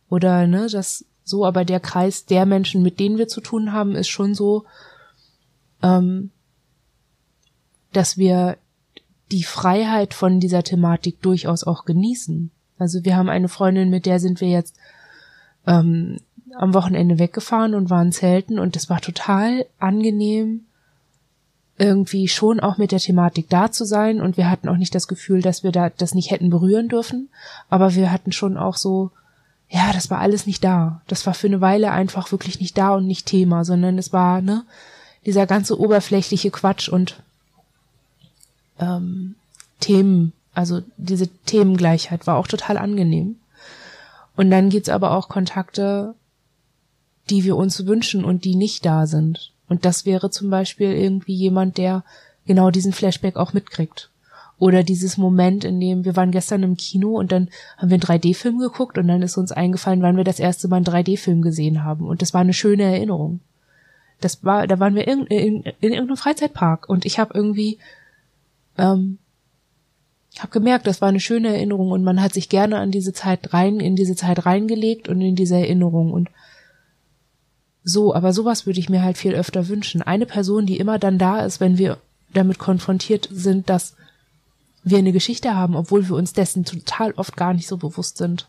[0.09, 3.95] Oder, ne, das so, aber der Kreis der Menschen, mit denen wir zu tun haben,
[3.95, 4.65] ist schon so,
[5.83, 6.31] ähm,
[7.93, 8.57] dass wir
[9.31, 12.51] die Freiheit von dieser Thematik durchaus auch genießen.
[12.79, 14.77] Also wir haben eine Freundin, mit der sind wir jetzt
[15.67, 16.19] ähm,
[16.55, 20.65] am Wochenende weggefahren und waren zelten und das war total angenehm,
[21.79, 25.09] irgendwie schon auch mit der Thematik da zu sein und wir hatten auch nicht das
[25.09, 27.29] Gefühl, dass wir da das nicht hätten berühren dürfen,
[27.71, 29.11] aber wir hatten schon auch so,
[29.69, 31.01] ja, das war alles nicht da.
[31.09, 34.43] Das war für eine Weile einfach wirklich nicht da und nicht Thema, sondern es war,
[34.43, 34.65] ne,
[35.25, 37.17] dieser ganze oberflächliche Quatsch und
[38.79, 39.35] ähm,
[39.81, 43.37] Themen, also diese Themengleichheit war auch total angenehm.
[44.37, 46.15] Und dann gibt's aber auch Kontakte,
[47.31, 49.53] die wir uns wünschen und die nicht da sind.
[49.69, 52.05] Und das wäre zum Beispiel irgendwie jemand, der
[52.47, 54.11] genau diesen Flashback auch mitkriegt.
[54.59, 57.49] Oder dieses Moment, in dem wir waren gestern im Kino und dann
[57.79, 60.77] haben wir einen 3D-Film geguckt und dann ist uns eingefallen, wann wir das erste Mal
[60.77, 62.07] einen 3D-Film gesehen haben.
[62.07, 63.41] Und das war eine schöne Erinnerung.
[64.21, 67.79] Das war, da waren wir in, in, in irgendeinem Freizeitpark und ich habe irgendwie,
[68.79, 69.19] ähm,
[70.41, 73.53] habe gemerkt, das war eine schöne Erinnerung und man hat sich gerne an diese Zeit
[73.53, 76.31] rein, in diese Zeit reingelegt und in diese Erinnerung und
[77.85, 80.03] so, aber sowas würde ich mir halt viel öfter wünschen.
[80.03, 81.99] Eine Person, die immer dann da ist, wenn wir
[82.33, 83.95] damit konfrontiert sind, dass
[84.85, 88.49] wir eine Geschichte haben, obwohl wir uns dessen total oft gar nicht so bewusst sind.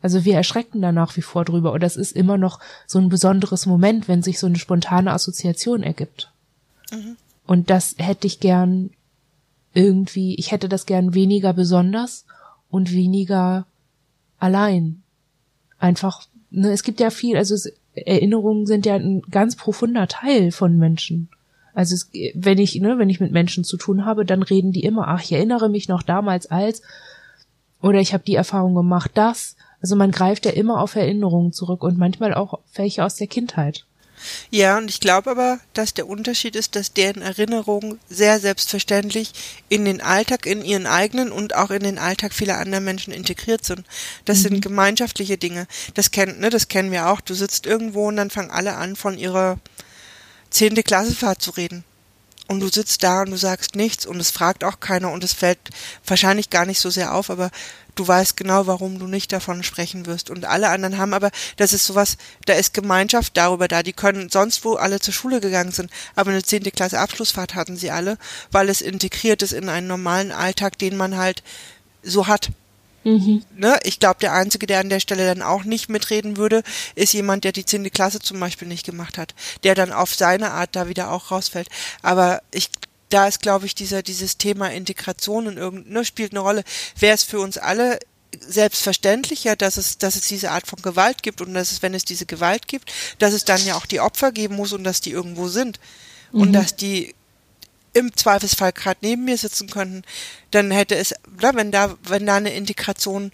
[0.00, 3.08] Also wir erschrecken da nach wie vor drüber und das ist immer noch so ein
[3.08, 6.30] besonderes Moment, wenn sich so eine spontane Assoziation ergibt.
[6.92, 7.16] Mhm.
[7.46, 8.90] Und das hätte ich gern
[9.74, 12.24] irgendwie, ich hätte das gern weniger besonders
[12.70, 13.66] und weniger
[14.38, 15.02] allein.
[15.78, 20.50] Einfach, ne, es gibt ja viel, also es, Erinnerungen sind ja ein ganz profunder Teil
[20.50, 21.28] von Menschen.
[21.74, 24.84] Also es, wenn ich, ne, wenn ich mit Menschen zu tun habe, dann reden die
[24.84, 26.82] immer, ach, ich erinnere mich noch damals als,
[27.82, 29.56] oder ich habe die Erfahrung gemacht, das.
[29.82, 33.84] Also man greift ja immer auf Erinnerungen zurück und manchmal auch welche aus der Kindheit.
[34.50, 39.32] Ja, und ich glaube aber, dass der Unterschied ist, dass deren Erinnerungen sehr selbstverständlich
[39.68, 43.64] in den Alltag, in ihren eigenen und auch in den Alltag vieler anderer Menschen integriert
[43.64, 43.86] sind.
[44.24, 44.42] Das mhm.
[44.42, 45.66] sind gemeinschaftliche Dinge.
[45.94, 47.20] Das kennen, ne, das kennen wir auch.
[47.20, 49.58] Du sitzt irgendwo und dann fangen alle an, von ihrer
[50.50, 51.84] zehnte Klassefahrt zu reden.
[52.46, 55.32] Und du sitzt da und du sagst nichts und es fragt auch keiner und es
[55.32, 55.58] fällt
[56.06, 57.50] wahrscheinlich gar nicht so sehr auf, aber
[57.94, 60.30] du weißt genau, warum du nicht davon sprechen wirst.
[60.30, 62.16] Und alle anderen haben aber, das ist sowas,
[62.46, 63.82] da ist Gemeinschaft darüber da.
[63.82, 67.76] Die können sonst wo alle zur Schule gegangen sind, aber eine zehnte Klasse Abschlussfahrt hatten
[67.76, 68.18] sie alle,
[68.50, 71.42] weil es integriert ist in einen normalen Alltag, den man halt
[72.02, 72.50] so hat.
[73.04, 73.42] Mhm.
[73.54, 73.78] Ne?
[73.84, 76.62] Ich glaube, der Einzige, der an der Stelle dann auch nicht mitreden würde,
[76.94, 80.52] ist jemand, der die zehnte Klasse zum Beispiel nicht gemacht hat, der dann auf seine
[80.52, 81.68] Art da wieder auch rausfällt.
[82.02, 82.70] Aber ich
[83.14, 86.64] da ist, glaube ich, dieser, dieses Thema Integration und irgend, ne, spielt eine Rolle.
[86.98, 88.00] Wäre es für uns alle
[88.40, 92.04] selbstverständlicher, dass es, dass es diese Art von Gewalt gibt und dass es, wenn es
[92.04, 95.12] diese Gewalt gibt, dass es dann ja auch die Opfer geben muss und dass die
[95.12, 95.78] irgendwo sind.
[96.32, 96.40] Mhm.
[96.40, 97.14] Und dass die
[97.92, 100.02] im Zweifelsfall gerade neben mir sitzen könnten,
[100.50, 103.30] dann hätte es, wenn da, wenn da eine Integration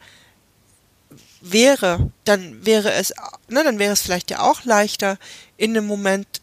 [1.40, 3.14] wäre, dann wäre es,
[3.48, 5.16] ne, dann wäre es vielleicht ja auch leichter,
[5.56, 6.39] in einem Moment,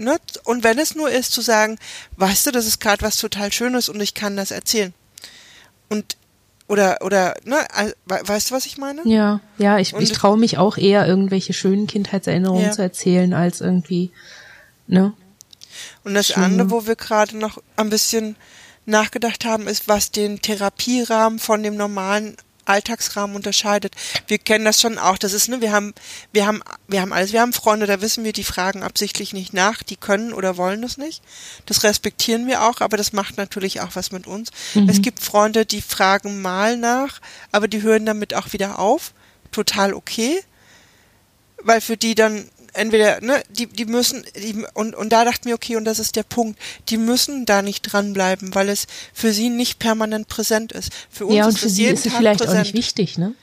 [0.00, 1.78] ne, und wenn es nur ist, zu sagen,
[2.16, 4.94] weißt du, das ist gerade was total Schönes und ich kann das erzählen.
[5.88, 6.16] Und
[6.66, 7.56] oder oder ne,
[8.06, 9.02] weißt du, was ich meine?
[9.04, 12.70] Ja, ja, ich, ich traue mich auch eher irgendwelche schönen Kindheitserinnerungen ja.
[12.70, 14.12] zu erzählen als irgendwie
[14.86, 15.12] ne
[16.04, 16.42] und das Schön.
[16.42, 18.36] andere, wo wir gerade noch ein bisschen
[18.86, 22.36] nachgedacht haben, ist, was den Therapierahmen von dem normalen
[22.70, 23.94] Alltagsrahmen unterscheidet.
[24.26, 25.18] Wir kennen das schon auch.
[25.18, 25.94] Das ist, ne, wir haben,
[26.32, 29.52] wir haben, wir haben alles, wir haben Freunde, da wissen wir, die fragen absichtlich nicht
[29.52, 31.22] nach, die können oder wollen das nicht.
[31.66, 34.50] Das respektieren wir auch, aber das macht natürlich auch was mit uns.
[34.74, 34.88] Mhm.
[34.88, 37.20] Es gibt Freunde, die fragen mal nach,
[37.52, 39.12] aber die hören damit auch wieder auf.
[39.52, 40.40] Total okay.
[41.62, 45.54] Weil für die dann entweder, ne, die, die müssen, die, und, und da dachten wir,
[45.54, 49.48] okay, und das ist der Punkt, die müssen da nicht dranbleiben, weil es für sie
[49.48, 50.90] nicht permanent präsent ist.
[51.10, 52.58] Für uns ja, und ist für sie ist es vielleicht präsent.
[52.58, 53.34] auch nicht wichtig, ne?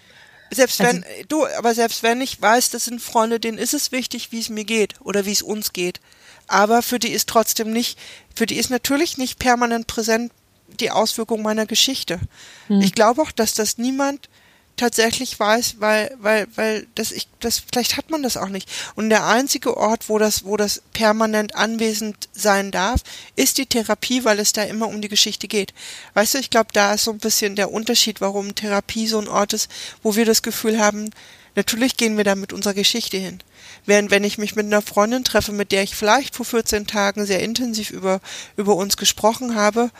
[0.49, 3.91] Selbst also, wenn, du, aber selbst wenn ich weiß, das sind Freunde, denen ist es
[3.91, 5.99] wichtig, wie es mir geht oder wie es uns geht.
[6.48, 7.99] Aber für die ist trotzdem nicht,
[8.34, 10.32] für die ist natürlich nicht permanent präsent
[10.80, 12.20] die Auswirkung meiner Geschichte.
[12.68, 12.82] Hm.
[12.82, 14.30] Ich glaube auch, dass das niemand
[14.78, 18.70] tatsächlich weiß, weil, weil, weil das ich, das, vielleicht hat man das auch nicht.
[18.95, 23.02] Und der einzige Ort, wo das, wo das permanent anwesend sein darf,
[23.36, 25.74] ist die Therapie, weil es da immer um die Geschichte geht.
[26.14, 29.28] Weißt du, ich glaube, da ist so ein bisschen der Unterschied, warum Therapie so ein
[29.28, 29.70] Ort ist,
[30.04, 31.10] wo wir das Gefühl haben,
[31.56, 33.40] natürlich gehen wir da mit unserer Geschichte hin.
[33.86, 37.26] Während wenn ich mich mit einer Freundin treffe, mit der ich vielleicht vor 14 Tagen
[37.26, 38.22] sehr intensiv über,
[38.56, 39.91] über uns gesprochen habe,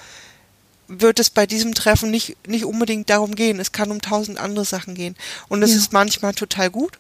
[0.88, 3.60] wird es bei diesem Treffen nicht, nicht unbedingt darum gehen.
[3.60, 5.16] Es kann um tausend andere Sachen gehen.
[5.50, 5.78] Und es ja.
[5.78, 6.98] ist manchmal total gut.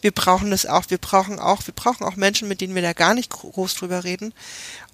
[0.00, 0.84] Wir brauchen das auch.
[0.88, 4.04] Wir brauchen auch, wir brauchen auch Menschen, mit denen wir da gar nicht groß drüber
[4.04, 4.32] reden.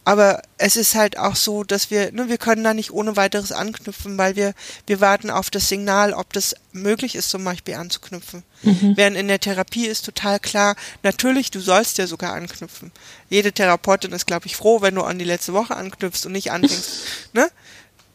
[0.04, 3.52] Aber es ist halt auch so, dass wir, ne, wir können da nicht ohne weiteres
[3.52, 4.52] anknüpfen, weil wir,
[4.86, 8.42] wir warten auf das Signal, ob das möglich ist, zum Beispiel anzuknüpfen.
[8.62, 8.96] Mhm.
[8.96, 10.74] Während in der Therapie ist total klar,
[11.04, 12.90] natürlich, du sollst ja sogar anknüpfen.
[13.28, 16.50] Jede Therapeutin ist, glaube ich, froh, wenn du an die letzte Woche anknüpfst und nicht
[16.50, 17.02] anfängst,
[17.32, 17.48] ne?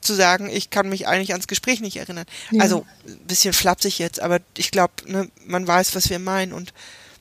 [0.07, 2.25] Zu sagen, ich kann mich eigentlich ans Gespräch nicht erinnern.
[2.51, 2.63] Ja.
[2.63, 6.73] Also ein bisschen flapsig jetzt, aber ich glaube, ne, man weiß, was wir meinen und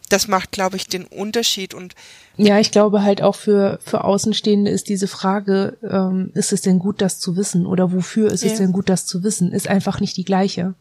[0.09, 1.95] das macht, glaube ich, den Unterschied und
[2.37, 6.79] ja, ich glaube halt auch für für Außenstehende ist diese Frage, ähm, ist es denn
[6.79, 8.53] gut, das zu wissen oder wofür ist ja.
[8.53, 10.75] es denn gut, das zu wissen, ist einfach nicht die gleiche,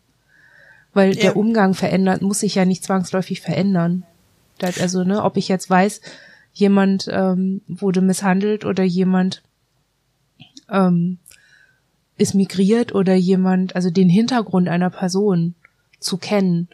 [0.93, 1.21] weil ja.
[1.21, 4.03] der Umgang verändert muss sich ja nicht zwangsläufig verändern.
[4.79, 6.01] Also ne, ob ich jetzt weiß,
[6.53, 9.41] jemand ähm, wurde misshandelt oder jemand
[10.69, 11.19] ähm,
[12.17, 15.55] ist migriert oder jemand, also den Hintergrund einer Person
[15.99, 16.69] zu kennen,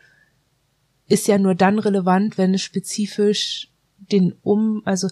[1.07, 3.69] ist ja nur dann relevant, wenn es spezifisch
[4.11, 5.07] den um, also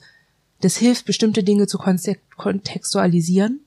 [0.61, 3.61] das hilft, bestimmte Dinge zu kontextualisieren.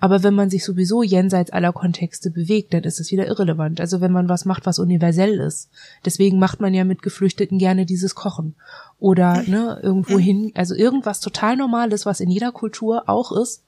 [0.00, 3.80] Aber wenn man sich sowieso jenseits aller Kontexte bewegt, dann ist es wieder irrelevant.
[3.80, 5.70] Also wenn man was macht, was universell ist.
[6.04, 8.56] Deswegen macht man ja mit Geflüchteten gerne dieses Kochen.
[8.98, 13.62] Oder ne, irgendwo hin, also irgendwas total Normales, was in jeder Kultur auch ist,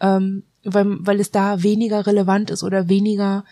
[0.00, 3.44] ähm, weil, weil es da weniger relevant ist oder weniger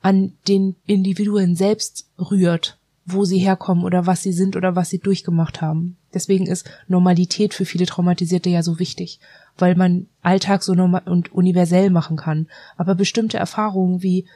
[0.00, 2.78] an den Individuen selbst rührt
[3.10, 5.96] wo sie herkommen oder was sie sind oder was sie durchgemacht haben.
[6.12, 9.18] Deswegen ist Normalität für viele Traumatisierte ja so wichtig,
[9.56, 12.48] weil man Alltag so normal und universell machen kann.
[12.76, 14.26] Aber bestimmte Erfahrungen wie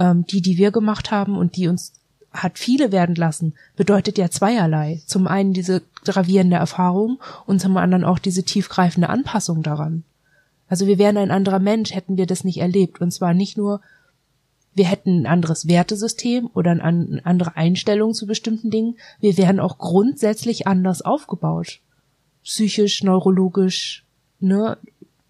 [0.00, 1.92] ähm, die, die wir gemacht haben und die uns
[2.32, 5.00] hat viele werden lassen, bedeutet ja zweierlei.
[5.06, 10.02] Zum einen diese gravierende Erfahrung und zum anderen auch diese tiefgreifende Anpassung daran.
[10.68, 13.00] Also wir wären ein anderer Mensch, hätten wir das nicht erlebt.
[13.00, 13.80] Und zwar nicht nur
[14.78, 18.96] wir hätten ein anderes Wertesystem oder eine andere Einstellung zu bestimmten Dingen.
[19.20, 21.80] Wir wären auch grundsätzlich anders aufgebaut.
[22.44, 24.04] Psychisch, neurologisch,
[24.38, 24.78] ne,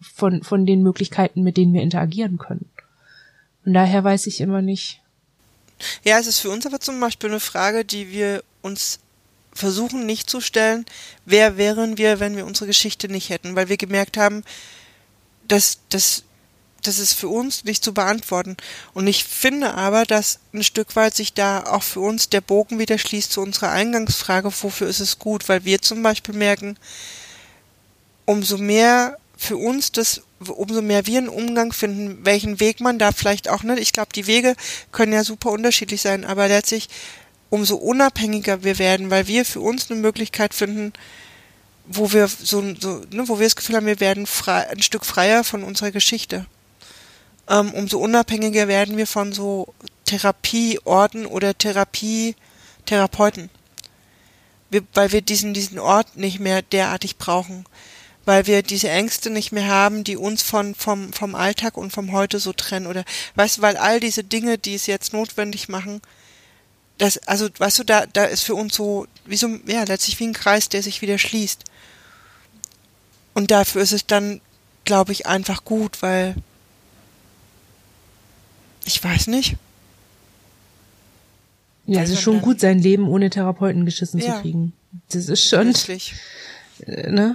[0.00, 2.68] von, von den Möglichkeiten, mit denen wir interagieren können.
[3.64, 5.00] Und daher weiß ich immer nicht.
[6.04, 9.00] Ja, es ist für uns aber zum Beispiel eine Frage, die wir uns
[9.52, 10.84] versuchen nicht zu stellen.
[11.24, 13.56] Wer wären wir, wenn wir unsere Geschichte nicht hätten?
[13.56, 14.44] Weil wir gemerkt haben,
[15.48, 16.22] dass, dass
[16.82, 18.56] das ist für uns nicht zu beantworten.
[18.94, 22.78] Und ich finde aber, dass ein Stück weit sich da auch für uns der Bogen
[22.78, 25.48] wieder schließt zu unserer Eingangsfrage, wofür ist es gut?
[25.48, 26.76] Weil wir zum Beispiel merken,
[28.26, 33.12] umso mehr für uns das, umso mehr wir einen Umgang finden, welchen Weg man da
[33.12, 34.54] vielleicht auch, ne, ich glaube, die Wege
[34.92, 36.88] können ja super unterschiedlich sein, aber letztlich
[37.50, 40.92] umso unabhängiger wir werden, weil wir für uns eine Möglichkeit finden,
[41.90, 45.04] wo wir so, so ne, wo wir das Gefühl haben, wir werden frei, ein Stück
[45.04, 46.46] freier von unserer Geschichte
[47.48, 49.74] ähm, umso unabhängiger werden wir von so
[50.04, 53.50] Therapieorten oder Therapietherapeuten.
[54.70, 57.64] Wir, weil wir diesen, diesen Ort nicht mehr derartig brauchen.
[58.26, 62.12] Weil wir diese Ängste nicht mehr haben, die uns von, vom, vom Alltag und vom
[62.12, 62.86] Heute so trennen.
[62.86, 63.04] Oder,
[63.36, 66.02] weißt du, weil all diese Dinge, die es jetzt notwendig machen,
[66.98, 70.26] das, also, weißt du, da, da ist für uns so, wie so, ja, letztlich wie
[70.26, 71.64] ein Kreis, der sich wieder schließt.
[73.38, 74.40] Und dafür ist es dann,
[74.84, 76.34] glaube ich, einfach gut, weil
[78.84, 79.54] ich weiß nicht.
[81.86, 84.34] Ja, es ist schon gut, sein Leben ohne Therapeuten geschissen ja.
[84.34, 84.72] zu kriegen.
[85.10, 85.68] Das ist schon.
[85.68, 86.14] Wirklich.
[86.86, 87.34] Ne?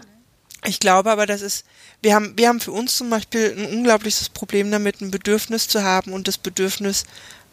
[0.66, 1.66] Ich glaube aber, das ist,
[2.02, 5.84] wir haben, wir haben für uns zum Beispiel ein unglaubliches Problem damit, ein Bedürfnis zu
[5.84, 7.04] haben und das Bedürfnis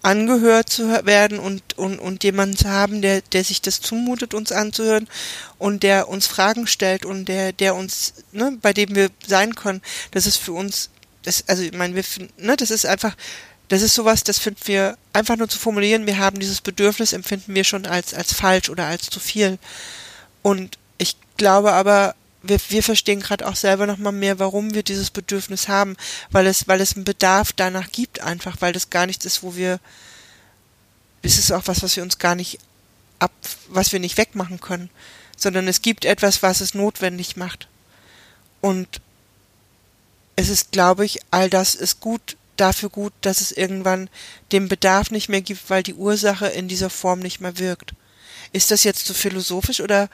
[0.03, 4.53] angehört zu werden und, und, und jemanden zu haben, der, der sich das zumutet, uns
[4.53, 5.09] anzuhören
[5.59, 9.83] und der uns Fragen stellt und der, der uns, ne, bei dem wir sein können.
[10.13, 10.91] Das ist für uns,
[11.23, 12.05] das, also, ich meine, wir,
[12.39, 13.15] ne, das ist einfach,
[13.69, 17.55] das ist sowas, das finden wir einfach nur zu formulieren, wir haben dieses Bedürfnis, empfinden
[17.55, 19.59] wir schon als, als falsch oder als zu viel.
[20.43, 25.11] Und ich glaube aber, wir, wir verstehen gerade auch selber nochmal mehr, warum wir dieses
[25.11, 25.97] Bedürfnis haben,
[26.31, 29.57] weil es, weil es einen Bedarf danach gibt einfach, weil das gar nichts ist, wo
[29.57, 29.81] wir,
[31.23, 32.59] es ist auch was, was wir uns gar nicht
[33.19, 33.33] ab,
[33.69, 34.91] was wir nicht wegmachen können,
[35.37, 37.69] sondern es gibt etwas, was es notwendig macht.
[38.61, 39.01] Und
[40.37, 44.11] es ist, glaube ich, all das ist gut dafür gut, dass es irgendwann
[44.53, 47.95] den Bedarf nicht mehr gibt, weil die Ursache in dieser Form nicht mehr wirkt.
[48.53, 50.09] Ist das jetzt zu so philosophisch oder?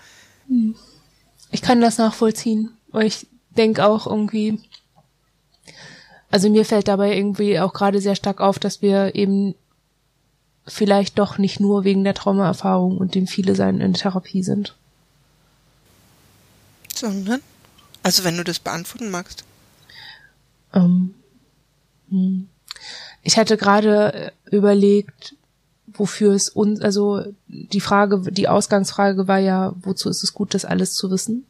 [0.49, 0.77] Hm.
[1.51, 2.77] Ich kann das nachvollziehen.
[2.89, 4.61] weil ich denke auch irgendwie,
[6.31, 9.55] also mir fällt dabei irgendwie auch gerade sehr stark auf, dass wir eben
[10.67, 14.75] vielleicht doch nicht nur wegen der Traumaerfahrung und dem viele sein in Therapie sind.
[16.93, 17.41] Sondern?
[18.03, 19.45] Also wenn du das beantworten magst.
[20.75, 21.15] Ähm,
[22.11, 22.49] hm.
[23.23, 25.36] Ich hatte gerade überlegt,
[25.99, 30.65] wofür es uns, also die Frage, die Ausgangsfrage war ja, wozu ist es gut, das
[30.65, 31.45] alles zu wissen?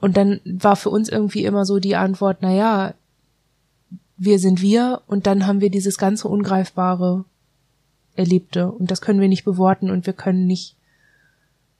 [0.00, 2.94] Und dann war für uns irgendwie immer so die Antwort, na ja,
[4.16, 7.24] wir sind wir und dann haben wir dieses ganze Ungreifbare
[8.14, 10.76] Erlebte und das können wir nicht beworten und wir können nicht,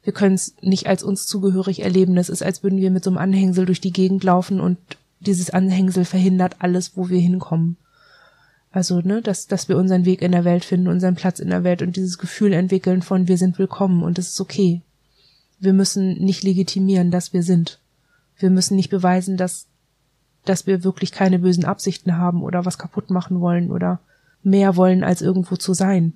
[0.02, 2.14] wir können es nicht als uns zugehörig erleben.
[2.14, 4.78] Das ist, als würden wir mit so einem Anhängsel durch die Gegend laufen und
[5.20, 7.76] dieses Anhängsel verhindert alles, wo wir hinkommen.
[8.72, 11.64] Also, ne, dass, dass wir unseren Weg in der Welt finden, unseren Platz in der
[11.64, 14.82] Welt und dieses Gefühl entwickeln von wir sind willkommen und das ist okay.
[15.58, 17.80] wir müssen nicht legitimieren, dass wir sind.
[18.36, 19.66] Wir müssen nicht beweisen, dass,
[20.44, 24.00] dass wir wirklich keine bösen Absichten haben oder was kaputt machen wollen oder
[24.42, 26.14] mehr wollen, als irgendwo zu sein.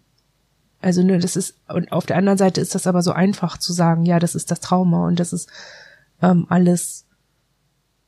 [0.81, 3.73] Also, ne, das ist, und auf der anderen Seite ist das aber so einfach zu
[3.73, 5.49] sagen, ja, das ist das Trauma und das ist
[6.23, 7.05] ähm, alles,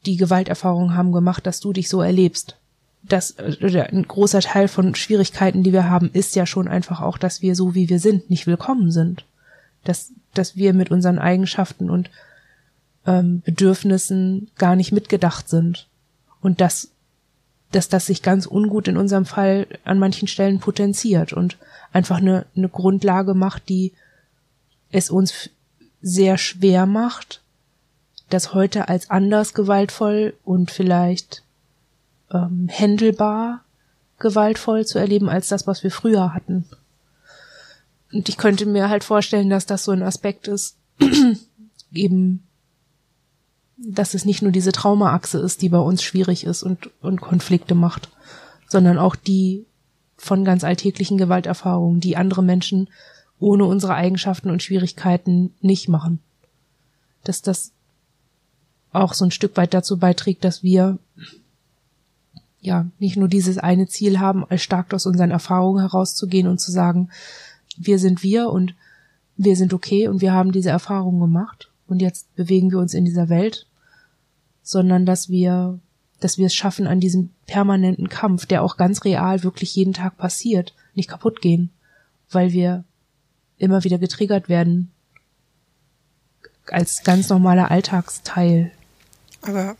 [0.07, 2.57] die Gewalterfahrungen haben gemacht, dass du dich so erlebst.
[3.09, 7.19] Das, oder ein großer Teil von Schwierigkeiten, die wir haben, ist ja schon einfach auch,
[7.19, 9.25] dass wir so wie wir sind, nicht willkommen sind.
[9.85, 12.11] Dass, dass wir mit unseren Eigenschaften und
[13.07, 15.87] ähm, Bedürfnissen gar nicht mitgedacht sind.
[16.41, 16.91] Und dass,
[17.71, 21.57] dass das sich ganz ungut in unserem Fall an manchen Stellen potenziert und
[21.93, 23.93] einfach eine, eine Grundlage macht, die
[24.91, 25.51] es uns
[26.03, 27.41] sehr schwer macht,
[28.29, 31.43] das heute als anders gewaltvoll und vielleicht
[32.33, 33.65] ähm, händelbar
[34.19, 36.65] gewaltvoll zu erleben als das, was wir früher hatten.
[38.13, 40.77] Und ich könnte mir halt vorstellen, dass das so ein Aspekt ist,
[41.93, 42.45] eben,
[43.77, 47.75] dass es nicht nur diese Traumaachse ist, die bei uns schwierig ist und, und Konflikte
[47.75, 48.09] macht,
[48.69, 49.67] sondern auch die
[50.17, 52.89] von ganz alltäglichen Gewalterfahrungen, die andere Menschen
[53.39, 56.21] ohne unsere Eigenschaften und Schwierigkeiten nicht machen.
[57.23, 57.73] Dass das
[58.93, 60.99] auch so ein Stück weit dazu beiträgt, dass wir
[62.67, 66.71] ja nicht nur dieses eine Ziel haben, als stark aus unseren Erfahrungen herauszugehen und zu
[66.71, 67.11] sagen,
[67.77, 68.75] wir sind wir und
[69.37, 73.05] wir sind okay und wir haben diese Erfahrungen gemacht und jetzt bewegen wir uns in
[73.05, 73.67] dieser Welt,
[74.63, 75.79] sondern dass wir
[76.21, 80.17] dass wir es schaffen, an diesem permanenten Kampf, der auch ganz real wirklich jeden Tag
[80.17, 81.71] passiert, nicht kaputt gehen,
[82.31, 82.85] weil wir
[83.59, 84.91] immer wieder getriggert werden
[86.71, 88.73] als ganz normaler Alltagsteil.
[89.43, 89.77] Aber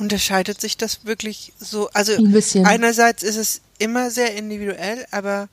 [0.00, 1.88] unterscheidet sich das wirklich so?
[1.92, 2.64] Also Ein bisschen.
[2.66, 5.48] einerseits ist es immer sehr individuell, aber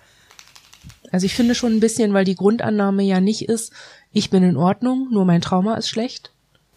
[1.11, 3.71] Also ich finde schon ein bisschen, weil die Grundannahme ja nicht ist,
[4.11, 6.31] ich bin in Ordnung, nur mein Trauma ist schlecht.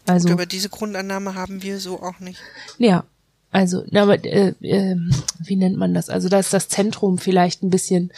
[0.06, 2.40] Also aber diese Grundannahme haben wir so auch nicht.
[2.78, 3.05] Ja,
[3.52, 4.97] also, aber äh, äh,
[5.38, 6.09] wie nennt man das?
[6.09, 8.12] Also da ist das Zentrum vielleicht ein bisschen,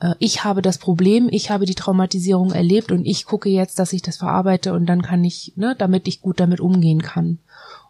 [0.00, 3.92] äh, ich habe das Problem, ich habe die Traumatisierung erlebt und ich gucke jetzt, dass
[3.92, 7.38] ich das verarbeite und dann kann ich, ne, damit ich gut damit umgehen kann.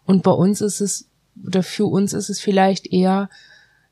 [0.09, 1.05] Und bei uns ist es,
[1.45, 3.29] oder für uns ist es vielleicht eher,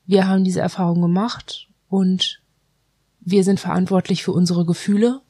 [0.07, 2.41] wir haben diese Erfahrung gemacht und
[3.19, 5.21] wir sind verantwortlich für unsere Gefühle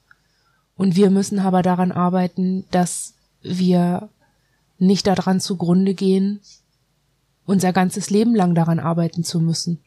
[0.77, 4.07] und wir müssen aber daran arbeiten, dass wir
[4.79, 6.39] nicht daran zugrunde gehen,
[7.45, 9.81] unser ganzes Leben lang daran arbeiten zu müssen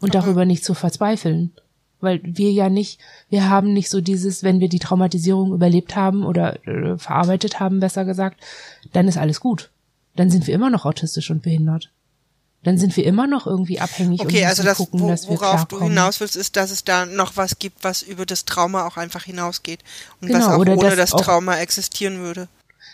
[0.00, 1.52] und darüber nicht zu verzweifeln.
[2.00, 2.98] Weil wir ja nicht,
[3.28, 7.78] wir haben nicht so dieses, wenn wir die Traumatisierung überlebt haben oder äh, verarbeitet haben,
[7.78, 8.40] besser gesagt,
[8.92, 9.70] dann ist alles gut.
[10.16, 11.90] Dann sind wir immer noch autistisch und behindert.
[12.62, 15.36] Dann sind wir immer noch irgendwie abhängig Okay, und also das, gucken, wo, dass wir
[15.36, 15.94] worauf du klarkommen.
[15.94, 19.22] hinaus willst, ist, dass es da noch was gibt, was über das Trauma auch einfach
[19.22, 19.84] hinausgeht
[20.20, 22.48] und Genau, was auch oder ohne das Trauma existieren würde.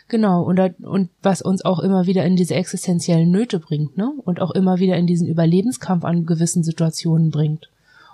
[0.08, 4.12] Genau, und, und was uns auch immer wieder in diese existenziellen Nöte bringt, ne?
[4.24, 7.70] Und auch immer wieder in diesen Überlebenskampf an gewissen Situationen bringt.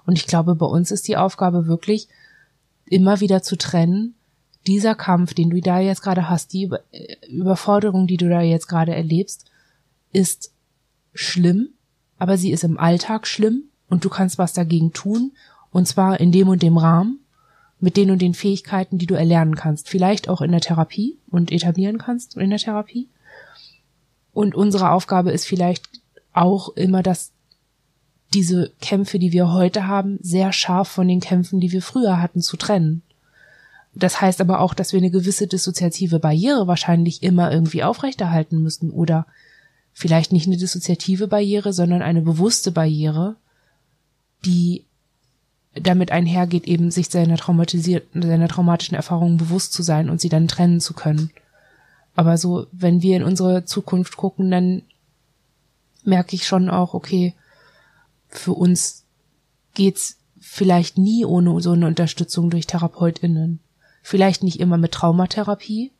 [0.06, 2.08] Und ich glaube, bei uns ist die Aufgabe wirklich,
[2.86, 4.14] immer wieder zu trennen,
[4.66, 6.82] dieser Kampf, den du da jetzt gerade hast, die Über-
[7.28, 9.46] Überforderung, die du da jetzt gerade erlebst,
[10.12, 10.52] ist
[11.14, 11.70] schlimm,
[12.18, 15.32] aber sie ist im Alltag schlimm und du kannst was dagegen tun,
[15.70, 17.20] und zwar in dem und dem Rahmen,
[17.80, 19.88] mit den und den Fähigkeiten, die du erlernen kannst.
[19.88, 23.08] Vielleicht auch in der Therapie und etablieren kannst in der Therapie.
[24.32, 25.88] Und unsere Aufgabe ist vielleicht
[26.32, 27.32] auch immer, dass
[28.34, 32.42] diese Kämpfe, die wir heute haben, sehr scharf von den Kämpfen, die wir früher hatten,
[32.42, 33.02] zu trennen.
[33.98, 38.90] Das heißt aber auch, dass wir eine gewisse dissoziative Barriere wahrscheinlich immer irgendwie aufrechterhalten müssen
[38.90, 39.26] oder
[39.92, 43.34] vielleicht nicht eine dissoziative Barriere, sondern eine bewusste Barriere,
[44.44, 44.84] die
[45.74, 50.46] damit einhergeht, eben sich seiner traumatisierten, seiner traumatischen Erfahrungen bewusst zu sein und sie dann
[50.46, 51.30] trennen zu können.
[52.14, 54.82] Aber so, wenn wir in unsere Zukunft gucken, dann
[56.04, 57.34] merke ich schon auch, okay,
[58.28, 59.04] für uns
[59.74, 63.58] geht's vielleicht nie ohne so eine Unterstützung durch TherapeutInnen.
[64.02, 65.92] Vielleicht nicht immer mit Traumatherapie,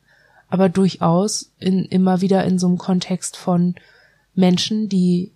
[0.48, 3.74] aber durchaus in, immer wieder in so einem Kontext von
[4.34, 5.32] Menschen, die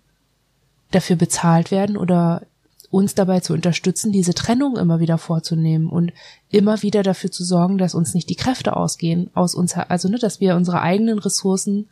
[0.91, 2.43] dafür bezahlt werden oder
[2.89, 6.13] uns dabei zu unterstützen, diese Trennung immer wieder vorzunehmen und
[6.49, 10.19] immer wieder dafür zu sorgen, dass uns nicht die Kräfte ausgehen aus uns, also ne,
[10.19, 11.89] dass wir unsere eigenen Ressourcen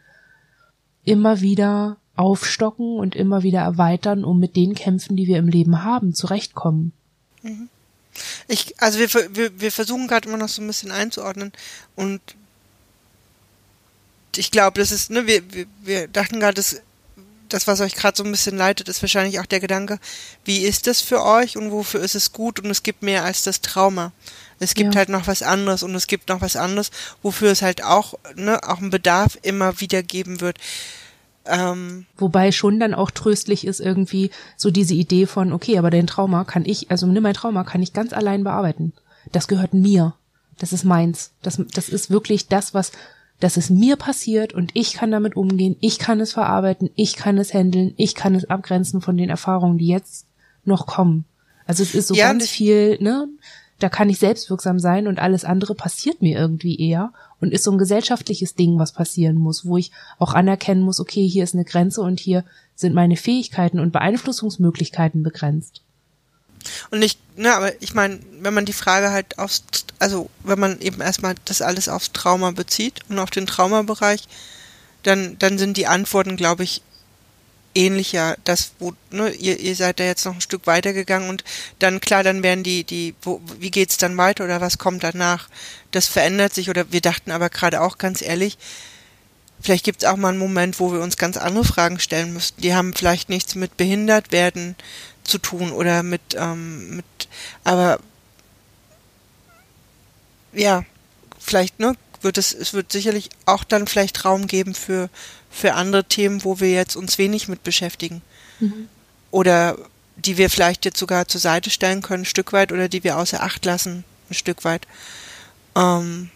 [1.03, 5.83] immer wieder aufstocken und immer wieder erweitern, um mit den Kämpfen, die wir im Leben
[5.83, 6.93] haben, zurechtkommen.
[8.47, 11.51] Ich, also wir, wir, wir versuchen gerade immer noch so ein bisschen einzuordnen
[11.95, 12.21] und
[14.35, 16.81] ich glaube, das ist, ne, wir, wir, wir dachten gerade, das,
[17.49, 19.99] das, was euch gerade so ein bisschen leitet, ist wahrscheinlich auch der Gedanke,
[20.45, 23.43] wie ist das für euch und wofür ist es gut und es gibt mehr als
[23.43, 24.13] das Trauma.
[24.59, 24.99] Es gibt Ja.
[24.99, 26.91] halt noch was anderes und es gibt noch was anderes,
[27.23, 30.59] wofür es halt auch, ne, auch einen Bedarf immer wieder geben wird.
[31.45, 36.07] Ähm, Wobei schon dann auch tröstlich ist irgendwie so diese Idee von, okay, aber dein
[36.07, 38.93] Trauma kann ich, also nimm mein Trauma kann ich ganz allein bearbeiten.
[39.31, 40.13] Das gehört mir.
[40.59, 41.31] Das ist meins.
[41.41, 42.91] Das, das ist wirklich das, was,
[43.39, 45.75] das ist mir passiert und ich kann damit umgehen.
[45.79, 46.91] Ich kann es verarbeiten.
[46.95, 47.93] Ich kann es handeln.
[47.97, 50.27] Ich kann es abgrenzen von den Erfahrungen, die jetzt
[50.63, 51.25] noch kommen.
[51.65, 53.27] Also es ist so Ja, ganz viel, ne?
[53.81, 57.71] Da kann ich selbstwirksam sein und alles andere passiert mir irgendwie eher und ist so
[57.71, 61.65] ein gesellschaftliches Ding, was passieren muss, wo ich auch anerkennen muss, okay, hier ist eine
[61.65, 62.45] Grenze und hier
[62.75, 65.81] sind meine Fähigkeiten und Beeinflussungsmöglichkeiten begrenzt.
[66.91, 69.63] Und ich, ne, aber ich meine, wenn man die Frage halt aufs,
[69.97, 74.27] also wenn man eben erstmal das alles aufs Trauma bezieht und auf den Traumabereich,
[75.01, 76.83] dann, dann sind die Antworten, glaube ich,
[77.75, 78.37] ähnlicher.
[78.43, 81.43] Das, wo, ne, ihr, ihr seid da jetzt noch ein Stück weitergegangen und
[81.79, 85.49] dann, klar, dann werden die, die, wo, wie geht's dann weiter oder was kommt danach?
[85.91, 88.57] Das verändert sich oder wir dachten aber gerade auch ganz ehrlich,
[89.61, 92.61] vielleicht gibt's auch mal einen Moment, wo wir uns ganz andere Fragen stellen müssten.
[92.61, 94.75] Die haben vielleicht nichts mit behindert werden
[95.23, 97.05] zu tun oder mit, ähm, mit,
[97.63, 97.99] aber
[100.53, 100.83] ja,
[101.39, 105.09] vielleicht, ne, wird es, es wird sicherlich auch dann vielleicht Raum geben für,
[105.51, 108.21] für andere Themen, wo wir jetzt uns wenig mit beschäftigen.
[109.31, 109.77] Oder
[110.15, 113.17] die wir vielleicht jetzt sogar zur Seite stellen können, ein Stück weit, oder die wir
[113.17, 114.87] außer Acht lassen, ein Stück weit.
[115.75, 116.29] Ähm,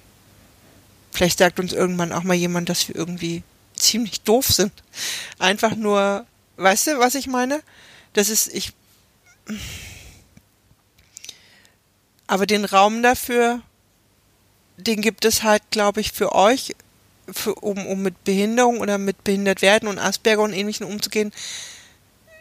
[1.11, 3.43] vielleicht sagt uns irgendwann auch mal jemand, dass wir irgendwie
[3.75, 4.71] ziemlich doof sind.
[5.39, 6.25] Einfach nur,
[6.57, 7.61] weißt du, was ich meine?
[8.13, 8.73] Das ist, ich.
[12.27, 13.61] Aber den Raum dafür,
[14.77, 16.75] den gibt es halt, glaube ich, für euch,
[17.31, 21.31] für, um, um mit Behinderung oder mit behindert werden und Asperger und ähnlichen umzugehen.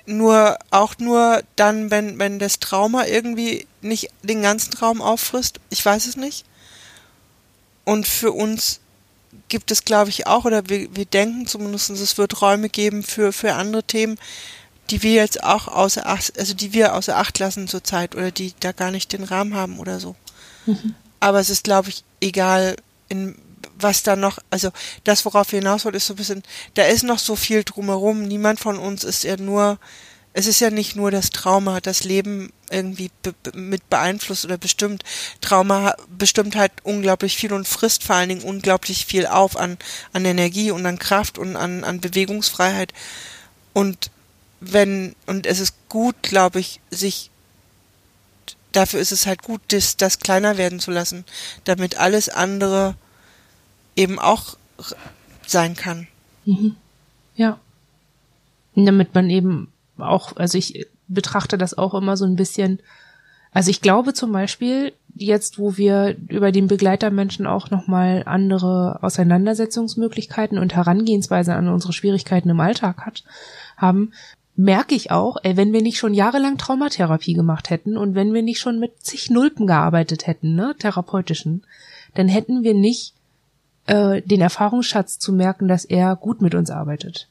[0.07, 5.61] Nur, auch nur dann, wenn, wenn das Trauma irgendwie nicht den ganzen Raum auffrisst.
[5.71, 6.45] Ich weiß es nicht.
[7.85, 8.81] Und für uns
[9.49, 13.33] gibt es, glaube ich, auch, oder wir, wir denken zumindest, es wird Räume geben für,
[13.33, 14.19] für andere Themen,
[14.91, 18.53] die wir jetzt auch außer Acht, also die wir außer Acht lassen zurzeit oder die
[18.61, 20.17] da gar nicht den Rahmen haben oder so.
[21.21, 22.77] Aber es ist, glaube ich, egal,
[23.09, 23.37] in
[23.79, 24.71] was da noch, also
[25.05, 26.43] das, worauf wir hinaus wollen, ist so ein bisschen,
[26.75, 28.23] da ist noch so viel drumherum.
[28.23, 29.79] Niemand von uns ist ja nur,
[30.33, 35.05] es ist ja nicht nur das Trauma, das Leben irgendwie be mit beeinflusst oder bestimmt.
[35.41, 39.79] Trauma bestimmt halt unglaublich viel und frisst vor allen Dingen unglaublich viel auf an,
[40.13, 42.93] an Energie und an Kraft und an, an Bewegungsfreiheit.
[43.73, 44.11] Und
[44.61, 47.31] wenn, und es ist gut, glaube ich, sich
[48.73, 51.25] dafür ist es halt gut, das, das kleiner werden zu lassen,
[51.65, 52.97] damit alles andere
[53.97, 54.57] eben auch
[55.47, 56.07] sein kann.
[57.37, 57.59] Ja.
[58.75, 62.81] Damit man eben auch, also ich betrachte das auch immer so ein bisschen,
[63.53, 70.59] also ich glaube zum Beispiel, jetzt wo wir über den Begleitermenschen auch nochmal andere Auseinandersetzungsmöglichkeiten
[70.59, 73.23] und Herangehensweise an unsere Schwierigkeiten im Alltag hat,
[73.77, 74.13] haben,
[74.57, 78.43] merke ich auch, ey, wenn wir nicht schon jahrelang Traumatherapie gemacht hätten und wenn wir
[78.43, 81.65] nicht schon mit zig Nulpen gearbeitet hätten, ne, therapeutischen,
[82.15, 83.15] dann hätten wir nicht
[83.87, 87.29] äh, den Erfahrungsschatz zu merken, dass er gut mit uns arbeitet.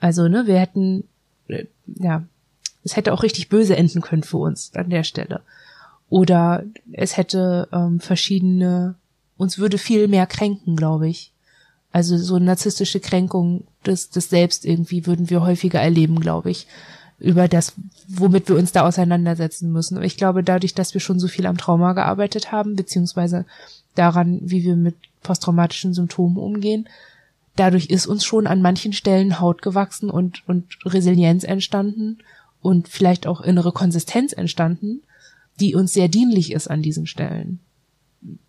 [0.00, 1.04] Also, ne, wir hätten,
[1.48, 2.24] äh, ja,
[2.84, 5.42] es hätte auch richtig böse enden können für uns an der Stelle.
[6.08, 8.94] Oder es hätte ähm, verschiedene,
[9.36, 11.32] uns würde viel mehr kränken, glaube ich.
[11.90, 16.66] Also so narzisstische Kränkung des, des Selbst irgendwie würden wir häufiger erleben, glaube ich,
[17.18, 17.72] über das,
[18.06, 19.96] womit wir uns da auseinandersetzen müssen.
[19.96, 23.46] Und ich glaube, dadurch, dass wir schon so viel am Trauma gearbeitet haben, beziehungsweise
[23.98, 26.88] daran, wie wir mit posttraumatischen Symptomen umgehen,
[27.56, 32.18] dadurch ist uns schon an manchen Stellen Haut gewachsen und, und Resilienz entstanden
[32.62, 35.02] und vielleicht auch innere Konsistenz entstanden,
[35.60, 37.60] die uns sehr dienlich ist an diesen Stellen.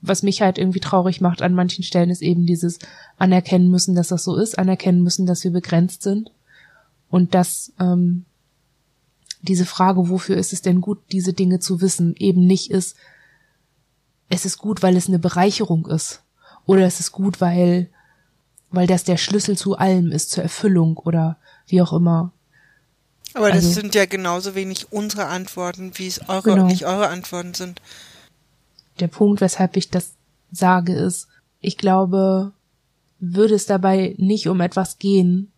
[0.01, 2.79] Was mich halt irgendwie traurig macht an manchen Stellen ist eben dieses
[3.17, 6.31] anerkennen müssen, dass das so ist, anerkennen müssen, dass wir begrenzt sind
[7.09, 8.25] und dass ähm,
[9.41, 12.95] diese Frage, wofür ist es denn gut, diese Dinge zu wissen, eben nicht ist,
[14.29, 16.21] es ist gut, weil es eine Bereicherung ist
[16.65, 17.89] oder es ist gut, weil
[18.69, 21.37] weil das der Schlüssel zu allem ist, zur Erfüllung oder
[21.67, 22.33] wie auch immer.
[23.33, 26.65] Aber das Also- sind ja genauso wenig unsere Antworten, wie es eure Genau.
[26.65, 27.81] nicht eure Antworten sind.
[28.99, 30.11] Der Punkt, weshalb ich das
[30.51, 31.27] sage, ist,
[31.61, 32.51] ich glaube,
[33.19, 35.51] würde es dabei nicht um etwas gehen,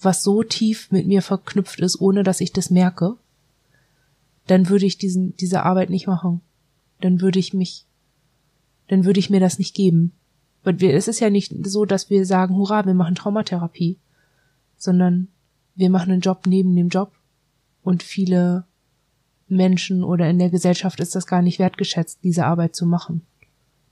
[0.00, 3.16] was so tief mit mir verknüpft ist, ohne dass ich das merke,
[4.46, 6.42] dann würde ich diesen, diese Arbeit nicht machen.
[7.00, 7.85] Dann würde ich mich,
[8.88, 10.12] dann würde ich mir das nicht geben.
[10.64, 13.98] Weil wir, es ist ja nicht so, dass wir sagen, hurra, wir machen Traumatherapie,
[14.76, 15.28] sondern
[15.74, 17.12] wir machen einen Job neben dem Job
[17.82, 18.64] und viele
[19.48, 23.22] Menschen oder in der Gesellschaft ist das gar nicht wertgeschätzt, diese Arbeit zu machen.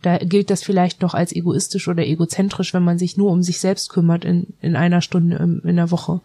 [0.02, 3.60] Da gilt das vielleicht noch als egoistisch oder egozentrisch, wenn man sich nur um sich
[3.60, 6.20] selbst kümmert in, in einer Stunde in, in der Woche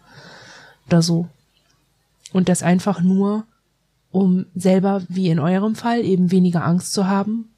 [0.86, 1.28] oder so.
[2.32, 3.44] Und das einfach nur,
[4.10, 7.49] um selber, wie in eurem Fall, eben weniger Angst zu haben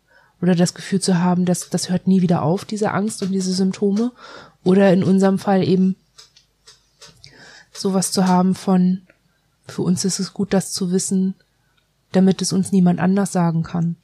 [0.42, 3.54] oder das Gefühl zu haben, dass das hört nie wieder auf, diese Angst und diese
[3.54, 4.10] Symptome.
[4.64, 5.96] Oder in unserem Fall eben
[7.72, 9.02] sowas zu haben von,
[9.68, 11.34] für uns ist es gut, das zu wissen,
[12.10, 13.96] damit es uns niemand anders sagen kann.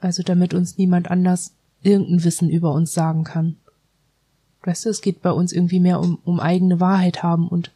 [0.00, 3.56] Also damit uns niemand anders irgendein Wissen über uns sagen kann.
[4.62, 7.70] Weißt du, es geht bei uns irgendwie mehr um, um eigene Wahrheit haben und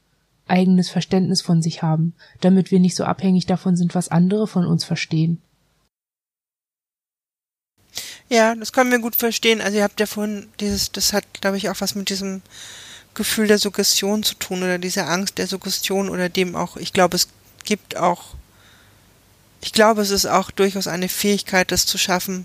[0.46, 4.66] eigenes Verständnis von sich haben, damit wir nicht so abhängig davon sind, was andere von
[4.66, 5.40] uns verstehen.
[8.34, 9.60] Ja, das können wir gut verstehen.
[9.60, 12.42] Also ihr habt ja vorhin dieses, das hat, glaube ich, auch was mit diesem
[13.14, 17.14] Gefühl der Suggestion zu tun oder dieser Angst der Suggestion oder dem auch, ich glaube,
[17.14, 17.28] es
[17.62, 18.34] gibt auch,
[19.60, 22.44] ich glaube, es ist auch durchaus eine Fähigkeit, das zu schaffen,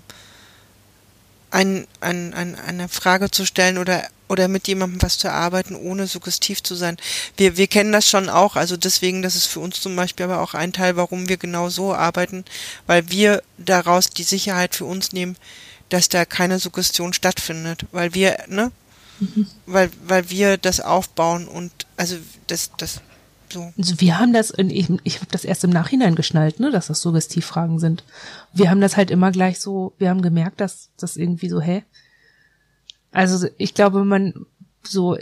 [1.50, 6.06] ein, ein, ein, eine Frage zu stellen oder, oder mit jemandem was zu erarbeiten, ohne
[6.06, 6.98] suggestiv zu sein.
[7.36, 10.40] Wir, wir kennen das schon auch, also deswegen, das ist für uns zum Beispiel aber
[10.40, 12.44] auch ein Teil, warum wir genau so arbeiten,
[12.86, 15.36] weil wir daraus die Sicherheit für uns nehmen,
[15.90, 18.72] dass da keine Suggestion stattfindet, weil wir, ne,
[19.20, 19.46] mhm.
[19.66, 23.00] weil, weil wir das aufbauen und also das, das
[23.52, 23.72] so.
[23.76, 27.00] Also wir haben das, ich, ich habe das erst im Nachhinein geschnallt, ne, dass das
[27.00, 28.04] Suggestivfragen sind.
[28.52, 31.82] Wir haben das halt immer gleich so, wir haben gemerkt, dass das irgendwie so, hä?
[33.12, 34.46] Also ich glaube, man
[34.82, 35.18] so,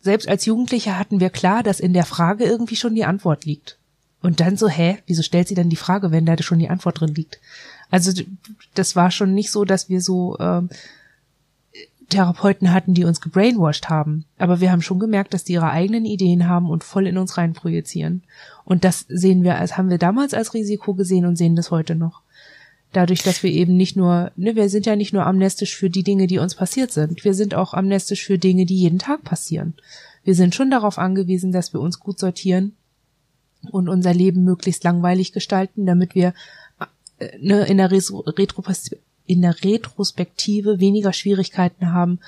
[0.00, 3.78] selbst als Jugendliche hatten wir klar, dass in der Frage irgendwie schon die Antwort liegt.
[4.20, 7.00] Und dann so, hä, wieso stellt sie dann die Frage, wenn da schon die Antwort
[7.00, 7.38] drin liegt?
[7.90, 8.12] Also
[8.74, 10.68] das war schon nicht so, dass wir so ähm,
[12.08, 14.24] Therapeuten hatten, die uns gebrainwashed haben.
[14.38, 17.36] Aber wir haben schon gemerkt, dass die ihre eigenen Ideen haben und voll in uns
[17.36, 18.22] rein projizieren.
[18.64, 21.94] Und das sehen wir, als haben wir damals als Risiko gesehen und sehen das heute
[21.94, 22.22] noch.
[22.92, 26.02] Dadurch, dass wir eben nicht nur, ne, wir sind ja nicht nur amnestisch für die
[26.02, 27.22] Dinge, die uns passiert sind.
[27.24, 29.74] Wir sind auch amnestisch für Dinge, die jeden Tag passieren.
[30.24, 32.72] Wir sind schon darauf angewiesen, dass wir uns gut sortieren
[33.70, 36.32] und unser Leben möglichst langweilig gestalten, damit wir äh,
[37.40, 38.24] ne, in der Retro
[39.26, 42.18] in der Retrospektive weniger Schwierigkeiten haben,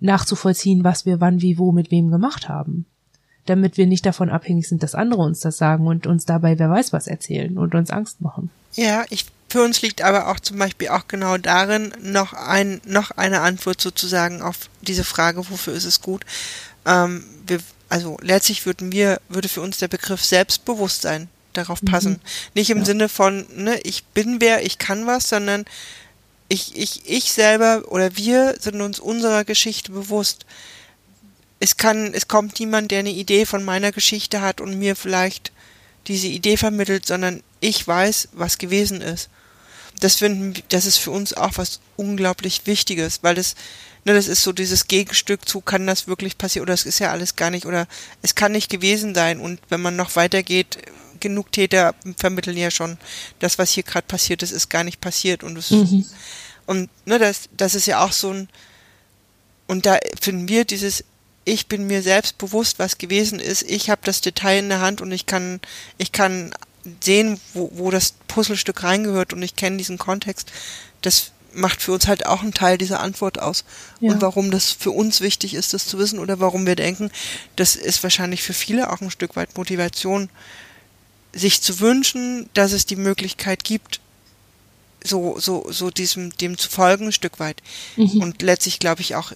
[0.00, 2.86] nachzuvollziehen, was wir wann, wie, wo, mit wem gemacht haben.
[3.46, 6.70] Damit wir nicht davon abhängig sind, dass andere uns das sagen und uns dabei wer
[6.70, 8.50] weiß was erzählen und uns Angst machen.
[8.72, 13.12] Ja, ich, für uns liegt aber auch zum Beispiel auch genau darin noch ein, noch
[13.12, 16.24] eine Antwort sozusagen auf diese Frage, wofür ist es gut.
[16.84, 22.12] Ähm, wir, also letztlich würden wir, würde für uns der Begriff Selbstbewusstsein darauf passen.
[22.12, 22.20] Mhm.
[22.54, 22.84] Nicht im ja.
[22.84, 25.64] Sinne von, ne, ich bin wer, ich kann was, sondern
[26.48, 30.44] ich, ich, ich selber oder wir sind uns unserer Geschichte bewusst.
[31.60, 35.52] Es kann, es kommt niemand, der eine Idee von meiner Geschichte hat und mir vielleicht
[36.06, 39.30] diese Idee vermittelt, sondern ich weiß, was gewesen ist.
[40.00, 43.54] Das finden, das ist für uns auch was unglaublich Wichtiges, weil das,
[44.04, 47.10] ne, das ist so dieses Gegenstück zu, kann das wirklich passieren oder es ist ja
[47.10, 47.86] alles gar nicht oder
[48.20, 50.78] es kann nicht gewesen sein und wenn man noch weitergeht,
[51.24, 52.98] genug Täter vermitteln ja schon,
[53.40, 55.42] das, was hier gerade passiert ist, ist gar nicht passiert.
[55.42, 56.06] Und, es, mhm.
[56.66, 58.48] und ne, das, das ist ja auch so ein,
[59.66, 61.04] und da finden wir dieses,
[61.44, 65.00] ich bin mir selbst bewusst, was gewesen ist, ich habe das Detail in der Hand
[65.00, 65.60] und ich kann,
[65.98, 66.54] ich kann
[67.00, 70.52] sehen, wo, wo das Puzzlestück reingehört und ich kenne diesen Kontext.
[71.00, 73.64] Das macht für uns halt auch einen Teil dieser Antwort aus.
[74.00, 74.12] Ja.
[74.12, 77.10] Und warum das für uns wichtig ist, das zu wissen oder warum wir denken,
[77.56, 80.28] das ist wahrscheinlich für viele auch ein Stück weit Motivation,
[81.34, 84.00] sich zu wünschen, dass es die Möglichkeit gibt,
[85.02, 87.62] so, so, so diesem, dem zu folgen, ein Stück weit.
[87.96, 88.22] Mhm.
[88.22, 89.32] Und letztlich glaube ich auch,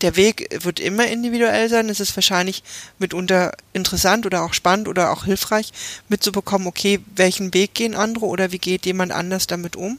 [0.00, 1.90] der Weg wird immer individuell sein.
[1.90, 2.62] Es ist wahrscheinlich
[2.98, 5.72] mitunter interessant oder auch spannend oder auch hilfreich
[6.08, 9.98] mitzubekommen, okay, welchen Weg gehen andere oder wie geht jemand anders damit um.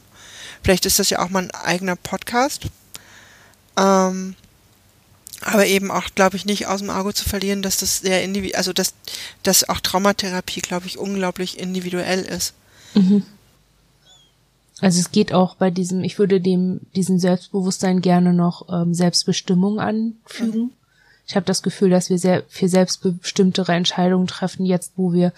[0.64, 2.62] Vielleicht ist das ja auch mal ein eigener Podcast.
[3.76, 4.34] Ähm,
[5.44, 8.56] aber eben auch, glaube ich, nicht aus dem Auge zu verlieren, dass das sehr individuell,
[8.56, 8.94] also dass,
[9.42, 12.54] dass auch Traumatherapie, glaube ich, unglaublich individuell ist.
[12.94, 13.24] Mhm.
[14.80, 19.78] Also es geht auch bei diesem, ich würde dem diesem Selbstbewusstsein gerne noch ähm, Selbstbestimmung
[19.78, 20.60] anfügen.
[20.60, 20.70] Mhm.
[21.26, 25.32] Ich habe das Gefühl, dass wir sehr viel selbstbestimmtere Entscheidungen treffen jetzt, wo wir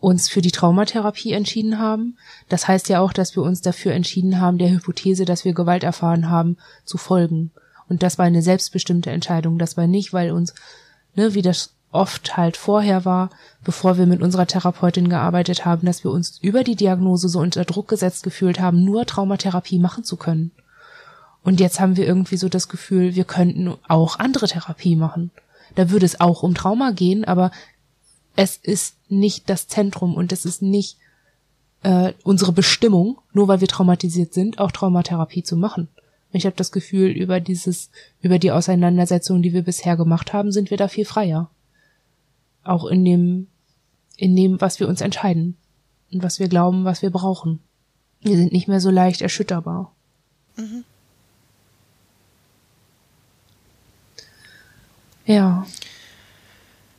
[0.00, 2.18] uns für die Traumatherapie entschieden haben.
[2.48, 5.84] Das heißt ja auch, dass wir uns dafür entschieden haben, der Hypothese, dass wir Gewalt
[5.84, 7.52] erfahren haben, zu folgen.
[7.88, 9.58] Und das war eine selbstbestimmte Entscheidung.
[9.58, 10.54] Das war nicht, weil uns,
[11.14, 13.30] ne, wie das oft halt vorher war,
[13.64, 17.64] bevor wir mit unserer Therapeutin gearbeitet haben, dass wir uns über die Diagnose so unter
[17.64, 20.50] Druck gesetzt gefühlt haben, nur Traumatherapie machen zu können.
[21.42, 25.30] Und jetzt haben wir irgendwie so das Gefühl, wir könnten auch andere Therapie machen.
[25.76, 27.50] Da würde es auch um Trauma gehen, aber
[28.34, 30.98] es ist nicht das Zentrum und es ist nicht
[31.82, 35.88] äh, unsere Bestimmung, nur weil wir traumatisiert sind, auch Traumatherapie zu machen.
[36.36, 37.90] Ich habe das Gefühl, über dieses,
[38.20, 41.50] über die Auseinandersetzung, die wir bisher gemacht haben, sind wir da viel freier.
[42.62, 43.46] Auch in dem,
[44.16, 45.56] in dem, was wir uns entscheiden
[46.12, 47.60] und was wir glauben, was wir brauchen.
[48.20, 49.92] Wir sind nicht mehr so leicht erschütterbar.
[50.56, 50.84] Mhm.
[55.24, 55.66] Ja.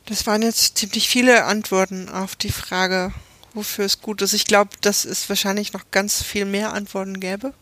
[0.06, 3.12] Das waren jetzt ziemlich viele Antworten auf die Frage,
[3.52, 4.32] wofür es gut ist.
[4.32, 7.52] Ich glaube, dass es wahrscheinlich noch ganz viel mehr Antworten gäbe.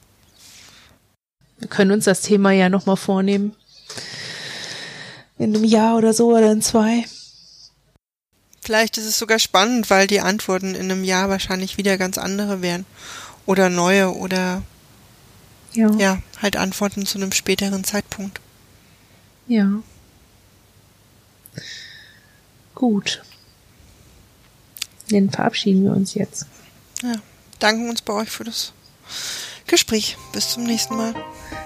[1.58, 3.54] Wir können uns das Thema ja nochmal vornehmen.
[5.38, 7.04] In einem Jahr oder so oder in zwei.
[8.62, 12.62] Vielleicht ist es sogar spannend, weil die Antworten in einem Jahr wahrscheinlich wieder ganz andere
[12.62, 12.84] wären.
[13.46, 14.62] Oder neue oder
[15.72, 18.40] ja, ja halt Antworten zu einem späteren Zeitpunkt.
[19.46, 19.70] Ja.
[22.74, 23.22] Gut.
[25.10, 26.46] Dann verabschieden wir uns jetzt.
[27.02, 27.14] Ja,
[27.58, 28.72] danken uns bei euch für das
[29.66, 30.16] Gespräch.
[30.32, 31.14] Bis zum nächsten Mal.